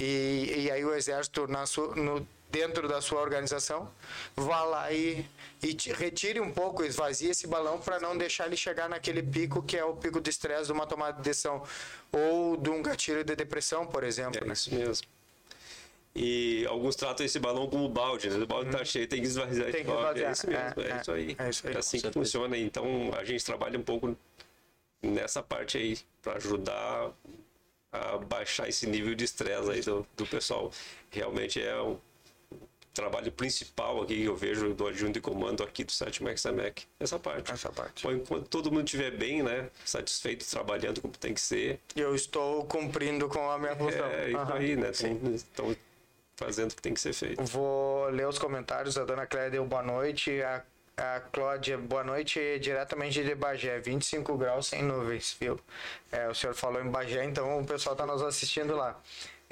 e, 0.00 0.64
e 0.64 0.70
aí 0.70 0.82
o 0.82 0.94
exército 0.94 1.46
na 1.46 1.66
sua, 1.66 1.94
no, 1.94 2.26
dentro 2.50 2.88
da 2.88 3.02
sua 3.02 3.20
organização 3.20 3.90
vá 4.34 4.64
lá 4.64 4.90
e, 4.90 5.26
e 5.62 5.76
retire 5.92 6.40
um 6.40 6.50
pouco, 6.50 6.82
esvazie 6.82 7.30
esse 7.30 7.46
balão 7.46 7.78
para 7.78 8.00
não 8.00 8.16
deixar 8.16 8.46
ele 8.46 8.56
chegar 8.56 8.88
naquele 8.88 9.22
pico 9.22 9.62
que 9.62 9.76
é 9.76 9.84
o 9.84 9.94
pico 9.94 10.22
de 10.22 10.30
estresse 10.30 10.66
de 10.66 10.72
uma 10.72 10.86
tomada 10.86 11.18
de 11.18 11.22
decisão 11.22 11.62
ou 12.10 12.56
de 12.56 12.70
um 12.70 12.82
gatilho 12.82 13.22
de 13.22 13.36
depressão, 13.36 13.86
por 13.86 14.04
exemplo. 14.04 14.40
É 14.42 14.46
né? 14.46 14.54
isso 14.54 14.74
mesmo. 14.74 15.06
E 16.14 16.66
alguns 16.66 16.94
tratam 16.94 17.24
esse 17.24 17.38
balão 17.38 17.66
como 17.68 17.88
balde, 17.88 18.28
né? 18.28 18.36
O 18.36 18.46
balde 18.46 18.70
tá 18.70 18.84
cheio, 18.84 19.06
tem 19.08 19.20
que 19.20 19.26
esvaziar 19.26 19.70
Tem 19.70 19.80
esse 19.80 19.90
que 19.90 19.96
balde. 19.96 20.22
É 20.22 20.30
esvaziar. 20.30 20.32
isso 20.32 20.76
mesmo, 20.76 20.92
é, 20.92 20.96
É, 20.96 21.00
isso 21.00 21.12
aí. 21.12 21.36
é 21.38 21.50
isso 21.50 21.68
aí. 21.68 21.74
É 21.74 21.78
assim 21.78 22.00
que 22.00 22.12
funciona. 22.12 22.58
Então 22.58 23.10
a 23.18 23.24
gente 23.24 23.42
trabalha 23.44 23.78
um 23.78 23.82
pouco 23.82 24.16
nessa 25.02 25.42
parte 25.42 25.78
aí, 25.78 25.98
para 26.20 26.34
ajudar 26.34 27.10
a 27.90 28.18
baixar 28.18 28.68
esse 28.68 28.86
nível 28.86 29.14
de 29.14 29.24
estresse 29.24 29.70
aí 29.70 29.80
do, 29.80 30.06
do 30.16 30.26
pessoal. 30.26 30.70
Realmente 31.10 31.60
é 31.62 31.74
o 31.80 31.98
trabalho 32.94 33.32
principal 33.32 34.02
aqui 34.02 34.16
que 34.16 34.24
eu 34.24 34.36
vejo 34.36 34.74
do 34.74 34.86
adjunto 34.86 35.12
de 35.14 35.20
comando 35.22 35.62
aqui 35.62 35.82
do 35.82 35.90
7 35.92 36.22
Mexamec, 36.22 36.84
essa 37.00 37.18
parte. 37.18 37.50
Essa 37.50 37.70
parte. 37.72 38.02
Bom, 38.04 38.12
enquanto 38.12 38.48
todo 38.48 38.70
mundo 38.70 38.84
estiver 38.84 39.10
bem, 39.12 39.42
né, 39.42 39.70
satisfeito, 39.84 40.44
trabalhando 40.46 41.00
como 41.00 41.14
tem 41.16 41.32
que 41.32 41.40
ser, 41.40 41.80
Eu 41.96 42.14
estou 42.14 42.64
cumprindo 42.66 43.28
com 43.28 43.50
a 43.50 43.58
minha 43.58 43.74
função. 43.74 44.06
é 44.06 44.28
isso 44.30 44.52
aí, 44.52 44.76
né? 44.76 44.90
Estão 45.34 45.74
fazendo 46.36 46.72
o 46.72 46.76
que 46.76 46.82
tem 46.82 46.94
que 46.94 47.00
ser 47.00 47.12
feito. 47.12 47.42
Vou 47.44 48.08
ler 48.08 48.26
os 48.26 48.38
comentários. 48.38 48.96
A 48.96 49.04
dona 49.04 49.26
Cléia 49.26 49.50
deu 49.50 49.64
boa 49.64 49.82
noite. 49.82 50.42
A, 50.42 50.62
a 50.96 51.20
Cláudia, 51.20 51.78
boa 51.78 52.04
noite, 52.04 52.58
diretamente 52.60 53.22
de 53.22 53.34
Bagé. 53.34 53.78
25 53.80 54.36
graus 54.36 54.68
sem 54.68 54.82
nuvens, 54.82 55.36
viu? 55.40 55.58
É, 56.10 56.28
o 56.28 56.34
senhor 56.34 56.54
falou 56.54 56.82
em 56.82 56.88
Bagé, 56.88 57.24
então 57.24 57.60
o 57.60 57.64
pessoal 57.64 57.94
está 57.94 58.06
nos 58.06 58.22
assistindo 58.22 58.76
lá. 58.76 59.00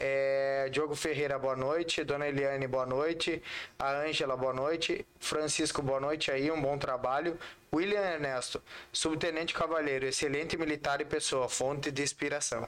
É, 0.02 0.70
Diogo 0.70 0.94
Ferreira, 0.94 1.38
boa 1.38 1.54
noite. 1.54 2.02
Dona 2.04 2.26
Eliane, 2.26 2.66
boa 2.66 2.86
noite. 2.86 3.42
A 3.78 3.92
Ângela, 3.92 4.34
boa 4.34 4.54
noite. 4.54 5.06
Francisco, 5.18 5.82
boa 5.82 6.00
noite 6.00 6.30
aí, 6.30 6.50
um 6.50 6.60
bom 6.60 6.78
trabalho. 6.78 7.38
William 7.72 8.00
Ernesto, 8.00 8.60
subtenente 8.92 9.54
cavalheiro, 9.54 10.06
excelente 10.06 10.56
militar 10.56 11.00
e 11.00 11.04
pessoa, 11.04 11.48
fonte 11.48 11.90
de 11.92 12.02
inspiração. 12.02 12.66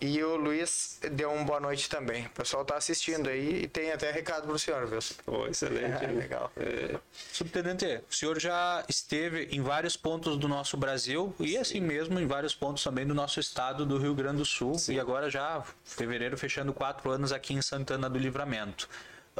E 0.00 0.22
o 0.22 0.36
Luiz 0.36 0.98
deu 1.12 1.30
um 1.30 1.44
boa 1.44 1.60
noite 1.60 1.88
também. 1.88 2.26
O 2.26 2.30
pessoal 2.30 2.64
tá 2.64 2.76
assistindo 2.76 3.28
aí 3.28 3.64
e 3.64 3.68
tem 3.68 3.92
até 3.92 4.10
recado 4.10 4.46
pro 4.46 4.58
senhor, 4.58 4.86
viu? 4.86 4.98
Oh, 5.26 5.46
excelente. 5.46 5.90
É, 6.00 6.06
legal. 6.06 6.50
É, 6.56 6.98
Subtenente, 7.32 8.00
o 8.08 8.14
senhor 8.14 8.38
já 8.38 8.84
esteve 8.88 9.48
em 9.50 9.60
vários 9.60 9.96
pontos 9.96 10.38
do 10.38 10.48
nosso 10.48 10.76
Brasil 10.76 11.34
e 11.38 11.58
assim 11.58 11.80
mesmo 11.80 12.18
em 12.18 12.26
vários 12.26 12.54
pontos 12.54 12.82
também 12.82 13.06
do 13.06 13.14
nosso 13.14 13.38
estado 13.38 13.84
do 13.84 13.98
Rio 13.98 14.14
Grande 14.14 14.38
do 14.38 14.44
Sul. 14.46 14.76
E 14.88 14.98
agora 14.98 15.28
já, 15.28 15.62
fevereiro, 15.84 16.38
fechando 16.38 16.72
quatro 16.72 17.10
anos 17.10 17.32
aqui 17.32 17.52
em 17.54 17.60
Santana 17.60 18.08
do 18.08 18.18
Livramento. 18.18 18.88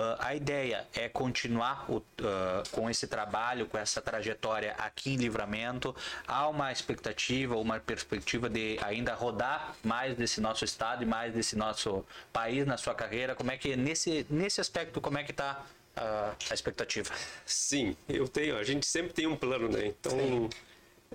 Ah, 0.01 0.17
a 0.29 0.35
ideia 0.35 0.87
é 0.95 1.09
continuar 1.11 1.85
o- 1.91 2.03
ah, 2.23 2.63
com 2.73 2.89
esse 2.89 3.07
trabalho, 3.07 3.67
com 3.67 3.77
essa 3.77 4.01
trajetória 4.01 4.75
aqui 4.79 5.13
em 5.13 5.17
Livramento. 5.17 5.95
Há 6.27 6.49
uma 6.49 6.73
expectativa, 6.73 7.55
uma 7.57 7.79
perspectiva 7.79 8.49
de 8.49 8.79
ainda 8.83 9.13
rodar 9.15 9.75
mais 9.85 10.17
desse 10.17 10.41
nosso 10.41 10.65
estado 10.65 11.03
e 11.03 11.07
mais 11.07 11.35
desse 11.35 11.55
nosso 11.57 12.05
país 12.33 12.67
na 12.67 12.79
sua 12.79 12.95
carreira. 12.95 13.35
Como 13.35 13.51
é 13.51 13.59
que 13.59 13.77
nesse 13.77 14.27
nesse 14.31 14.61
aspecto 14.61 15.01
como 15.01 15.19
é 15.19 15.23
que 15.25 15.33
está 15.33 15.63
a 15.97 16.55
expectativa? 16.55 17.13
sim, 17.45 17.95
eu 18.09 18.27
tenho. 18.27 18.57
A 18.57 18.63
gente 18.65 18.87
sempre 18.87 19.13
tem 19.13 19.27
um 19.27 19.37
plano, 19.37 19.69
né? 19.69 19.87
Então, 19.87 20.49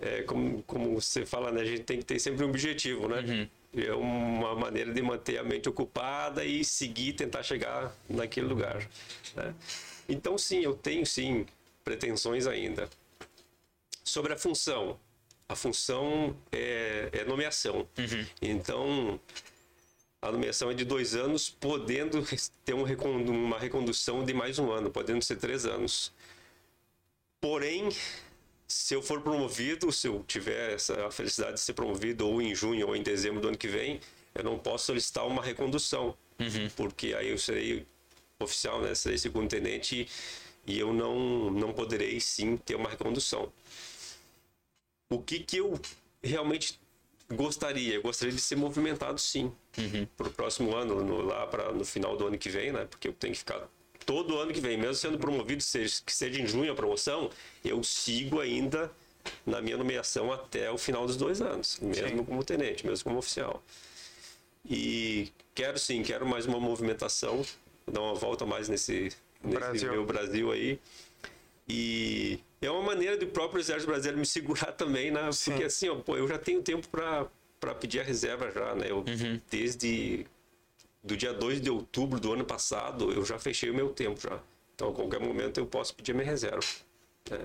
é, 0.02 0.24
como, 0.24 0.62
como 0.64 1.00
você 1.00 1.26
fala, 1.26 1.52
né? 1.52 1.62
A 1.62 1.66
gente 1.66 1.84
tem 1.84 1.98
que 2.00 2.06
ter 2.06 2.20
sempre 2.20 2.46
um 2.46 2.50
objetivo, 2.50 3.08
né? 3.08 3.50
É 3.76 3.94
uma 3.94 4.56
maneira 4.56 4.94
de 4.94 5.02
manter 5.02 5.38
a 5.38 5.44
mente 5.44 5.68
ocupada 5.68 6.46
e 6.46 6.64
seguir, 6.64 7.14
tentar 7.14 7.44
chegar 7.44 7.94
naquele 8.10 8.48
lugar. 8.48 8.88
né? 9.36 9.54
Então, 10.08 10.38
sim, 10.38 10.60
eu 10.62 10.74
tenho 10.76 11.06
sim 11.06 11.46
pretensões 11.84 12.48
ainda. 12.48 12.90
Sobre 14.04 14.34
a 14.34 14.38
função. 14.38 15.00
A 15.48 15.56
função 15.56 16.36
é, 16.52 17.10
é 17.12 17.24
nomeação. 17.26 17.88
Então, 18.42 19.20
a 20.22 20.32
nomeação 20.32 20.72
é 20.72 20.74
de 20.74 20.86
dois 20.86 21.14
anos, 21.16 21.50
podendo 21.50 22.24
ter 22.64 22.74
um 22.74 22.84
recon- 22.84 23.24
uma 23.26 23.60
recondução 23.60 24.24
de 24.24 24.34
mais 24.34 24.58
um 24.58 24.72
ano, 24.72 24.90
podendo 24.90 25.24
ser 25.24 25.36
três 25.36 25.66
anos. 25.66 26.12
Porém, 27.42 27.90
se 28.68 28.94
eu 28.96 29.02
for 29.02 29.22
promovido, 29.22 29.92
se 29.92 30.08
eu 30.08 30.24
tiver 30.28 30.74
essa 30.74 31.10
felicidade 31.12 31.54
de 31.54 31.60
ser 31.60 31.74
promovido 31.74 32.28
ou 32.28 32.42
em 32.42 32.54
junho 32.56 32.88
ou 32.88 32.96
em 32.96 33.04
dezembro 33.04 33.42
do 33.42 33.48
ano 33.50 33.58
que 33.58 33.68
vem, 33.68 34.00
eu 34.34 34.44
não 34.44 34.58
posso 34.58 34.86
solicitar 34.88 35.26
uma 35.28 35.42
recondução, 35.44 36.18
porque 36.76 37.14
aí 37.14 37.30
eu 37.30 37.38
serei 37.38 37.86
oficial, 38.40 38.82
né? 38.82 38.94
Serei 38.96 39.18
segundo 39.18 39.50
tenente 39.50 40.08
e 40.68 40.80
eu 40.80 40.94
não 40.94 41.50
não 41.52 41.74
poderei 41.74 42.20
sim 42.20 42.58
ter 42.58 42.76
uma 42.76 42.90
recondução. 42.90 43.52
O 45.10 45.20
que 45.22 45.40
que 45.40 45.58
eu 45.58 45.80
realmente 46.24 46.80
gostaria? 47.32 47.94
Eu 47.96 48.02
gostaria 48.02 48.34
de 48.34 48.42
ser 48.42 48.56
movimentado 48.56 49.20
sim 49.20 49.52
para 50.18 50.28
o 50.28 50.32
próximo 50.32 50.76
ano, 50.76 51.04
no, 51.04 51.22
lá 51.22 51.46
para 51.48 51.72
no 51.72 51.86
final 51.86 52.18
do 52.18 52.28
ano 52.28 52.38
que 52.38 52.50
vem, 52.50 52.72
né? 52.72 52.86
Porque 52.86 53.08
eu 53.08 53.14
tenho 53.14 53.34
que 53.34 53.40
ficar 53.40 53.68
todo 54.06 54.38
ano 54.38 54.54
que 54.54 54.60
vem, 54.60 54.78
mesmo 54.78 54.96
sendo 54.96 55.18
promovido, 55.18 55.62
seja, 55.64 55.96
que 56.06 56.14
seja 56.14 56.42
em 56.42 56.48
junho 56.48 56.72
a 56.72 56.76
promoção, 56.76 57.30
eu 57.64 57.84
sigo 57.84 58.40
ainda 58.40 58.92
na 59.46 59.62
minha 59.62 59.78
nomeação 59.78 60.32
até 60.32 60.70
o 60.70 60.78
final 60.78 61.06
dos 61.08 61.18
dois 61.18 61.42
anos, 61.42 61.80
mesmo 61.82 62.26
como 62.26 62.44
tenente, 62.44 62.86
mesmo 62.86 63.04
como 63.04 63.18
oficial. 63.18 63.64
E 64.68 65.32
quero 65.54 65.78
sim, 65.78 66.04
quero 66.04 66.26
mais 66.26 66.46
uma 66.46 66.60
movimentação, 66.60 67.46
dar 67.92 68.02
uma 68.02 68.16
volta 68.16 68.46
mais 68.46 68.68
nesse, 68.70 69.12
nesse 69.44 69.56
Brasil. 69.56 69.92
meu 69.92 70.06
Brasil 70.06 70.52
aí. 70.52 70.80
E 71.68 72.40
é 72.62 72.70
uma 72.70 72.84
maneira 72.84 73.18
do 73.18 73.28
próprio 73.28 73.60
Exército 73.60 73.88
Brasileiro 73.88 74.20
me 74.20 74.26
segurar 74.26 74.72
também, 74.78 75.12
né? 75.12 75.30
Porque 75.44 75.64
assim, 75.64 75.90
ó, 75.90 75.96
pô, 75.96 76.16
eu 76.18 76.28
já 76.28 76.38
tenho 76.38 76.62
tempo 76.62 76.88
para 76.90 77.76
pedir 77.76 78.00
a 78.00 78.04
reserva 78.04 78.52
já, 78.52 78.76
né? 78.76 78.88
Eu, 78.90 79.04
Desde 79.50 80.26
do 81.06 81.16
dia 81.16 81.32
2 81.34 81.62
de 81.62 81.70
outubro 81.70 82.20
do 82.20 82.34
ano 82.34 82.44
passado, 82.44 83.12
eu 83.12 83.24
já 83.24 83.38
fechei 83.40 83.70
o 83.70 83.74
meu 83.76 83.90
tempo 83.90 84.20
já. 84.20 84.40
Então, 84.74 84.90
a 84.90 84.94
qualquer 84.94 85.20
momento 85.20 85.60
eu 85.60 85.66
posso 85.66 85.96
pedir 85.96 86.12
a 86.12 86.16
minha 86.16 86.26
reserva. 86.26 86.66
né? 87.30 87.40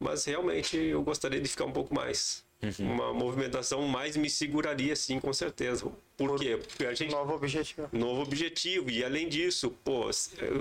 Mas 0.00 0.24
realmente 0.24 0.76
eu 0.76 1.02
gostaria 1.02 1.40
de 1.40 1.48
ficar 1.48 1.64
um 1.66 1.72
pouco 1.72 1.94
mais. 1.94 2.44
Uma 2.78 3.12
movimentação 3.12 3.82
mais 3.86 4.16
me 4.16 4.28
seguraria, 4.30 4.96
sim, 4.96 5.20
com 5.20 5.32
certeza. 5.32 5.86
Por 6.16 6.38
quê? 6.38 6.56
Porque 6.56 6.86
a 6.86 6.94
gente 6.94 7.12
Novo 7.12 7.34
objetivo. 7.34 7.88
novo 7.92 8.22
objetivo. 8.22 8.90
E 8.90 9.04
além 9.04 9.28
disso, 9.28 9.70
pô, 9.84 10.10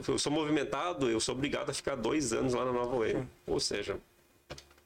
eu 0.07 0.19
sou 0.19 0.31
movimentado, 0.31 1.09
eu 1.09 1.19
sou 1.21 1.33
obrigado 1.33 1.69
a 1.69 1.73
ficar 1.73 1.95
dois 1.95 2.33
anos 2.33 2.53
lá 2.53 2.65
na 2.65 2.73
Nova 2.73 2.97
Wave. 2.97 3.25
Ou 3.47 3.59
seja, 3.59 3.97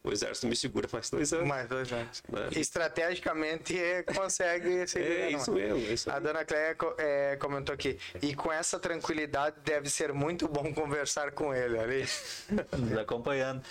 o 0.04 0.12
exército 0.12 0.48
me 0.48 0.56
segura 0.56 0.88
mais 0.92 1.10
dois 1.10 1.34
anos. 1.34 1.48
Mais 1.48 1.68
dois 1.68 1.92
anos. 1.92 2.24
Né? 2.30 2.50
Estrategicamente 2.56 3.76
consegue 4.16 4.88
segurar. 4.88 5.10
É 5.20 5.32
não 5.32 5.40
isso 5.40 5.52
mesmo, 5.52 5.78
é 5.78 5.94
isso 5.94 6.10
A 6.12 6.20
dona 6.20 6.46
Cléia 6.46 6.76
co- 6.76 6.96
é, 6.98 7.36
comentou 7.36 7.74
aqui. 7.74 7.98
E 8.22 8.34
com 8.34 8.52
essa 8.52 8.80
tranquilidade 8.80 9.58
deve 9.64 9.90
ser 9.90 10.14
muito 10.14 10.48
bom 10.48 10.72
conversar 10.74 11.32
com 11.32 11.54
ele 11.54 11.78
ali. 11.78 12.06
nos 12.78 12.98
acompanhando. 12.98 13.62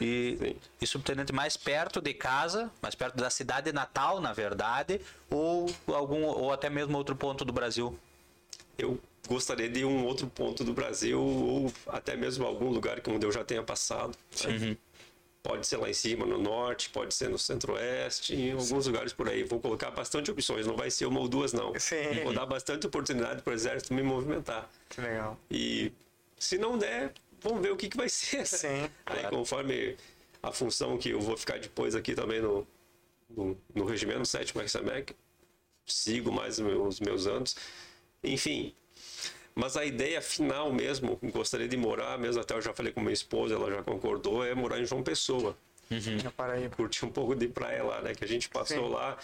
E, 0.00 0.36
Sim. 0.38 0.56
e 0.82 0.86
subtenente 0.86 1.32
mais 1.32 1.56
perto 1.56 2.02
de 2.02 2.12
casa, 2.12 2.70
mais 2.82 2.94
perto 2.94 3.16
da 3.16 3.30
cidade 3.30 3.72
natal, 3.72 4.20
na 4.20 4.32
verdade, 4.32 5.00
ou 5.30 5.70
algum 5.86 6.22
ou 6.24 6.52
até 6.52 6.68
mesmo 6.68 6.96
outro 6.98 7.16
ponto 7.16 7.44
do 7.44 7.52
Brasil. 7.52 7.98
Eu 8.76 9.00
gostaria 9.26 9.70
de 9.70 9.84
um 9.86 10.04
outro 10.04 10.26
ponto 10.26 10.62
do 10.62 10.74
Brasil, 10.74 11.18
ou 11.18 11.72
até 11.86 12.14
mesmo 12.14 12.44
algum 12.44 12.68
lugar 12.68 13.00
que 13.00 13.08
onde 13.10 13.24
eu 13.24 13.32
já 13.32 13.42
tenha 13.42 13.62
passado. 13.62 14.14
né? 14.44 14.76
Pode 15.46 15.64
ser 15.64 15.76
lá 15.76 15.88
em 15.88 15.94
cima, 15.94 16.26
no 16.26 16.38
norte, 16.38 16.90
pode 16.90 17.14
ser 17.14 17.30
no 17.30 17.38
centro-oeste, 17.38 18.34
em 18.34 18.50
alguns 18.50 18.88
lugares 18.88 19.12
por 19.12 19.28
aí. 19.28 19.44
Vou 19.44 19.60
colocar 19.60 19.92
bastante 19.92 20.28
opções, 20.28 20.66
não 20.66 20.76
vai 20.76 20.90
ser 20.90 21.06
uma 21.06 21.20
ou 21.20 21.28
duas, 21.28 21.52
não. 21.52 21.72
Sim. 21.78 22.24
Vou 22.24 22.32
dar 22.32 22.46
bastante 22.46 22.84
oportunidade 22.84 23.42
para 23.42 23.52
o 23.52 23.54
exército 23.54 23.94
me 23.94 24.02
movimentar. 24.02 24.68
Que 24.88 25.00
legal. 25.00 25.38
E 25.48 25.92
se 26.36 26.58
não 26.58 26.76
der, 26.76 27.14
vamos 27.40 27.62
ver 27.62 27.70
o 27.70 27.76
que, 27.76 27.88
que 27.88 27.96
vai 27.96 28.08
ser. 28.08 28.44
Sim, 28.44 28.90
Aí 29.06 29.22
conforme 29.30 29.96
a 30.42 30.50
função 30.50 30.98
que 30.98 31.10
eu 31.10 31.20
vou 31.20 31.36
ficar 31.36 31.60
depois 31.60 31.94
aqui 31.94 32.12
também 32.12 32.40
no, 32.40 32.66
no, 33.30 33.56
no 33.72 33.84
regimento 33.84 34.26
7 34.26 34.52
XMEC, 34.66 35.14
sigo 35.86 36.32
mais 36.32 36.58
os 36.58 36.98
meus 36.98 37.28
anos. 37.28 37.54
Enfim, 38.24 38.74
mas 39.56 39.74
a 39.74 39.84
ideia 39.86 40.20
final 40.20 40.70
mesmo, 40.70 41.18
gostaria 41.32 41.66
de 41.66 41.78
morar, 41.78 42.18
mesmo 42.18 42.42
até 42.42 42.54
eu 42.54 42.60
já 42.60 42.74
falei 42.74 42.92
com 42.92 43.00
minha 43.00 43.14
esposa, 43.14 43.54
ela 43.54 43.70
já 43.70 43.82
concordou, 43.82 44.44
é 44.44 44.54
morar 44.54 44.78
em 44.78 44.84
João 44.84 45.02
Pessoa. 45.02 45.56
Paraíba. 46.30 46.76
Curtir 46.76 47.06
um 47.06 47.10
pouco 47.10 47.34
de 47.34 47.48
praia 47.48 47.82
lá, 47.82 48.02
né? 48.02 48.14
Que 48.14 48.22
a 48.22 48.28
gente 48.28 48.50
passou 48.50 48.88
Sim. 48.88 48.94
lá. 48.94 49.18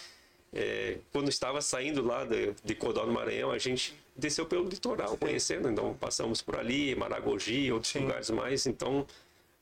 é, 0.54 0.98
quando 1.12 1.28
estava 1.28 1.60
saindo 1.60 2.02
lá 2.02 2.24
de, 2.24 2.54
de 2.64 2.74
Codó 2.74 3.04
no 3.04 3.12
Maranhão, 3.12 3.50
a 3.50 3.58
gente 3.58 3.94
desceu 4.16 4.46
pelo 4.46 4.68
litoral 4.68 5.16
conhecendo, 5.16 5.70
então 5.70 5.94
passamos 5.94 6.40
por 6.40 6.56
ali, 6.56 6.94
Maragogi, 6.94 7.70
outros 7.70 7.92
Sim. 7.92 8.00
lugares 8.00 8.30
mais, 8.30 8.66
então 8.66 9.06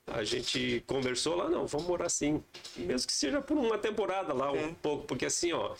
a 0.06 0.24
gente 0.24 0.82
conversou 0.86 1.36
lá, 1.36 1.48
não, 1.48 1.66
vamos 1.66 1.86
morar 1.86 2.06
assim, 2.06 2.42
mesmo 2.76 3.06
que 3.06 3.12
seja 3.12 3.40
por 3.40 3.56
uma 3.56 3.78
temporada 3.78 4.32
lá, 4.32 4.50
um 4.50 4.74
pouco, 4.74 5.04
porque 5.04 5.26
assim, 5.26 5.52
ó, 5.52 5.74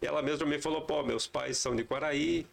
ela 0.00 0.20
mesma 0.22 0.46
me 0.46 0.60
falou, 0.60 0.82
pô, 0.82 1.02
meus 1.02 1.26
pais 1.26 1.56
são 1.56 1.74
de 1.74 1.84
Quaraí, 1.84 2.46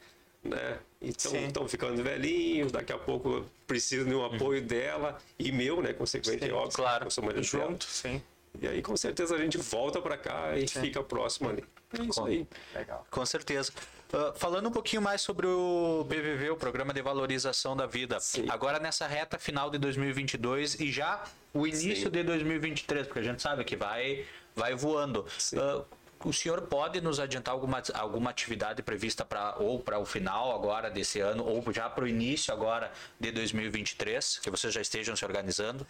né? 0.44 0.80
Então 1.02 1.34
estão 1.36 1.68
ficando 1.68 2.04
velhinhos, 2.04 2.72
daqui 2.72 2.92
a 2.92 2.98
pouco 2.98 3.46
preciso 3.66 4.06
de 4.06 4.14
um 4.14 4.26
apoio 4.26 4.62
uhum. 4.62 4.68
dela 4.68 5.18
e 5.38 5.52
meu, 5.52 5.82
né? 5.82 5.94
Consequentemente, 5.94 6.46
sim, 6.46 6.52
óbvio, 6.52 6.76
claro. 6.76 7.06
eu 7.06 7.12
sou 7.12 7.24
junto, 7.42 7.58
dela. 7.58 7.78
sim. 7.80 8.22
E 8.60 8.68
aí, 8.68 8.82
com 8.82 8.98
certeza, 8.98 9.36
a 9.36 9.38
gente 9.38 9.58
volta 9.58 10.02
para 10.02 10.18
cá 10.18 10.58
e 10.58 10.68
sim. 10.68 10.82
fica 10.82 11.04
próximo 11.04 11.50
ali. 11.50 11.64
É 11.98 12.04
isso 12.04 12.26
aí. 12.26 12.48
Legal. 12.74 13.06
Com 13.10 13.26
certeza. 13.26 13.72
Uh, 14.12 14.38
falando 14.38 14.68
um 14.68 14.72
pouquinho 14.72 15.02
mais 15.02 15.22
sobre 15.22 15.46
o 15.46 16.04
BVV, 16.08 16.50
o 16.50 16.56
Programa 16.56 16.92
de 16.94 17.02
Valorização 17.02 17.78
da 17.78 17.86
Vida. 17.86 18.20
Sim. 18.20 18.46
Agora 18.50 18.80
nessa 18.80 19.08
reta 19.08 19.38
final 19.38 19.70
de 19.70 19.78
2022 19.78 20.80
e 20.80 20.92
já 20.92 21.24
o 21.54 21.66
início 21.68 22.06
Sim. 22.06 22.12
de 22.12 22.24
2023, 22.24 23.06
porque 23.06 23.20
a 23.20 23.24
gente 23.24 23.42
sabe 23.42 23.64
que 23.64 23.76
vai, 23.76 24.26
vai 24.56 24.74
voando. 24.76 25.26
Uh, 25.54 25.86
o 26.28 26.34
senhor 26.34 26.62
pode 26.64 27.00
nos 27.00 27.20
adiantar 27.20 27.54
alguma, 27.54 27.82
alguma 27.94 28.30
atividade 28.30 28.84
prevista 28.84 29.24
para 29.24 29.56
ou 29.58 29.80
para 29.80 29.98
o 30.00 30.06
final 30.06 30.54
agora 30.54 30.90
desse 30.90 31.20
ano 31.20 31.46
ou 31.46 31.64
já 31.72 31.90
para 31.90 32.04
o 32.04 32.08
início 32.08 32.54
agora 32.54 32.92
de 33.18 33.32
2023 33.32 34.40
que 34.40 34.50
vocês 34.50 34.74
já 34.74 34.82
estejam 34.82 35.16
se 35.16 35.24
organizando? 35.24 35.88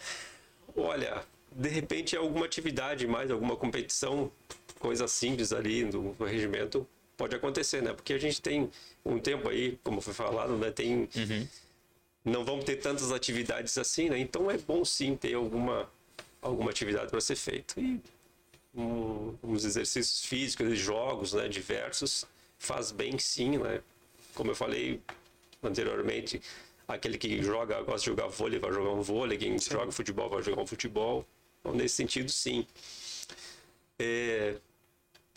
Olha, 0.76 1.24
de 1.50 1.68
repente 1.68 2.16
alguma 2.16 2.46
atividade 2.46 3.06
mais, 3.06 3.30
alguma 3.30 3.56
competição, 3.56 4.30
coisa 4.78 5.08
simples 5.08 5.52
ali 5.52 5.84
do, 5.84 6.12
do 6.12 6.24
regimento 6.24 6.86
pode 7.16 7.34
acontecer, 7.34 7.82
né? 7.82 7.92
Porque 7.92 8.12
a 8.12 8.18
gente 8.18 8.40
tem 8.40 8.70
um 9.04 9.18
tempo 9.18 9.48
aí, 9.48 9.78
como 9.82 10.00
foi 10.00 10.14
falado, 10.14 10.56
né? 10.56 10.70
Tem 10.70 11.08
uhum. 11.14 11.48
não 12.24 12.44
vamos 12.44 12.64
ter 12.64 12.76
tantas 12.76 13.10
atividades 13.12 13.76
assim, 13.76 14.08
né? 14.08 14.18
Então 14.18 14.50
é 14.50 14.56
bom 14.56 14.84
sim 14.84 15.16
ter 15.16 15.34
alguma 15.34 15.90
alguma 16.40 16.70
atividade 16.70 17.10
para 17.10 17.20
ser 17.20 17.36
feita. 17.36 17.78
E 17.78 18.00
um, 18.74 19.36
uns 19.42 19.64
exercícios 19.64 20.24
físicos, 20.24 20.78
jogos, 20.78 21.32
né? 21.32 21.48
Diversos 21.48 22.24
faz 22.58 22.92
bem 22.92 23.18
sim, 23.18 23.58
né? 23.58 23.82
Como 24.34 24.50
eu 24.50 24.54
falei 24.54 25.00
anteriormente, 25.62 26.40
aquele 26.86 27.18
que 27.18 27.42
joga, 27.42 27.80
gosta 27.82 28.00
de 28.00 28.06
jogar 28.06 28.28
vôlei, 28.28 28.58
vai 28.58 28.72
jogar 28.72 28.90
um 28.90 29.02
vôlei, 29.02 29.38
quem 29.38 29.58
sim. 29.58 29.70
joga 29.70 29.90
futebol 29.90 30.28
vai 30.28 30.42
jogar 30.42 30.62
um 30.62 30.66
futebol. 30.66 31.26
Então, 31.60 31.74
nesse 31.74 31.96
sentido, 31.96 32.30
sim. 32.30 32.66
É, 33.98 34.56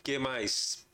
que 0.03 0.17
mais? 0.17 0.85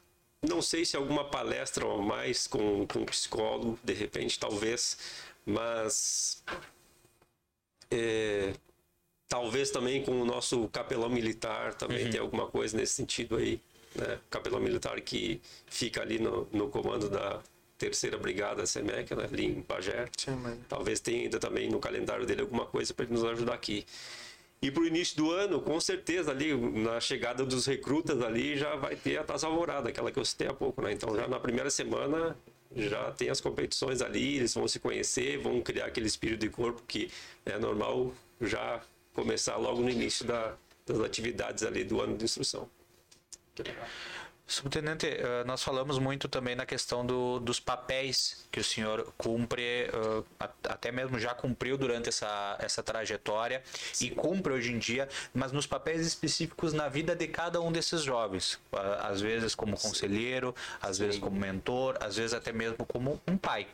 Não 0.41 0.61
sei 0.61 0.85
se 0.85 0.95
alguma 0.95 1.25
palestra 1.25 1.85
ou 1.85 2.01
mais 2.01 2.47
com, 2.47 2.87
com 2.87 2.99
um 2.99 3.05
psicólogo, 3.05 3.77
de 3.83 3.93
repente, 3.93 4.39
talvez, 4.39 4.97
mas 5.45 6.43
é, 7.91 8.53
talvez 9.30 9.69
também 9.69 10.03
com 10.03 10.19
o 10.19 10.25
nosso 10.25 10.67
capelão 10.69 11.09
militar 11.09 11.75
também 11.75 12.05
uhum. 12.05 12.11
tem 12.11 12.19
alguma 12.19 12.47
coisa 12.47 12.75
nesse 12.75 12.93
sentido 12.93 13.38
aí. 13.38 13.61
Né? 13.95 14.19
Capelão 14.30 14.59
militar 14.59 14.99
que 14.99 15.39
fica 15.67 16.01
ali 16.01 16.19
no, 16.19 16.47
no 16.51 16.67
comando 16.67 17.09
da 17.09 17.39
terceira 17.77 18.17
brigada 18.17 18.65
SEMEC, 18.65 19.15
né? 19.15 19.30
ali 19.32 19.45
em 19.45 19.61
Bagé. 19.61 20.07
Talvez 20.67 20.99
tenha 20.99 21.21
ainda 21.21 21.39
também 21.39 21.69
no 21.69 21.80
calendário 21.80 22.25
dele 22.25 22.41
alguma 22.41 22.65
coisa 22.65 22.93
para 22.93 23.05
ele 23.05 23.13
nos 23.13 23.23
ajudar 23.23 23.53
aqui. 23.53 23.86
E 24.61 24.69
para 24.69 24.84
o 24.84 24.86
início 24.86 25.15
do 25.15 25.32
ano, 25.32 25.61
com 25.61 25.80
certeza, 25.80 26.32
ali, 26.32 26.53
na 26.53 26.99
chegada 26.99 27.45
dos 27.45 27.65
recrutas 27.65 28.21
ali, 28.21 28.57
já 28.57 28.75
vai 28.75 28.93
ter 28.93 29.17
a 29.17 29.23
taça 29.23 29.47
alvorada, 29.47 29.88
aquela 29.88 30.11
que 30.11 30.19
eu 30.19 30.25
citei 30.25 30.47
há 30.47 30.53
pouco, 30.53 30.82
né? 30.82 30.91
Então, 30.91 31.15
já 31.15 31.30
na 31.30 31.39
primeira 31.39 31.69
semana, 31.69 32.36
já 32.75 33.09
tem 33.11 33.30
as 33.30 33.39
competições 33.39 34.01
ali, 34.01 34.36
eles 34.36 34.53
vão 34.53 34.67
se 34.67 34.77
conhecer, 34.77 35.38
vão 35.38 35.61
criar 35.61 35.86
aquele 35.86 36.07
espírito 36.07 36.41
de 36.41 36.49
corpo 36.49 36.84
que 36.86 37.09
é 37.45 37.57
normal 37.57 38.13
já 38.41 38.82
começar 39.20 39.57
logo 39.57 39.82
no 39.82 39.89
início 39.89 40.26
da, 40.26 40.53
das 40.86 40.99
atividades 41.01 41.63
ali 41.63 41.84
do 41.84 42.01
ano 42.01 42.17
de 42.17 42.26
instrução. 42.26 42.70
Subtenente, 44.47 45.05
eh, 45.05 45.43
nós 45.45 45.61
falamos 45.61 45.99
muito 45.99 46.28
também 46.28 46.55
na 46.55 46.65
questão 46.65 47.05
do, 47.05 47.39
dos 47.39 47.59
papéis 47.59 48.47
que 48.51 48.59
o 48.59 48.63
senhor 48.63 49.13
cumpre, 49.15 49.61
eh, 49.61 50.24
até 50.63 50.91
mesmo 50.91 51.20
já 51.20 51.36
cumpriu 51.36 51.78
durante 51.78 52.09
essa, 52.09 52.57
essa 52.59 52.82
trajetória 52.82 53.61
Sim. 53.93 54.07
e 54.07 54.09
cumpre 54.09 54.51
hoje 54.51 54.72
em 54.72 54.80
dia, 54.80 55.07
mas 55.36 55.51
nos 55.51 55.67
papéis 55.67 56.01
específicos 56.07 56.74
na 56.74 56.89
vida 56.89 57.15
de 57.15 57.28
cada 57.28 57.61
um 57.61 57.72
desses 57.72 58.01
jovens. 58.01 58.57
Às 59.01 59.22
vezes 59.22 59.53
como 59.53 59.78
conselheiro, 59.78 60.55
às 60.82 60.97
Sim. 60.97 61.03
vezes 61.03 61.20
como 61.20 61.39
mentor, 61.39 61.97
às 61.99 62.15
vezes 62.15 62.34
até 62.34 62.51
mesmo 62.51 62.84
como 62.88 63.22
um 63.28 63.38
pai. 63.38 63.67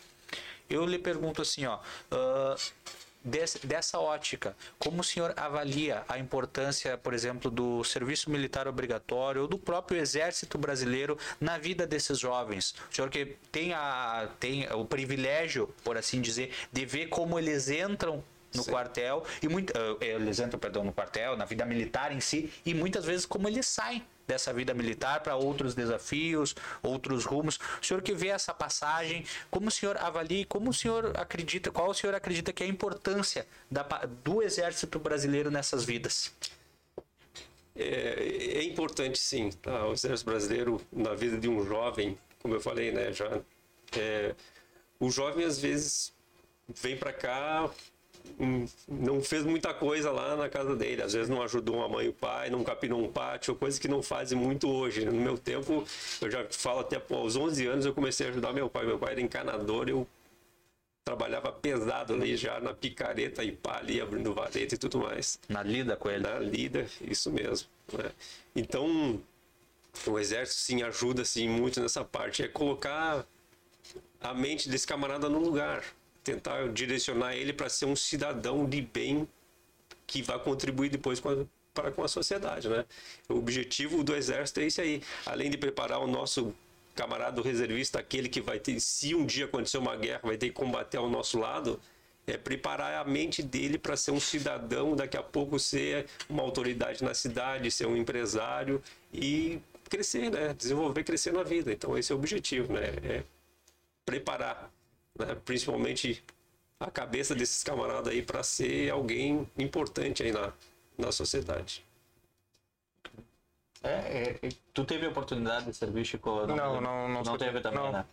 Eu 0.70 0.86
lhe 0.86 1.00
pergunto 1.00 1.41
assim, 1.41 1.66
ó, 1.66 1.78
uh, 1.78 2.56
dessa 3.63 3.99
ótica, 3.99 4.55
como 4.78 5.01
o 5.01 5.03
senhor 5.03 5.34
avalia 5.36 6.03
a 6.07 6.19
importância, 6.19 6.97
por 6.97 7.13
exemplo, 7.13 7.49
do 7.49 7.84
serviço 7.84 8.30
militar 8.30 8.67
obrigatório 8.67 9.41
ou 9.41 9.47
do 9.47 9.57
próprio 9.57 9.99
exército 9.99 10.57
brasileiro 10.57 11.17
na 11.41 11.57
vida 11.57 11.88
desses 11.88 12.19
jovens? 12.19 12.76
O 12.91 12.95
senhor 12.95 13.09
que 13.09 13.36
tem, 13.51 13.73
a, 13.73 14.30
tem 14.39 14.71
o 14.71 14.86
privilégio, 14.86 15.73
por 15.84 15.97
assim 15.97 16.21
dizer, 16.21 16.51
de 16.71 16.86
ver 16.86 17.07
como 17.07 17.39
eles 17.39 17.69
entram 17.69 18.23
no 18.56 18.64
Sim. 18.64 18.72
quartel 18.72 19.24
e 19.41 19.47
muito, 19.47 19.72
uh, 19.72 19.97
eles 20.01 20.39
entram, 20.39 20.60
perdão, 20.60 20.84
no 20.84 20.93
quartel, 20.93 21.36
na 21.36 21.45
vida 21.45 21.66
militar 21.66 22.12
em 22.12 22.20
si 22.20 22.51
e 22.66 22.74
muitas 22.74 23.06
vezes 23.06 23.26
como 23.26 23.47
eles 23.47 23.68
saem 23.68 24.06
dessa 24.28 24.51
vida 24.51 24.74
militar 24.74 25.22
para 25.22 25.36
outros 25.36 25.76
desafios, 25.76 26.56
outros 26.82 27.26
rumos. 27.26 27.60
O 27.82 27.86
senhor 27.86 28.01
que 28.01 28.14
vê 28.14 28.30
essa 28.30 28.53
passagem, 28.53 29.26
como 29.51 29.68
o 29.68 29.72
senhor 29.72 29.97
avalia, 29.97 30.45
como 30.45 30.70
o 30.70 30.74
senhor 30.74 31.12
acredita, 31.16 31.72
qual 31.72 31.89
o 31.89 31.93
senhor 31.93 32.16
acredita 32.16 32.51
que 32.51 32.64
é 32.64 32.66
a 32.66 32.70
importância 32.70 33.45
da, 33.70 33.84
do 34.24 34.41
exército 34.41 34.99
brasileiro 34.99 35.51
nessas 35.51 35.86
vidas? 35.86 36.34
É, 37.76 38.60
é 38.60 38.64
importante 38.64 39.20
sim, 39.20 39.51
tá? 39.51 39.86
o 39.86 39.93
exército 39.93 40.30
brasileiro 40.30 40.82
na 40.91 41.14
vida 41.14 41.38
de 41.38 41.47
um 41.47 41.64
jovem, 41.66 42.18
como 42.41 42.53
eu 42.53 42.62
falei, 42.62 42.91
né, 42.91 43.12
já 43.12 43.41
é, 43.97 44.34
o 44.99 45.12
jovem 45.12 45.45
às 45.45 45.60
vezes 45.60 46.14
vem 46.68 46.97
para 46.97 47.12
cá 47.12 47.70
não 48.88 49.21
fez 49.21 49.43
muita 49.43 49.73
coisa 49.73 50.11
lá 50.11 50.36
na 50.36 50.49
casa 50.49 50.76
dele. 50.76 51.01
Às 51.01 51.13
vezes 51.13 51.30
não 51.30 51.41
ajudou 51.41 51.84
a 51.84 51.89
mãe 51.89 52.05
e 52.05 52.09
o 52.09 52.13
pai, 52.13 52.49
não 52.49 52.63
capinou 52.63 53.03
um 53.03 53.11
pátio, 53.11 53.55
coisa 53.55 53.80
que 53.80 53.88
não 53.88 54.01
fazem 54.01 54.38
muito 54.38 54.69
hoje. 54.69 55.05
No 55.05 55.13
meu 55.13 55.38
tempo, 55.38 55.86
eu 56.21 56.32
já 56.32 56.45
falo 56.49 56.80
até 56.80 56.99
pô, 56.99 57.15
aos 57.15 57.36
11 57.36 57.65
anos 57.67 57.86
eu 57.86 57.93
comecei 57.93 58.28
a 58.28 58.30
ajudar 58.30 58.53
meu 58.53 58.69
pai. 58.69 58.86
Meu 58.86 58.99
pai 58.99 59.13
era 59.13 59.21
encanador, 59.21 59.89
eu 59.89 60.07
trabalhava 61.03 61.51
pesado 61.51 62.13
ali 62.13 62.36
já 62.36 62.59
na 62.59 62.73
picareta 62.73 63.43
e 63.43 63.51
pá 63.51 63.78
ali, 63.78 64.01
abrindo 64.01 64.34
vareta 64.34 64.76
e 64.76 64.78
tudo 64.78 64.99
mais. 64.99 65.39
Na 65.47 65.61
lida 65.61 65.95
com 65.95 66.09
ele. 66.09 66.23
Na 66.23 66.39
lida, 66.39 66.88
isso 67.01 67.32
mesmo. 67.32 67.67
Né? 67.93 68.11
Então, 68.55 69.21
o 70.07 70.19
exército 70.19 70.59
sim 70.59 70.82
ajuda 70.84 71.21
assim 71.21 71.47
muito 71.47 71.80
nessa 71.80 72.03
parte, 72.03 72.43
é 72.43 72.47
colocar 72.47 73.26
a 74.19 74.34
mente 74.34 74.67
desse 74.67 74.88
camarada 74.88 75.30
no 75.30 75.39
lugar 75.39 75.84
tentar 76.26 76.67
direcionar 76.69 77.36
ele 77.36 77.53
para 77.53 77.69
ser 77.69 77.86
um 77.86 77.95
cidadão 77.95 78.67
de 78.67 78.82
bem 78.82 79.28
que 80.07 80.23
vai 80.23 80.38
contribuir 80.39 80.89
depois 80.89 81.19
com 81.19 81.30
a, 81.30 81.45
para 81.73 81.91
com 81.91 82.03
a 82.03 82.07
sociedade, 82.07 82.67
né? 82.67 82.84
O 83.30 83.36
objetivo 83.36 84.03
do 84.03 84.15
exército 84.15 84.59
é 84.59 84.65
isso 84.65 84.82
aí, 84.82 85.01
além 85.26 85.51
de 85.51 85.57
preparar 85.57 85.99
o 85.99 86.07
nosso 86.07 86.53
camarada 86.95 87.41
reservista, 87.41 87.99
aquele 87.99 88.28
que 88.28 88.41
vai 88.41 88.57
ter, 88.59 88.80
se 88.80 89.13
um 89.13 89.26
dia 89.26 89.45
acontecer 89.45 89.78
uma 89.78 89.95
guerra, 89.95 90.21
vai 90.23 90.38
ter 90.38 90.47
que 90.47 90.53
combater 90.53 90.97
ao 90.97 91.09
nosso 91.09 91.38
lado, 91.38 91.80
é 92.26 92.38
preparar 92.38 92.95
a 92.95 93.03
mente 93.03 93.43
dele 93.43 93.78
para 93.78 93.95
ser 93.95 94.11
um 94.11 94.19
cidadão, 94.19 94.95
daqui 94.95 95.17
a 95.17 95.21
pouco 95.21 95.59
ser 95.59 96.07
uma 96.28 96.41
autoridade 96.41 97.03
na 97.03 97.13
cidade, 97.13 97.69
ser 97.69 97.86
um 97.86 97.95
empresário 97.95 98.82
e 99.13 99.59
crescer, 99.88 100.32
né? 100.32 100.55
Desenvolver, 100.57 101.03
crescer 101.03 101.34
na 101.34 101.43
vida. 101.43 101.71
Então 101.71 101.95
esse 101.95 102.11
é 102.11 102.15
o 102.15 102.17
objetivo, 102.17 102.73
né? 102.73 102.86
É 103.03 103.23
preparar 104.05 104.71
né? 105.18 105.36
principalmente 105.45 106.24
a 106.80 106.91
cabeça 106.91 107.34
desses 107.34 107.63
camaradas 107.63 108.13
aí 108.13 108.22
para 108.22 108.43
ser 108.43 108.89
alguém 108.91 109.49
importante 109.57 110.24
aí 110.24 110.32
na, 110.32 110.51
na 110.97 111.11
sociedade. 111.11 111.84
É, 113.82 114.39
é, 114.41 114.49
tu 114.74 114.84
teve 114.84 115.05
a 115.05 115.09
oportunidade 115.09 115.66
de 115.66 115.74
servir, 115.74 116.05
Chico? 116.05 116.47
Não, 116.47 116.55
não, 116.55 116.82
não, 116.82 117.09
não, 117.09 117.24
não 117.24 117.38
teve 117.38 117.61
também, 117.61 117.80
não. 117.80 117.91
né? 117.91 118.05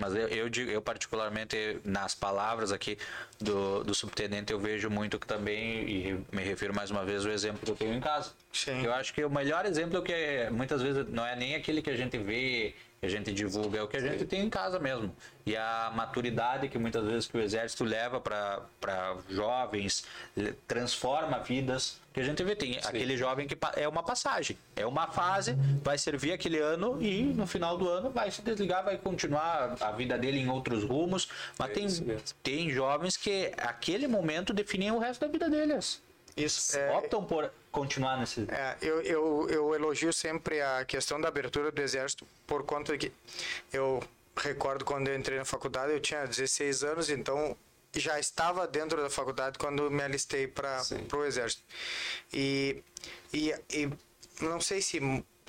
Mas 0.00 0.14
eu, 0.14 0.28
eu, 0.28 0.48
eu, 0.68 0.80
particularmente, 0.80 1.80
nas 1.84 2.14
palavras 2.14 2.70
aqui 2.70 2.96
do, 3.40 3.82
do 3.82 3.92
subtenente, 3.92 4.52
eu 4.52 4.60
vejo 4.60 4.88
muito 4.88 5.18
que 5.18 5.26
também, 5.26 5.90
e 5.90 6.24
me 6.30 6.44
refiro 6.44 6.72
mais 6.72 6.88
uma 6.92 7.04
vez 7.04 7.26
ao 7.26 7.32
exemplo 7.32 7.58
que 7.64 7.70
eu 7.72 7.74
tenho 7.74 7.94
em 7.94 8.00
casa. 8.00 8.30
Sim. 8.52 8.84
Eu 8.84 8.94
acho 8.94 9.12
que 9.12 9.24
o 9.24 9.30
melhor 9.30 9.66
exemplo 9.66 9.98
é 9.98 10.02
que 10.02 10.50
muitas 10.52 10.82
vezes 10.82 11.04
não 11.08 11.26
é 11.26 11.34
nem 11.34 11.56
aquele 11.56 11.82
que 11.82 11.90
a 11.90 11.96
gente 11.96 12.16
vê 12.16 12.76
a 13.00 13.08
gente 13.08 13.32
divulga, 13.32 13.78
é 13.78 13.82
o 13.82 13.88
que 13.88 13.96
a 13.96 14.00
gente 14.00 14.24
tem 14.24 14.40
em 14.44 14.50
casa 14.50 14.78
mesmo. 14.78 15.14
E 15.46 15.56
a 15.56 15.92
maturidade 15.94 16.68
que 16.68 16.78
muitas 16.78 17.04
vezes 17.04 17.26
que 17.26 17.36
o 17.36 17.40
exército 17.40 17.84
leva 17.84 18.20
para 18.20 19.16
jovens, 19.30 20.04
transforma 20.66 21.38
vidas, 21.38 22.00
que 22.12 22.20
a 22.20 22.24
gente 22.24 22.42
vê, 22.42 22.56
tem 22.56 22.74
Sim. 22.74 22.80
aquele 22.82 23.16
jovem 23.16 23.46
que 23.46 23.56
é 23.76 23.88
uma 23.88 24.02
passagem, 24.02 24.58
é 24.74 24.84
uma 24.84 25.06
fase, 25.06 25.56
vai 25.82 25.96
servir 25.96 26.32
aquele 26.32 26.58
ano 26.58 27.00
e 27.00 27.22
no 27.22 27.46
final 27.46 27.78
do 27.78 27.88
ano 27.88 28.10
vai 28.10 28.30
se 28.30 28.42
desligar, 28.42 28.84
vai 28.84 28.98
continuar 28.98 29.76
a 29.80 29.92
vida 29.92 30.18
dele 30.18 30.40
em 30.40 30.48
outros 30.48 30.82
rumos, 30.82 31.28
mas 31.56 31.70
é 31.70 31.72
tem, 31.72 31.86
tem 32.42 32.70
jovens 32.70 33.16
que 33.16 33.52
aquele 33.58 34.08
momento 34.08 34.52
definem 34.52 34.90
o 34.90 34.98
resto 34.98 35.20
da 35.20 35.28
vida 35.28 35.48
deles. 35.48 36.02
Isso. 36.36 36.78
É, 36.78 36.96
Optam 36.96 37.24
por 37.24 37.50
continuar 37.70 38.16
nesse. 38.18 38.46
É, 38.50 38.76
eu, 38.80 39.00
eu, 39.02 39.46
eu 39.50 39.74
elogio 39.74 40.12
sempre 40.12 40.60
a 40.60 40.84
questão 40.84 41.20
da 41.20 41.28
abertura 41.28 41.70
do 41.70 41.80
exército 41.80 42.26
por 42.46 42.64
conta 42.64 42.96
de 42.96 43.08
que 43.08 43.12
eu 43.72 44.02
recordo 44.36 44.84
quando 44.84 45.08
eu 45.08 45.16
entrei 45.16 45.38
na 45.38 45.44
faculdade, 45.44 45.92
eu 45.92 46.00
tinha 46.00 46.26
16 46.26 46.84
anos, 46.84 47.10
então 47.10 47.56
já 47.94 48.18
estava 48.18 48.66
dentro 48.66 49.02
da 49.02 49.10
faculdade 49.10 49.58
quando 49.58 49.90
me 49.90 50.02
alistei 50.02 50.46
para 50.46 50.82
o 51.12 51.24
exército. 51.24 51.62
E, 52.32 52.82
e, 53.32 53.54
e 53.70 53.90
não 54.40 54.60
sei 54.60 54.80
se 54.80 55.00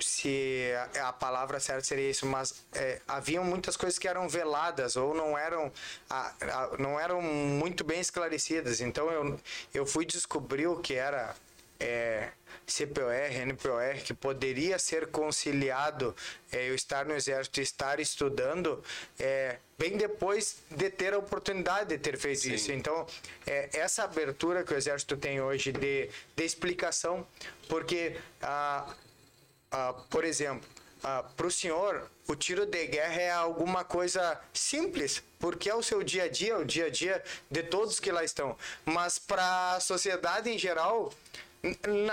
se 0.02 0.72
a, 0.96 1.08
a, 1.08 1.12
palavra 1.12 1.60
certa 1.60 1.84
seria 1.84 2.10
isso, 2.10 2.26
mas 2.26 2.64
é, 2.72 3.00
haviam 3.06 3.44
muitas 3.44 3.76
coisas 3.76 3.98
que 3.98 4.08
eram 4.08 4.28
veladas 4.28 4.96
ou 4.96 5.14
não 5.14 5.36
eram, 5.36 5.70
a, 6.08 6.32
a, 6.40 6.76
não 6.78 6.98
eram 6.98 7.20
muito 7.20 7.84
bem 7.84 8.00
esclarecidas. 8.00 8.80
Então 8.80 9.10
eu, 9.10 9.40
eu 9.74 9.86
fui 9.86 10.04
descobrir 10.04 10.66
o 10.66 10.76
que 10.76 10.94
era 10.94 11.34
é, 11.80 12.28
CPOR, 12.66 13.12
NPOR, 13.46 14.02
que 14.04 14.14
poderia 14.14 14.78
ser 14.78 15.08
conciliado 15.08 16.14
é, 16.52 16.68
eu 16.68 16.74
estar 16.74 17.04
no 17.04 17.14
exército 17.14 17.60
e 17.60 17.62
estar 17.62 17.98
estudando, 17.98 18.82
é, 19.18 19.56
bem 19.78 19.96
depois 19.96 20.58
de 20.70 20.90
ter 20.90 21.14
a 21.14 21.18
oportunidade 21.18 21.88
de 21.88 21.98
ter 21.98 22.16
feito 22.16 22.42
Sim. 22.42 22.54
isso. 22.54 22.70
Então, 22.70 23.06
é, 23.46 23.70
essa 23.72 24.04
abertura 24.04 24.62
que 24.62 24.72
o 24.72 24.76
exército 24.76 25.16
tem 25.16 25.40
hoje 25.40 25.72
de, 25.72 26.10
de 26.36 26.44
explicação, 26.44 27.26
porque, 27.68 28.16
ah, 28.42 28.94
ah, 29.72 29.94
por 30.10 30.24
exemplo, 30.24 30.68
ah, 31.02 31.24
para 31.36 31.46
o 31.46 31.50
senhor, 31.50 32.10
o 32.28 32.36
tiro 32.36 32.66
de 32.66 32.86
guerra 32.86 33.20
é 33.20 33.30
alguma 33.30 33.84
coisa 33.84 34.38
simples, 34.52 35.22
porque 35.38 35.70
é 35.70 35.74
o 35.74 35.82
seu 35.82 36.02
dia 36.02 36.24
a 36.24 36.28
dia, 36.28 36.58
o 36.58 36.64
dia 36.64 36.86
a 36.86 36.90
dia 36.90 37.22
de 37.50 37.62
todos 37.62 37.98
que 37.98 38.12
lá 38.12 38.22
estão. 38.22 38.56
Mas 38.84 39.18
para 39.18 39.76
a 39.76 39.80
sociedade 39.80 40.50
em 40.50 40.58
geral, 40.58 41.12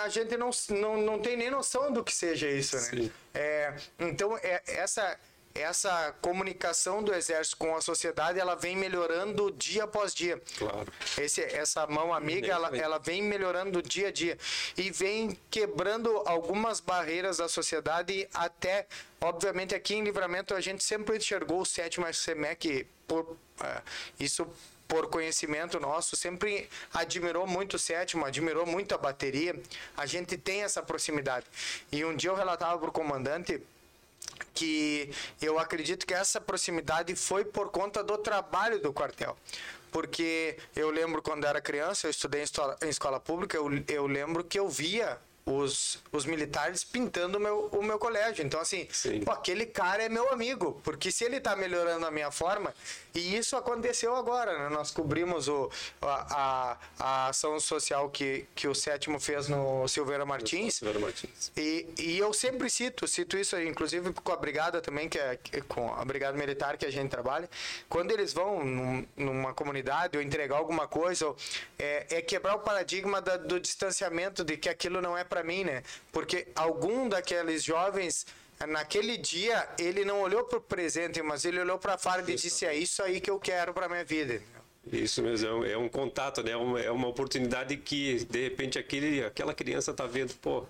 a 0.04 0.10
gente 0.10 0.36
não, 0.36 0.50
não, 0.70 0.98
não 0.98 1.20
tem 1.20 1.38
nem 1.38 1.50
noção 1.50 1.91
do 1.91 2.04
que 2.04 2.14
seja 2.14 2.50
isso, 2.50 2.76
né? 2.76 3.10
É, 3.34 3.74
então, 3.98 4.38
é, 4.38 4.62
essa, 4.68 5.18
essa 5.56 6.14
comunicação 6.22 7.02
do 7.02 7.14
exército 7.14 7.58
com 7.58 7.76
a 7.76 7.82
sociedade, 7.82 8.39
ela 8.39 8.56
vem 8.56 8.76
melhorando 8.76 9.52
dia 9.52 9.86
após 9.86 10.14
dia. 10.14 10.41
Claro. 10.58 10.91
Esse, 11.18 11.41
essa 11.41 11.88
mão 11.88 12.14
amiga, 12.14 12.52
ela, 12.52 12.76
ela 12.78 12.98
vem 12.98 13.24
melhorando 13.24 13.82
dia 13.82 14.10
a 14.10 14.12
dia. 14.12 14.38
E 14.76 14.91
vem 14.91 15.38
quebrando 15.50 16.10
algumas 16.26 16.82
barreiras 16.82 17.38
da 17.38 17.48
sociedade 17.48 18.28
até, 18.34 18.86
obviamente, 19.22 19.74
aqui 19.74 19.95
em 19.95 20.04
Livramento, 20.04 20.54
a 20.54 20.62
gente 20.62 20.84
sempre 20.84 21.18
enxergou 21.18 21.62
o 21.62 21.66
sétimo 21.66 22.12
SEMEC 22.14 22.86
por... 23.08 23.38
Uh, 23.60 23.82
isso 24.20 24.48
por 24.88 25.08
conhecimento 25.08 25.80
nosso, 25.80 26.16
sempre 26.16 26.70
admirou 26.94 27.46
muito 27.46 27.76
o 27.76 27.80
sétimo, 27.80 28.26
admirou 28.26 28.66
muito 28.66 28.96
a 28.96 28.98
bateria. 28.98 29.60
A 29.96 30.06
gente 30.06 30.38
tem 30.38 30.64
essa 30.64 30.82
proximidade. 30.82 31.46
E 31.92 32.04
um 32.06 32.16
dia 32.16 32.30
eu 32.30 32.36
relatava 32.36 32.78
para 32.80 32.90
o 32.90 32.92
comandante 32.92 33.62
que 34.54 35.12
eu 35.42 35.60
acredito 35.60 36.06
que 36.06 36.14
essa 36.14 36.42
proximidade 36.42 37.16
foi 37.16 37.46
por 37.46 37.70
conta 37.70 38.04
do 38.04 38.18
trabalho 38.18 38.80
do 38.80 38.92
quartel. 38.92 39.38
Porque 39.92 40.58
eu 40.76 40.90
lembro 40.90 41.22
quando 41.22 41.46
era 41.46 41.62
criança, 41.62 42.08
eu 42.08 42.12
estudei 42.12 42.42
em 42.42 42.44
escola, 42.44 42.78
em 42.82 42.90
escola 42.90 43.20
pública, 43.20 43.56
eu, 43.56 43.70
eu 43.88 44.08
lembro 44.08 44.44
que 44.44 44.60
eu 44.60 44.68
via 44.68 45.18
os, 45.48 46.04
os 46.12 46.26
militares 46.26 46.84
pintando 46.84 47.38
o 47.38 47.41
meu, 47.41 47.70
o 47.72 47.82
meu 47.82 47.98
colégio. 47.98 48.45
Então, 48.45 48.60
assim, 48.60 48.86
pô, 49.24 49.32
aquele 49.32 49.66
cara 49.66 50.04
é 50.04 50.10
meu 50.10 50.30
amigo, 50.32 50.80
porque 50.84 51.10
se 51.10 51.24
ele 51.24 51.38
está 51.38 51.56
melhorando 51.56 52.06
a 52.06 52.12
minha 52.12 52.30
forma, 52.30 52.74
e 53.16 53.38
isso 53.38 53.56
aconteceu 53.56 54.16
agora, 54.16 54.58
né? 54.60 54.70
Nós 54.70 54.91
cobrimos 54.91 55.48
o, 55.48 55.72
a, 56.02 56.36
a, 56.36 56.78
a, 57.00 57.30
ação 57.30 57.60
social 57.60 58.10
que, 58.10 58.45
que 58.54 58.68
o 58.68 58.76
sétimo 58.76 59.20
fez 59.20 59.48
no 59.48 59.88
Silveira 59.88 60.26
Martins. 60.26 60.76
Silveira 60.76 61.00
Martins. 61.00 61.52
E, 61.56 61.88
e 61.98 62.18
eu 62.18 62.34
sempre 62.34 62.70
cito, 62.70 63.08
cito 63.08 63.38
isso, 63.38 63.60
inclusive 63.60 64.12
com 64.14 64.32
a 64.32 64.36
brigada 64.36 64.82
também, 64.82 65.08
que 65.08 65.18
é 65.18 65.39
com 65.68 65.93
a 65.93 66.04
brigada 66.04 66.38
militar 66.38 66.78
que 66.78 66.86
a 66.86 66.91
gente 66.91 67.10
trabalha. 67.10 67.50
Quando 67.88 68.12
eles 68.12 68.34
vão 68.34 68.64
num, 68.64 69.08
numa 69.16 69.54
comunidade 69.54 70.18
ou 70.18 70.22
entregar 70.22 70.58
alguma 70.58 70.88
coisa, 70.88 71.34
é, 71.80 72.06
é 72.18 72.22
quebrar 72.22 72.56
o 72.56 72.60
paradigma 72.60 73.22
da, 73.22 73.38
do 73.38 73.60
distanciamento 73.60 74.43
de 74.43 74.58
que 74.58 74.68
aquilo 74.68 75.02
não 75.02 75.18
é 75.18 75.24
para 75.24 75.37
para 75.38 75.44
mim, 75.44 75.64
né? 75.64 75.84
Porque 76.12 76.48
algum 76.56 77.08
daqueles 77.08 77.64
jovens 77.64 78.26
naquele 78.68 79.18
dia 79.18 79.68
ele 79.78 80.04
não 80.04 80.22
olhou 80.22 80.44
para 80.44 80.58
o 80.58 80.62
presente, 80.62 81.22
mas 81.22 81.46
ele 81.46 81.60
olhou 81.60 81.78
para 81.78 81.94
a 81.94 81.98
farda 81.98 82.32
e 82.32 82.36
disse: 82.36 82.66
"É 82.66 82.76
isso 82.76 83.04
aí 83.04 83.22
que 83.22 83.30
eu 83.30 83.40
quero 83.40 83.74
para 83.74 83.88
minha 83.88 84.04
vida". 84.04 84.42
Isso 84.92 85.22
mesmo, 85.22 85.48
é 85.48 85.54
um, 85.54 85.66
é 85.66 85.78
um 85.78 85.90
contato, 85.90 86.42
né? 86.42 86.52
É 86.52 86.58
uma, 86.58 86.80
é 86.80 86.90
uma 86.90 87.08
oportunidade 87.08 87.76
que 87.78 88.26
de 88.26 88.44
repente 88.44 88.80
aquele, 88.80 89.24
aquela 89.24 89.54
criança 89.54 89.94
tá 89.94 90.08
vendo, 90.08 90.34
pô, 90.36 90.66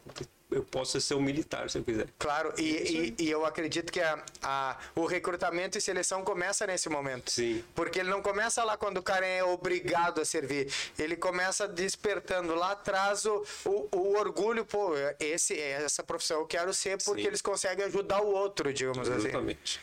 eu 0.49 0.63
posso 0.63 0.99
ser 1.01 1.13
um 1.13 1.21
militar 1.21 1.69
se 1.69 1.77
eu 1.77 1.83
quiser. 1.83 2.07
Claro, 2.17 2.53
e, 2.57 3.15
e, 3.17 3.23
e, 3.25 3.29
eu 3.29 3.45
acredito 3.45 3.91
que 3.91 3.99
a, 3.99 4.23
a, 4.41 4.77
o 4.95 5.05
recrutamento 5.05 5.77
e 5.77 5.81
seleção 5.81 6.23
começa 6.23 6.65
nesse 6.65 6.87
momento. 6.89 7.31
Sim. 7.31 7.63
Porque 7.75 7.99
ele 7.99 8.09
não 8.09 8.21
começa 8.21 8.63
lá 8.63 8.77
quando 8.77 8.97
o 8.97 9.03
cara 9.03 9.25
é 9.25 9.43
obrigado 9.43 10.21
a 10.21 10.25
servir. 10.25 10.71
Ele 10.97 11.15
começa 11.17 11.67
despertando 11.67 12.55
lá 12.55 12.71
atrás 12.71 13.25
o, 13.25 13.45
o, 13.65 13.87
o 13.91 14.17
orgulho, 14.17 14.63
pô, 14.65 14.93
esse, 15.19 15.59
essa 15.59 16.01
profissão 16.01 16.39
eu 16.39 16.45
quero 16.45 16.73
ser 16.73 17.01
porque 17.03 17.21
Sim. 17.23 17.27
eles 17.27 17.41
conseguem 17.41 17.85
ajudar 17.85 18.21
o 18.21 18.27
outro, 18.27 18.71
digamos 18.71 18.99
Exatamente. 18.99 19.19
assim. 19.19 19.29
Exatamente. 19.29 19.81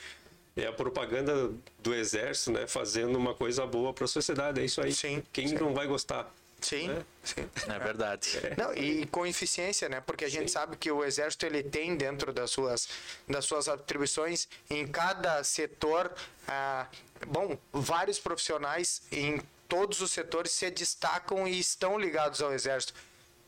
É 0.56 0.66
a 0.66 0.72
propaganda 0.72 1.50
do 1.80 1.92
exército, 1.92 2.52
né? 2.52 2.66
Fazendo 2.66 3.16
uma 3.18 3.34
coisa 3.34 3.66
boa 3.66 3.92
para 3.92 4.04
a 4.04 4.08
sociedade. 4.08 4.60
É 4.60 4.64
isso 4.64 4.80
aí. 4.80 4.92
Sim. 4.92 5.22
Quem 5.32 5.48
sim. 5.48 5.56
não 5.56 5.74
vai 5.74 5.86
gostar? 5.86 6.32
Sim, 6.64 6.88
né? 6.88 7.04
sim. 7.22 7.48
É 7.68 7.78
verdade. 7.78 8.28
Não, 8.56 8.72
e 8.74 9.06
com 9.06 9.26
eficiência, 9.26 9.88
né? 9.88 10.00
Porque 10.00 10.24
a 10.24 10.28
gente 10.28 10.48
sim. 10.48 10.54
sabe 10.54 10.76
que 10.76 10.90
o 10.90 11.04
exército 11.04 11.44
ele 11.44 11.62
tem 11.62 11.96
dentro 11.96 12.32
das 12.32 12.50
suas, 12.50 12.88
das 13.28 13.44
suas 13.44 13.68
atribuições 13.68 14.48
em 14.70 14.86
cada 14.86 15.44
setor, 15.44 16.12
ah, 16.48 16.86
bom, 17.26 17.58
vários 17.72 18.18
profissionais 18.18 19.02
em 19.12 19.40
todos 19.68 20.00
os 20.00 20.10
setores 20.10 20.52
se 20.52 20.70
destacam 20.70 21.46
e 21.46 21.58
estão 21.58 21.98
ligados 21.98 22.40
ao 22.40 22.52
exército 22.52 22.94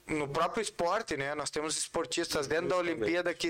no 0.07 0.29
próprio 0.29 0.63
esporte, 0.63 1.17
né? 1.17 1.35
Nós 1.35 1.51
temos 1.51 1.77
esportistas 1.77 2.47
dentro 2.47 2.69
da 2.69 2.77
Olimpíada 2.77 3.35
que 3.35 3.49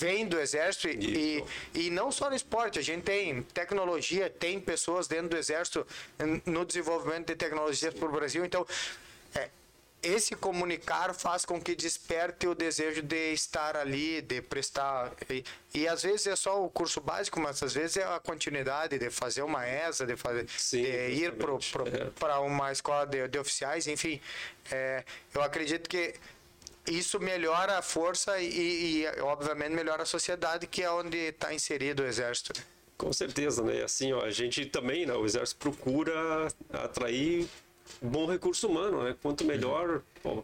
vêm 0.00 0.26
do 0.26 0.38
exército 0.38 0.88
e, 0.88 1.44
e, 1.74 1.90
não 1.90 2.12
só 2.12 2.30
no 2.30 2.36
esporte, 2.36 2.78
a 2.78 2.82
gente 2.82 3.02
tem 3.02 3.42
tecnologia, 3.42 4.30
tem 4.30 4.60
pessoas 4.60 5.08
dentro 5.08 5.30
do 5.30 5.36
exército 5.36 5.86
no 6.44 6.64
desenvolvimento 6.64 7.26
de 7.26 7.34
tecnologias 7.34 7.92
para 7.92 8.08
o 8.08 8.12
Brasil. 8.12 8.44
Então, 8.44 8.64
é, 9.34 9.50
esse 10.06 10.36
comunicar 10.36 11.14
faz 11.14 11.44
com 11.44 11.60
que 11.60 11.74
desperte 11.74 12.46
o 12.46 12.54
desejo 12.54 13.02
de 13.02 13.32
estar 13.32 13.76
ali, 13.76 14.22
de 14.22 14.40
prestar. 14.40 15.12
E, 15.28 15.44
e 15.74 15.88
às 15.88 16.02
vezes 16.02 16.26
é 16.26 16.36
só 16.36 16.64
o 16.64 16.70
curso 16.70 17.00
básico, 17.00 17.40
mas 17.40 17.62
às 17.62 17.74
vezes 17.74 17.98
é 17.98 18.04
a 18.04 18.20
continuidade 18.20 18.98
de 18.98 19.10
fazer 19.10 19.42
uma 19.42 19.66
ESA, 19.66 20.06
de, 20.06 20.16
fazer, 20.16 20.48
Sim, 20.56 20.82
de 20.82 20.88
ir 20.88 21.34
para 22.18 22.34
é. 22.34 22.38
uma 22.38 22.72
escola 22.72 23.04
de, 23.06 23.26
de 23.28 23.38
oficiais, 23.38 23.86
enfim. 23.86 24.20
É, 24.70 25.04
eu 25.34 25.42
acredito 25.42 25.88
que 25.88 26.14
isso 26.86 27.18
melhora 27.18 27.78
a 27.78 27.82
força 27.82 28.40
e, 28.40 29.02
e, 29.02 29.06
obviamente, 29.20 29.72
melhora 29.72 30.04
a 30.04 30.06
sociedade, 30.06 30.66
que 30.66 30.82
é 30.82 30.90
onde 30.90 31.16
está 31.16 31.52
inserido 31.52 32.02
o 32.02 32.06
exército. 32.06 32.52
Com 32.96 33.12
certeza, 33.12 33.62
né? 33.62 33.82
Assim, 33.82 34.12
ó, 34.12 34.22
a 34.22 34.30
gente 34.30 34.64
também, 34.66 35.04
né, 35.04 35.12
o 35.12 35.24
exército 35.26 35.58
procura 35.58 36.48
atrair 36.72 37.46
bom 38.02 38.26
recurso 38.26 38.68
humano, 38.68 39.04
né? 39.04 39.14
Quanto 39.22 39.44
melhor, 39.44 40.02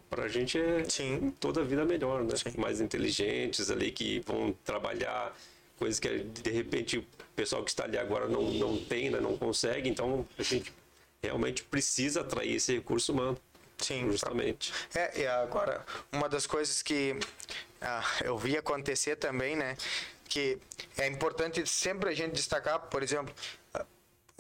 para 0.09 0.24
a 0.24 0.28
gente 0.28 0.59
é 0.59 0.84
Sim. 0.88 1.32
toda 1.40 1.61
a 1.61 1.64
vida 1.64 1.84
melhor, 1.84 2.24
né? 2.24 2.34
Sim. 2.36 2.59
Mais 2.59 2.80
inteligentes 2.80 3.70
ali 3.70 3.90
que 3.90 4.20
vão 4.26 4.55
trabalhar 4.64 5.34
coisas 5.78 5.99
que 5.99 6.09
de 6.20 6.51
repente 6.51 6.99
o 6.99 7.07
pessoal 7.34 7.64
que 7.64 7.70
está 7.70 7.84
ali 7.84 7.99
agora 7.99 8.28
não, 8.28 8.43
não 8.53 8.76
tem, 8.76 9.11
né? 9.11 9.20
não 9.20 9.36
consegue, 9.36 9.88
então 9.88 10.26
a 10.38 10.43
gente 10.43 10.72
realmente 11.22 11.64
precisa 11.64 12.20
atrair 12.20 12.57
esse 12.57 12.74
recurso 12.74 13.12
humano. 13.12 13.38
Sim, 13.78 14.11
justamente. 14.11 14.72
É, 14.95 15.22
e 15.22 15.26
agora, 15.26 15.84
uma 16.12 16.28
das 16.28 16.47
coisas 16.47 16.82
que 16.82 17.16
ah, 17.80 18.05
eu 18.24 18.38
vi 18.38 18.57
acontecer 18.57 19.16
também, 19.16 19.57
né? 19.57 19.76
Que 20.28 20.59
é 20.97 21.09
importante 21.09 21.66
sempre 21.66 22.09
a 22.09 22.14
gente 22.14 22.32
destacar, 22.32 22.78
por 22.78 23.03
exemplo, 23.03 23.34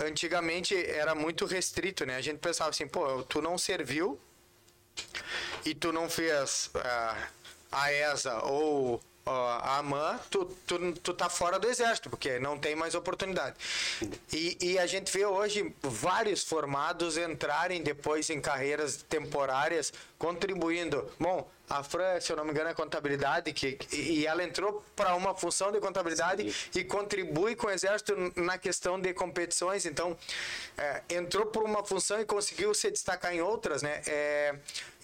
antigamente 0.04 0.74
era 0.74 1.14
muito 1.14 1.46
restrito, 1.46 2.04
né? 2.04 2.16
A 2.16 2.20
gente 2.20 2.38
pensava 2.38 2.70
assim, 2.70 2.86
pô, 2.86 3.22
tu 3.24 3.40
não 3.40 3.56
serviu 3.56 4.18
e 5.64 5.74
tu 5.74 5.92
não 5.92 6.08
fez 6.08 6.70
uh, 6.74 7.26
a 7.70 7.92
ESA 7.92 8.38
ou 8.44 9.02
ó, 9.24 9.58
a 9.62 9.78
AMAN, 9.78 10.18
tu, 10.30 10.44
tu, 10.66 10.92
tu 10.94 11.14
tá 11.14 11.28
fora 11.28 11.58
do 11.58 11.68
exército, 11.68 12.10
porque 12.10 12.38
não 12.38 12.58
tem 12.58 12.74
mais 12.74 12.94
oportunidade. 12.94 13.56
E, 14.32 14.58
e 14.60 14.78
a 14.78 14.86
gente 14.86 15.12
vê 15.12 15.24
hoje 15.24 15.74
vários 15.82 16.42
formados 16.42 17.16
entrarem 17.16 17.82
depois 17.82 18.28
em 18.30 18.40
carreiras 18.40 19.02
temporárias, 19.08 19.92
contribuindo. 20.22 21.10
Bom, 21.18 21.50
a 21.68 21.82
Fran, 21.82 22.20
se 22.20 22.30
eu 22.30 22.36
não 22.36 22.44
me 22.44 22.52
engano, 22.52 22.70
é 22.70 22.74
contabilidade, 22.74 23.52
que, 23.52 23.76
e 23.92 24.24
ela 24.24 24.44
entrou 24.44 24.84
para 24.94 25.16
uma 25.16 25.34
função 25.34 25.72
de 25.72 25.80
contabilidade 25.80 26.52
Sim. 26.52 26.78
e 26.78 26.84
contribui 26.84 27.56
com 27.56 27.66
o 27.66 27.70
Exército 27.70 28.14
na 28.36 28.56
questão 28.56 29.00
de 29.00 29.12
competições. 29.12 29.84
Então, 29.84 30.16
é, 30.78 31.02
entrou 31.10 31.46
por 31.46 31.64
uma 31.64 31.84
função 31.84 32.20
e 32.20 32.24
conseguiu 32.24 32.72
se 32.72 32.88
destacar 32.88 33.34
em 33.34 33.40
outras, 33.40 33.82
né? 33.82 34.00
É, 34.06 34.54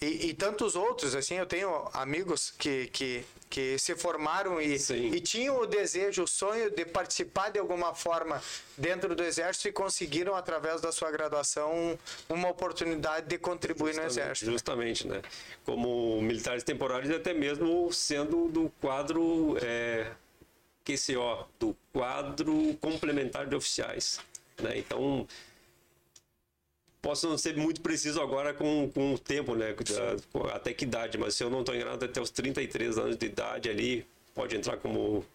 e, 0.01 0.29
e, 0.29 0.33
tantos 0.33 0.77
outros, 0.77 1.13
assim, 1.13 1.35
eu 1.35 1.45
tenho 1.45 1.89
amigos 1.91 2.53
que, 2.57 2.87
que, 2.87 3.25
que 3.49 3.77
se 3.77 3.97
formaram 3.97 4.61
e, 4.61 4.75
e 4.75 5.19
tinham 5.19 5.59
o 5.59 5.65
desejo, 5.65 6.23
o 6.23 6.27
sonho 6.27 6.71
de 6.71 6.85
participar 6.85 7.49
de 7.49 7.59
alguma 7.59 7.93
forma 7.93 8.41
dentro 8.79 9.13
do 9.13 9.23
Exército 9.23 9.67
e 9.67 9.71
conseguiram, 9.71 10.35
através 10.35 10.81
da 10.81 10.91
sua 10.91 11.11
graduação, 11.11 11.99
uma 12.29 12.49
oportunidade 12.49 13.27
de 13.27 13.37
contribuir 13.37 13.93
justamente, 13.93 14.15
no 14.15 14.21
Exército. 14.21 14.51
Justamente, 14.51 15.07
né? 15.07 15.21
Como 15.65 16.21
militares 16.21 16.63
temporários, 16.63 17.13
até 17.13 17.33
mesmo 17.33 17.91
sendo 17.91 18.47
do 18.47 18.71
quadro 18.81 19.57
é, 19.61 20.11
QCO, 20.85 21.45
do 21.59 21.75
quadro 21.91 22.75
complementar 22.81 23.45
de 23.45 23.55
oficiais. 23.55 24.19
Né? 24.61 24.77
Então, 24.77 25.27
Posso 27.01 27.29
não 27.29 27.37
ser 27.37 27.55
muito 27.55 27.79
preciso 27.79 28.21
agora 28.21 28.53
com, 28.53 28.89
com 28.93 29.13
o 29.13 29.17
tempo, 29.17 29.55
né? 29.55 29.73
Até 30.53 30.73
que 30.73 30.83
idade, 30.83 31.17
mas 31.17 31.33
se 31.33 31.41
eu 31.41 31.49
não 31.49 31.61
estou 31.61 31.73
enganado, 31.73 32.03
até 32.03 32.19
os 32.19 32.29
33 32.29 32.97
anos 32.97 33.15
de 33.15 33.25
idade 33.25 33.69
ali, 33.69 34.05
pode 34.35 34.57
entrar 34.57 34.75
como 34.75 35.25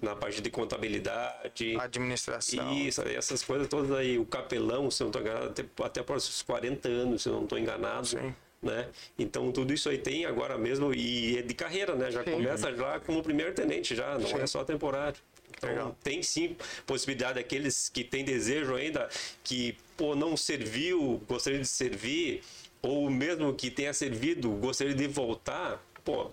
na 0.00 0.14
parte 0.14 0.40
de 0.40 0.50
contabilidade. 0.50 1.76
Administração. 1.78 2.72
Isso, 2.74 3.02
essas 3.02 3.42
coisas 3.42 3.68
todas 3.68 3.90
aí. 3.92 4.18
O 4.18 4.24
capelão, 4.24 4.90
se 4.90 5.02
eu 5.02 5.06
não 5.06 5.10
estou 5.10 5.22
enganado, 5.22 5.46
até, 5.46 5.64
até 5.84 6.02
para 6.02 6.16
os 6.16 6.42
40 6.42 6.88
anos, 6.88 7.22
se 7.22 7.28
eu 7.28 7.34
não 7.34 7.44
estou 7.44 7.58
enganado. 7.58 8.06
Sim. 8.06 8.34
Né? 8.62 8.88
Então 9.18 9.50
tudo 9.50 9.72
isso 9.72 9.88
aí 9.88 9.96
tem 9.96 10.26
agora 10.26 10.58
mesmo 10.58 10.92
e 10.92 11.38
é 11.38 11.42
de 11.42 11.54
carreira, 11.54 11.94
né? 11.94 12.10
Já 12.10 12.22
sim. 12.22 12.32
começa 12.32 12.68
lá 12.68 13.00
como 13.00 13.22
primeiro 13.22 13.54
tenente 13.54 13.94
já, 13.94 14.18
não 14.18 14.26
sim. 14.26 14.36
é 14.36 14.46
só 14.46 14.62
temporário. 14.62 15.18
Então, 15.56 15.96
tem 16.02 16.22
sim 16.22 16.56
possibilidade 16.86 17.34
daqueles 17.34 17.88
que 17.88 18.04
têm 18.04 18.24
desejo 18.24 18.74
ainda, 18.74 19.08
que 19.42 19.76
pô, 19.96 20.14
não 20.14 20.36
serviu, 20.36 21.22
gostaria 21.28 21.58
de 21.58 21.66
servir, 21.66 22.42
ou 22.82 23.10
mesmo 23.10 23.52
que 23.54 23.70
tenha 23.70 23.92
servido, 23.92 24.50
gostaria 24.52 24.94
de 24.94 25.06
voltar, 25.06 25.82
pô, 26.04 26.30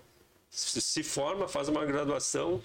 se 0.50 1.02
forma, 1.02 1.46
faz 1.46 1.68
uma 1.68 1.84
graduação 1.84 2.62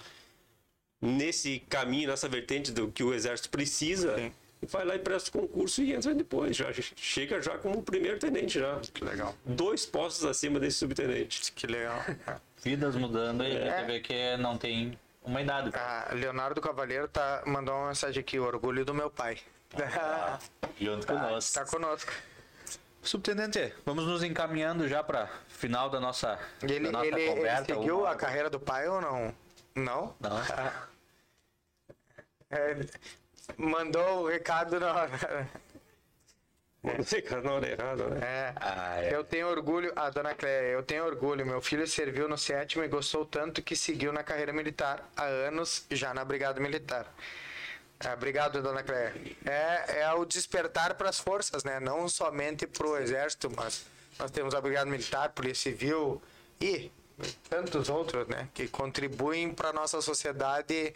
nesse 1.04 1.60
caminho, 1.68 2.08
nessa 2.08 2.28
vertente 2.28 2.72
do 2.72 2.90
que 2.90 3.02
o 3.02 3.12
exército 3.12 3.50
precisa. 3.50 4.16
Sim. 4.16 4.32
Vai 4.66 4.84
lá 4.84 4.94
e 4.94 4.98
presta 4.98 5.28
o 5.28 5.42
concurso 5.42 5.82
e 5.82 5.92
entra 5.92 6.14
depois. 6.14 6.56
Já 6.56 6.72
chega 6.96 7.40
já 7.42 7.58
como 7.58 7.82
primeiro 7.82 8.18
tenente 8.18 8.58
já. 8.58 8.80
Que 8.80 9.04
legal. 9.04 9.34
Dois 9.44 9.84
postos 9.84 10.24
acima 10.24 10.58
desse 10.58 10.78
subtenente. 10.78 11.52
Que 11.52 11.66
legal. 11.66 12.02
Vidas 12.62 12.96
mudando 12.96 13.44
e 13.44 13.54
é. 13.54 13.68
a 13.68 13.78
gente 13.78 13.86
vê 13.86 14.00
que 14.00 14.36
não 14.38 14.56
tem 14.56 14.98
uma 15.22 15.42
idade. 15.42 15.70
Ah, 15.74 16.08
Leonardo 16.12 16.60
Cavalheiro 16.62 17.06
tá, 17.08 17.42
mandou 17.46 17.74
uma 17.74 17.88
mensagem 17.88 18.20
aqui, 18.20 18.38
orgulho 18.38 18.84
do 18.86 18.94
meu 18.94 19.10
pai. 19.10 19.38
Ah, 19.76 20.38
junto 20.80 21.06
tá, 21.06 21.14
conosco. 21.14 21.54
Tá 21.54 21.66
conosco. 21.66 22.12
Subtenente, 23.02 23.74
vamos 23.84 24.06
nos 24.06 24.22
encaminhando 24.22 24.88
já 24.88 25.02
para 25.02 25.28
final 25.46 25.90
da 25.90 26.00
nossa, 26.00 26.38
ele, 26.62 26.86
da 26.86 26.92
nossa 26.92 27.06
ele, 27.06 27.26
conversa. 27.26 27.64
Ele 27.70 27.80
seguiu 27.80 28.00
uma... 28.00 28.10
a 28.10 28.14
carreira 28.14 28.48
do 28.48 28.58
pai 28.58 28.88
ou 28.88 29.00
não? 29.00 29.34
Não? 29.74 30.14
Não. 30.20 30.30
É, 32.54 32.76
mandou 33.58 34.22
o 34.22 34.28
recado 34.28 34.78
na, 34.78 35.08
Fica 37.04 37.40
na 37.42 37.52
hora 37.52 37.68
errada, 37.68 38.08
né? 38.08 38.20
É. 38.22 38.52
Ah, 38.56 39.02
é. 39.02 39.14
Eu 39.14 39.24
tenho 39.24 39.48
orgulho, 39.48 39.92
a 39.96 40.08
dona 40.10 40.34
Cléia, 40.34 40.72
eu 40.72 40.82
tenho 40.82 41.04
orgulho. 41.04 41.44
Meu 41.44 41.60
filho 41.60 41.86
serviu 41.86 42.28
no 42.28 42.38
sétimo 42.38 42.84
e 42.84 42.88
gostou 42.88 43.24
tanto 43.24 43.62
que 43.62 43.74
seguiu 43.74 44.12
na 44.12 44.22
carreira 44.22 44.52
militar 44.52 45.02
há 45.16 45.24
anos 45.24 45.84
já 45.90 46.14
na 46.14 46.24
Brigada 46.24 46.60
Militar. 46.60 47.06
É, 48.00 48.12
obrigado, 48.12 48.62
dona 48.62 48.82
Cléia. 48.82 49.14
É, 49.44 50.00
é 50.00 50.12
o 50.12 50.24
despertar 50.24 50.94
para 50.94 51.08
as 51.08 51.18
forças, 51.18 51.64
né? 51.64 51.80
Não 51.80 52.08
somente 52.08 52.66
para 52.66 52.86
o 52.86 52.96
Exército, 52.96 53.50
mas 53.56 53.86
nós 54.18 54.30
temos 54.30 54.54
a 54.54 54.60
Brigada 54.60 54.90
Militar, 54.90 55.30
Polícia 55.30 55.72
Civil 55.72 56.22
e 56.60 56.90
tantos 57.48 57.88
outros, 57.88 58.26
né? 58.28 58.48
Que 58.54 58.68
contribuem 58.68 59.52
para 59.52 59.72
nossa 59.72 60.00
sociedade 60.00 60.94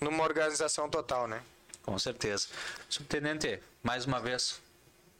numa 0.00 0.24
organização 0.24 0.88
total, 0.88 1.26
né? 1.26 1.42
Com 1.82 1.98
certeza. 1.98 2.48
Subtenente, 2.88 3.60
mais 3.82 4.04
uma 4.04 4.20
vez, 4.20 4.60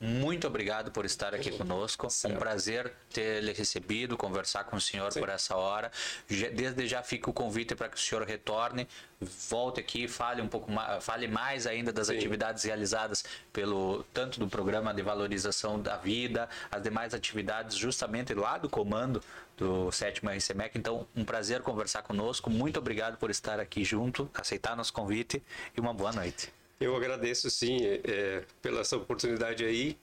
muito 0.02 0.46
obrigado 0.46 0.90
por 0.90 1.04
estar 1.04 1.34
aqui 1.34 1.50
conosco. 1.50 2.08
Um 2.24 2.36
prazer 2.36 2.90
ter 3.12 3.42
lhe 3.42 3.52
recebido, 3.52 4.16
conversar 4.16 4.64
com 4.64 4.76
o 4.76 4.80
senhor 4.80 5.12
Sim. 5.12 5.20
por 5.20 5.28
essa 5.28 5.54
hora. 5.56 5.92
Desde 6.26 6.86
já 6.86 7.02
fica 7.02 7.28
o 7.28 7.34
convite 7.34 7.74
para 7.74 7.86
que 7.86 7.96
o 7.96 8.00
senhor 8.00 8.24
retorne, 8.26 8.88
volte 9.20 9.78
aqui, 9.78 10.08
fale 10.08 10.40
um 10.40 10.48
pouco 10.48 10.72
mais, 10.72 11.04
fale 11.04 11.28
mais 11.28 11.66
ainda 11.66 11.92
das 11.92 12.06
Sim. 12.06 12.16
atividades 12.16 12.64
realizadas 12.64 13.24
pelo 13.52 14.02
tanto 14.14 14.40
do 14.40 14.48
programa 14.48 14.94
de 14.94 15.02
valorização 15.02 15.78
da 15.78 15.98
vida, 15.98 16.48
as 16.70 16.82
demais 16.82 17.12
atividades 17.12 17.76
justamente 17.76 18.32
lá 18.32 18.56
do 18.56 18.70
comando 18.70 19.22
do 19.54 19.92
sétimo 19.92 20.30
RCMEC. 20.30 20.78
Então, 20.78 21.06
um 21.14 21.26
prazer 21.26 21.60
conversar 21.60 22.02
conosco. 22.02 22.48
Muito 22.48 22.78
obrigado 22.78 23.18
por 23.18 23.30
estar 23.30 23.60
aqui 23.60 23.84
junto, 23.84 24.30
aceitar 24.32 24.74
nosso 24.74 24.94
convite 24.94 25.42
e 25.76 25.80
uma 25.80 25.92
boa 25.92 26.10
noite. 26.10 26.59
Eu 26.80 26.96
agradeço 26.96 27.50
sim 27.50 27.78
é, 27.84 28.42
pela 28.62 28.80
essa 28.80 28.96
oportunidade 28.96 29.64
aí. 29.64 29.98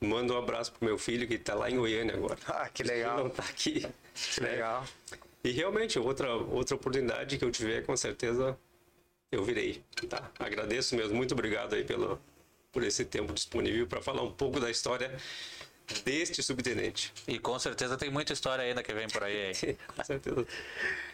Mando 0.00 0.32
um 0.32 0.38
abraço 0.38 0.72
pro 0.72 0.86
meu 0.86 0.96
filho 0.96 1.26
que 1.26 1.34
está 1.34 1.54
lá 1.54 1.68
em 1.68 1.76
Goiânia 1.76 2.14
agora. 2.14 2.38
Ah, 2.46 2.68
que 2.68 2.82
legal. 2.84 3.18
Não 3.18 3.26
está 3.26 3.42
aqui. 3.42 3.84
Que 4.14 4.40
legal. 4.40 4.86
E 5.42 5.50
realmente, 5.50 5.98
outra, 5.98 6.32
outra 6.32 6.76
oportunidade 6.76 7.36
que 7.36 7.44
eu 7.44 7.50
tiver, 7.50 7.84
com 7.84 7.96
certeza 7.96 8.56
eu 9.32 9.44
virei. 9.44 9.82
Tá? 10.08 10.30
Agradeço 10.38 10.94
mesmo. 10.94 11.14
Muito 11.14 11.32
obrigado 11.32 11.74
aí 11.74 11.84
pelo, 11.84 12.20
por 12.72 12.82
esse 12.82 13.04
tempo 13.04 13.32
disponível 13.32 13.86
para 13.86 14.00
falar 14.00 14.22
um 14.22 14.32
pouco 14.32 14.60
da 14.60 14.70
história 14.70 15.14
deste 16.04 16.42
subtenente. 16.42 17.12
E 17.26 17.38
com 17.38 17.58
certeza 17.58 17.96
tem 17.96 18.10
muita 18.10 18.32
história 18.32 18.64
ainda 18.64 18.82
que 18.82 18.92
vem 18.92 19.08
por 19.08 19.24
aí. 19.24 19.52
com 19.96 20.04
certeza. 20.04 20.46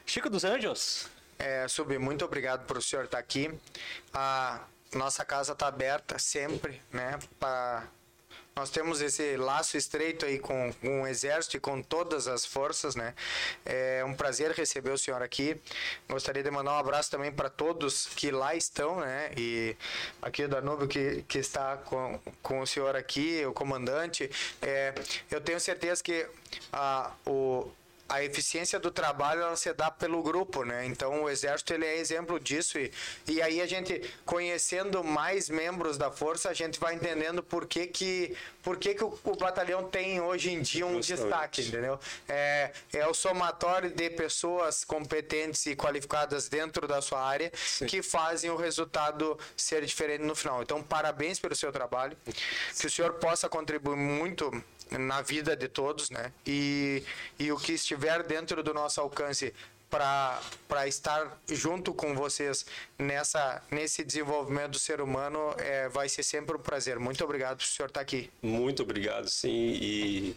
Chico 0.05 0.29
dos 0.29 0.45
Anjos. 0.45 1.09
É, 1.39 1.67
Sub, 1.69 1.99
muito 1.99 2.25
obrigado 2.25 2.67
por 2.67 2.79
o 2.79 2.83
senhor 2.83 3.05
estar 3.05 3.19
aqui. 3.19 3.51
Ah, 4.13 4.65
nossa 4.95 5.25
casa 5.25 5.53
está 5.53 5.67
aberta 5.67 6.19
sempre, 6.19 6.81
né? 6.93 7.19
Pra... 7.39 7.87
Nós 8.55 8.71
temos 8.71 9.03
esse 9.03 9.37
laço 9.37 9.77
estreito 9.77 10.25
aí 10.25 10.39
com, 10.39 10.73
com 10.81 11.03
o 11.03 11.07
Exército 11.07 11.59
e 11.59 11.61
com 11.61 11.83
todas 11.83 12.27
as 12.27 12.47
forças, 12.47 12.97
né? 12.97 13.15
É 13.67 14.03
um 14.03 14.15
prazer 14.15 14.51
receber 14.53 14.93
o 14.93 14.97
senhor 14.97 15.23
aqui. 15.23 15.61
Gostaria 16.09 16.43
de 16.43 16.51
mandar 16.51 16.73
um 16.73 16.79
abraço 16.79 17.11
também 17.11 17.31
para 17.31 17.51
todos 17.51 18.07
que 18.17 18.31
lá 18.31 18.55
estão, 18.55 19.01
né? 19.01 19.31
E 19.37 19.77
aqui 20.23 20.45
o 20.45 20.49
Danúbio 20.49 20.89
que, 20.89 21.23
que 21.29 21.39
está 21.39 21.77
com, 21.77 22.19
com 22.43 22.61
o 22.61 22.67
senhor 22.67 22.97
aqui, 22.97 23.45
o 23.45 23.53
comandante. 23.53 24.31
É, 24.63 24.95
eu 25.31 25.41
tenho 25.43 25.61
certeza 25.61 26.03
que 26.03 26.27
ah, 26.73 27.13
o 27.27 27.71
a 28.09 28.23
eficiência 28.23 28.79
do 28.79 28.91
trabalho 28.91 29.43
ela 29.43 29.57
se 29.57 29.73
dá 29.73 29.91
pelo 29.91 30.23
grupo, 30.23 30.65
né? 30.65 30.87
Então 30.87 31.25
o 31.25 31.29
exército 31.29 31.75
ele 31.75 31.85
é 31.85 31.97
exemplo 31.97 32.39
disso 32.39 32.79
e, 32.79 32.93
e 33.27 33.43
aí 33.43 33.61
a 33.61 33.67
gente 33.67 34.01
conhecendo 34.25 35.03
mais 35.03 35.49
membros 35.49 35.99
da 35.99 36.11
força 36.11 36.49
a 36.49 36.55
gente 36.55 36.79
vai 36.79 36.95
entendendo 36.95 37.43
por 37.43 37.67
que 37.67 37.87
que 37.87 38.37
por 38.63 38.79
que, 38.79 38.95
que 38.95 39.05
o, 39.05 39.17
o 39.25 39.37
batalhão 39.37 39.89
tem 39.89 40.21
hoje 40.21 40.51
em 40.51 40.61
dia 40.61 40.85
um 40.85 40.99
destaque, 40.99 41.63
entendeu? 41.63 42.01
É, 42.29 42.73
é 42.93 43.07
o 43.07 43.15
somatório 43.15 43.91
de 43.91 44.11
pessoas 44.11 44.85
competentes 44.85 45.67
e 45.67 45.77
qualificadas 45.77 46.49
dentro 46.49 46.89
da 46.89 47.01
sua 47.01 47.23
área 47.23 47.51
Sim. 47.55 47.87
que 47.87 48.03
fazem 48.03 48.51
o 48.51 48.57
resultado 48.57 49.39
ser 49.57 49.85
diferente 49.85 50.23
no 50.23 50.35
final. 50.35 50.63
Então 50.63 50.83
parabéns 50.83 51.39
pelo 51.39 51.55
seu 51.55 51.71
trabalho, 51.71 52.17
que 52.79 52.87
o 52.87 52.91
senhor 52.91 53.15
possa 53.15 53.49
contribuir 53.49 53.97
muito 53.97 54.51
na 54.91 55.23
vida 55.23 55.57
de 55.57 55.69
todos, 55.69 56.11
né? 56.11 56.33
E, 56.47 57.03
e 57.39 57.51
o 57.51 57.57
que 57.57 57.73
estiver 57.73 58.23
dentro 58.23 58.63
do 58.63 58.73
nosso 58.73 59.01
alcance 59.01 59.53
para 59.89 60.87
estar 60.87 61.39
junto 61.49 61.95
com 61.95 62.15
vocês 62.15 62.67
nessa 62.99 63.63
nesse 63.71 64.05
desenvolvimento 64.05 64.73
do 64.73 64.79
ser 64.79 65.01
humano 65.01 65.55
é, 65.59 65.89
vai 65.89 66.09
ser 66.09 66.23
sempre 66.23 66.57
um 66.57 66.59
prazer. 66.59 66.99
Muito 66.99 67.23
obrigado 67.25 67.59
por 67.59 67.65
o 67.65 67.67
senhor 67.67 67.89
estar 67.89 68.01
aqui. 68.01 68.31
Muito 68.43 68.83
obrigado, 68.83 69.29
sim, 69.29 69.79
e 69.81 70.37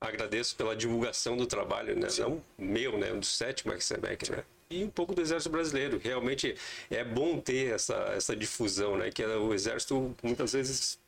agradeço 0.00 0.56
pela 0.56 0.74
divulgação 0.74 1.36
do 1.36 1.46
trabalho, 1.46 1.98
né? 1.98 2.08
Sim. 2.08 2.22
Não 2.22 2.42
meu, 2.58 2.98
né? 2.98 3.12
Do 3.12 3.24
sétimo 3.24 3.78
XMEC, 3.78 4.30
né? 4.30 4.44
E 4.68 4.82
um 4.82 4.90
pouco 4.90 5.14
do 5.14 5.20
Exército 5.20 5.50
Brasileiro. 5.50 6.00
Realmente 6.02 6.56
é 6.90 7.04
bom 7.04 7.38
ter 7.38 7.74
essa, 7.74 7.94
essa 8.16 8.34
difusão, 8.34 8.96
né? 8.96 9.10
Que 9.10 9.24
o 9.24 9.54
Exército 9.54 10.14
muitas 10.22 10.52
vezes 10.52 10.98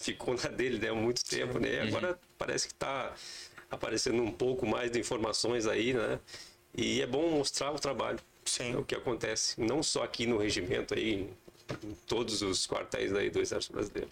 ficou 0.00 0.34
na 0.34 0.48
dele 0.48 0.78
né, 0.78 0.88
há 0.88 0.94
muito 0.94 1.24
tempo, 1.24 1.58
né? 1.58 1.82
Agora 1.82 2.18
parece 2.38 2.66
que 2.66 2.72
está 2.72 3.14
aparecendo 3.70 4.22
um 4.22 4.32
pouco 4.32 4.66
mais 4.66 4.90
de 4.90 4.98
informações 4.98 5.66
aí, 5.66 5.92
né? 5.92 6.18
E 6.74 7.02
é 7.02 7.06
bom 7.06 7.30
mostrar 7.30 7.70
o 7.70 7.78
trabalho. 7.78 8.18
Sim. 8.44 8.72
É 8.72 8.76
o 8.76 8.84
que 8.84 8.94
acontece, 8.94 9.60
não 9.60 9.82
só 9.82 10.02
aqui 10.02 10.26
no 10.26 10.38
regimento, 10.38 10.94
aí, 10.94 11.30
em 11.84 11.94
todos 12.06 12.42
os 12.42 12.66
quartéis 12.66 13.14
aí 13.14 13.30
do 13.30 13.40
Exército 13.40 13.72
Brasileiro. 13.72 14.10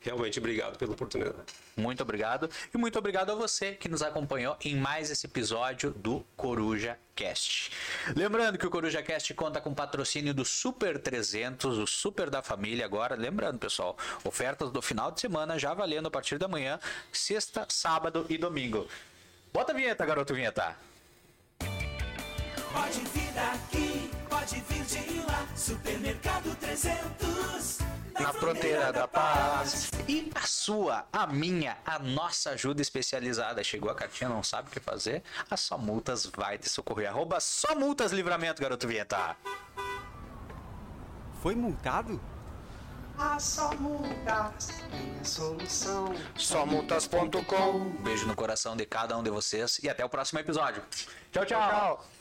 Realmente, 0.00 0.38
obrigado 0.38 0.78
pela 0.78 0.92
oportunidade. 0.92 1.36
Muito 1.76 2.00
obrigado. 2.00 2.48
E 2.72 2.78
muito 2.78 2.96
obrigado 2.96 3.32
a 3.32 3.34
você 3.34 3.72
que 3.72 3.88
nos 3.88 4.02
acompanhou 4.02 4.56
em 4.62 4.76
mais 4.76 5.10
esse 5.10 5.26
episódio 5.26 5.90
do 5.90 6.24
Coruja 6.36 6.96
Cast. 7.14 7.72
Lembrando 8.14 8.56
que 8.56 8.66
o 8.66 8.70
Coruja 8.70 9.02
Cast 9.02 9.34
conta 9.34 9.60
com 9.60 9.74
patrocínio 9.74 10.32
do 10.32 10.44
Super 10.44 11.00
300, 11.00 11.78
o 11.78 11.86
Super 11.88 12.30
da 12.30 12.40
Família 12.40 12.84
agora. 12.84 13.16
Lembrando, 13.16 13.58
pessoal, 13.58 13.96
ofertas 14.22 14.70
do 14.70 14.80
final 14.80 15.10
de 15.10 15.20
semana 15.20 15.58
já 15.58 15.74
valendo 15.74 16.06
a 16.06 16.10
partir 16.10 16.38
da 16.38 16.46
manhã, 16.46 16.78
sexta, 17.12 17.66
sábado 17.68 18.26
e 18.28 18.38
domingo. 18.38 18.86
Bota 19.52 19.72
a 19.72 19.74
vinheta, 19.74 20.06
garoto 20.06 20.34
vinheta. 20.34 20.76
Pode 22.72 23.00
vir 23.12 23.32
daqui, 23.32 24.10
pode 24.28 24.60
vir 24.68 24.84
de 24.84 25.20
lá. 25.26 25.48
Supermercado 25.56 26.55
300. 26.76 27.78
Na 28.20 28.32
fronteira 28.34 28.92
da 28.92 29.08
paz. 29.08 29.90
E 30.06 30.30
a 30.34 30.46
sua, 30.46 31.06
a 31.10 31.26
minha, 31.26 31.76
a 31.86 31.98
nossa 31.98 32.50
ajuda 32.50 32.82
especializada. 32.82 33.64
Chegou 33.64 33.90
a 33.90 33.94
cartinha, 33.94 34.28
não 34.28 34.42
sabe 34.42 34.68
o 34.68 34.70
que 34.70 34.80
fazer? 34.80 35.22
A 35.50 35.56
Só 35.56 35.78
Multas 35.78 36.26
vai 36.26 36.58
te 36.58 36.68
socorrer. 36.68 37.08
Arroba 37.08 37.40
Só 37.40 37.74
Multas 37.74 38.12
Livramento, 38.12 38.60
garoto 38.60 38.86
vinheta. 38.86 39.36
Foi 41.42 41.54
multado? 41.54 42.20
Somultas.com. 46.36 47.70
Um 47.70 48.02
beijo 48.02 48.26
no 48.26 48.36
coração 48.36 48.76
de 48.76 48.84
cada 48.84 49.16
um 49.16 49.22
de 49.22 49.30
vocês 49.30 49.78
e 49.82 49.88
até 49.88 50.04
o 50.04 50.08
próximo 50.10 50.40
episódio. 50.40 50.82
Tchau, 51.32 51.46
tchau. 51.46 51.70
Tchau. 51.70 52.15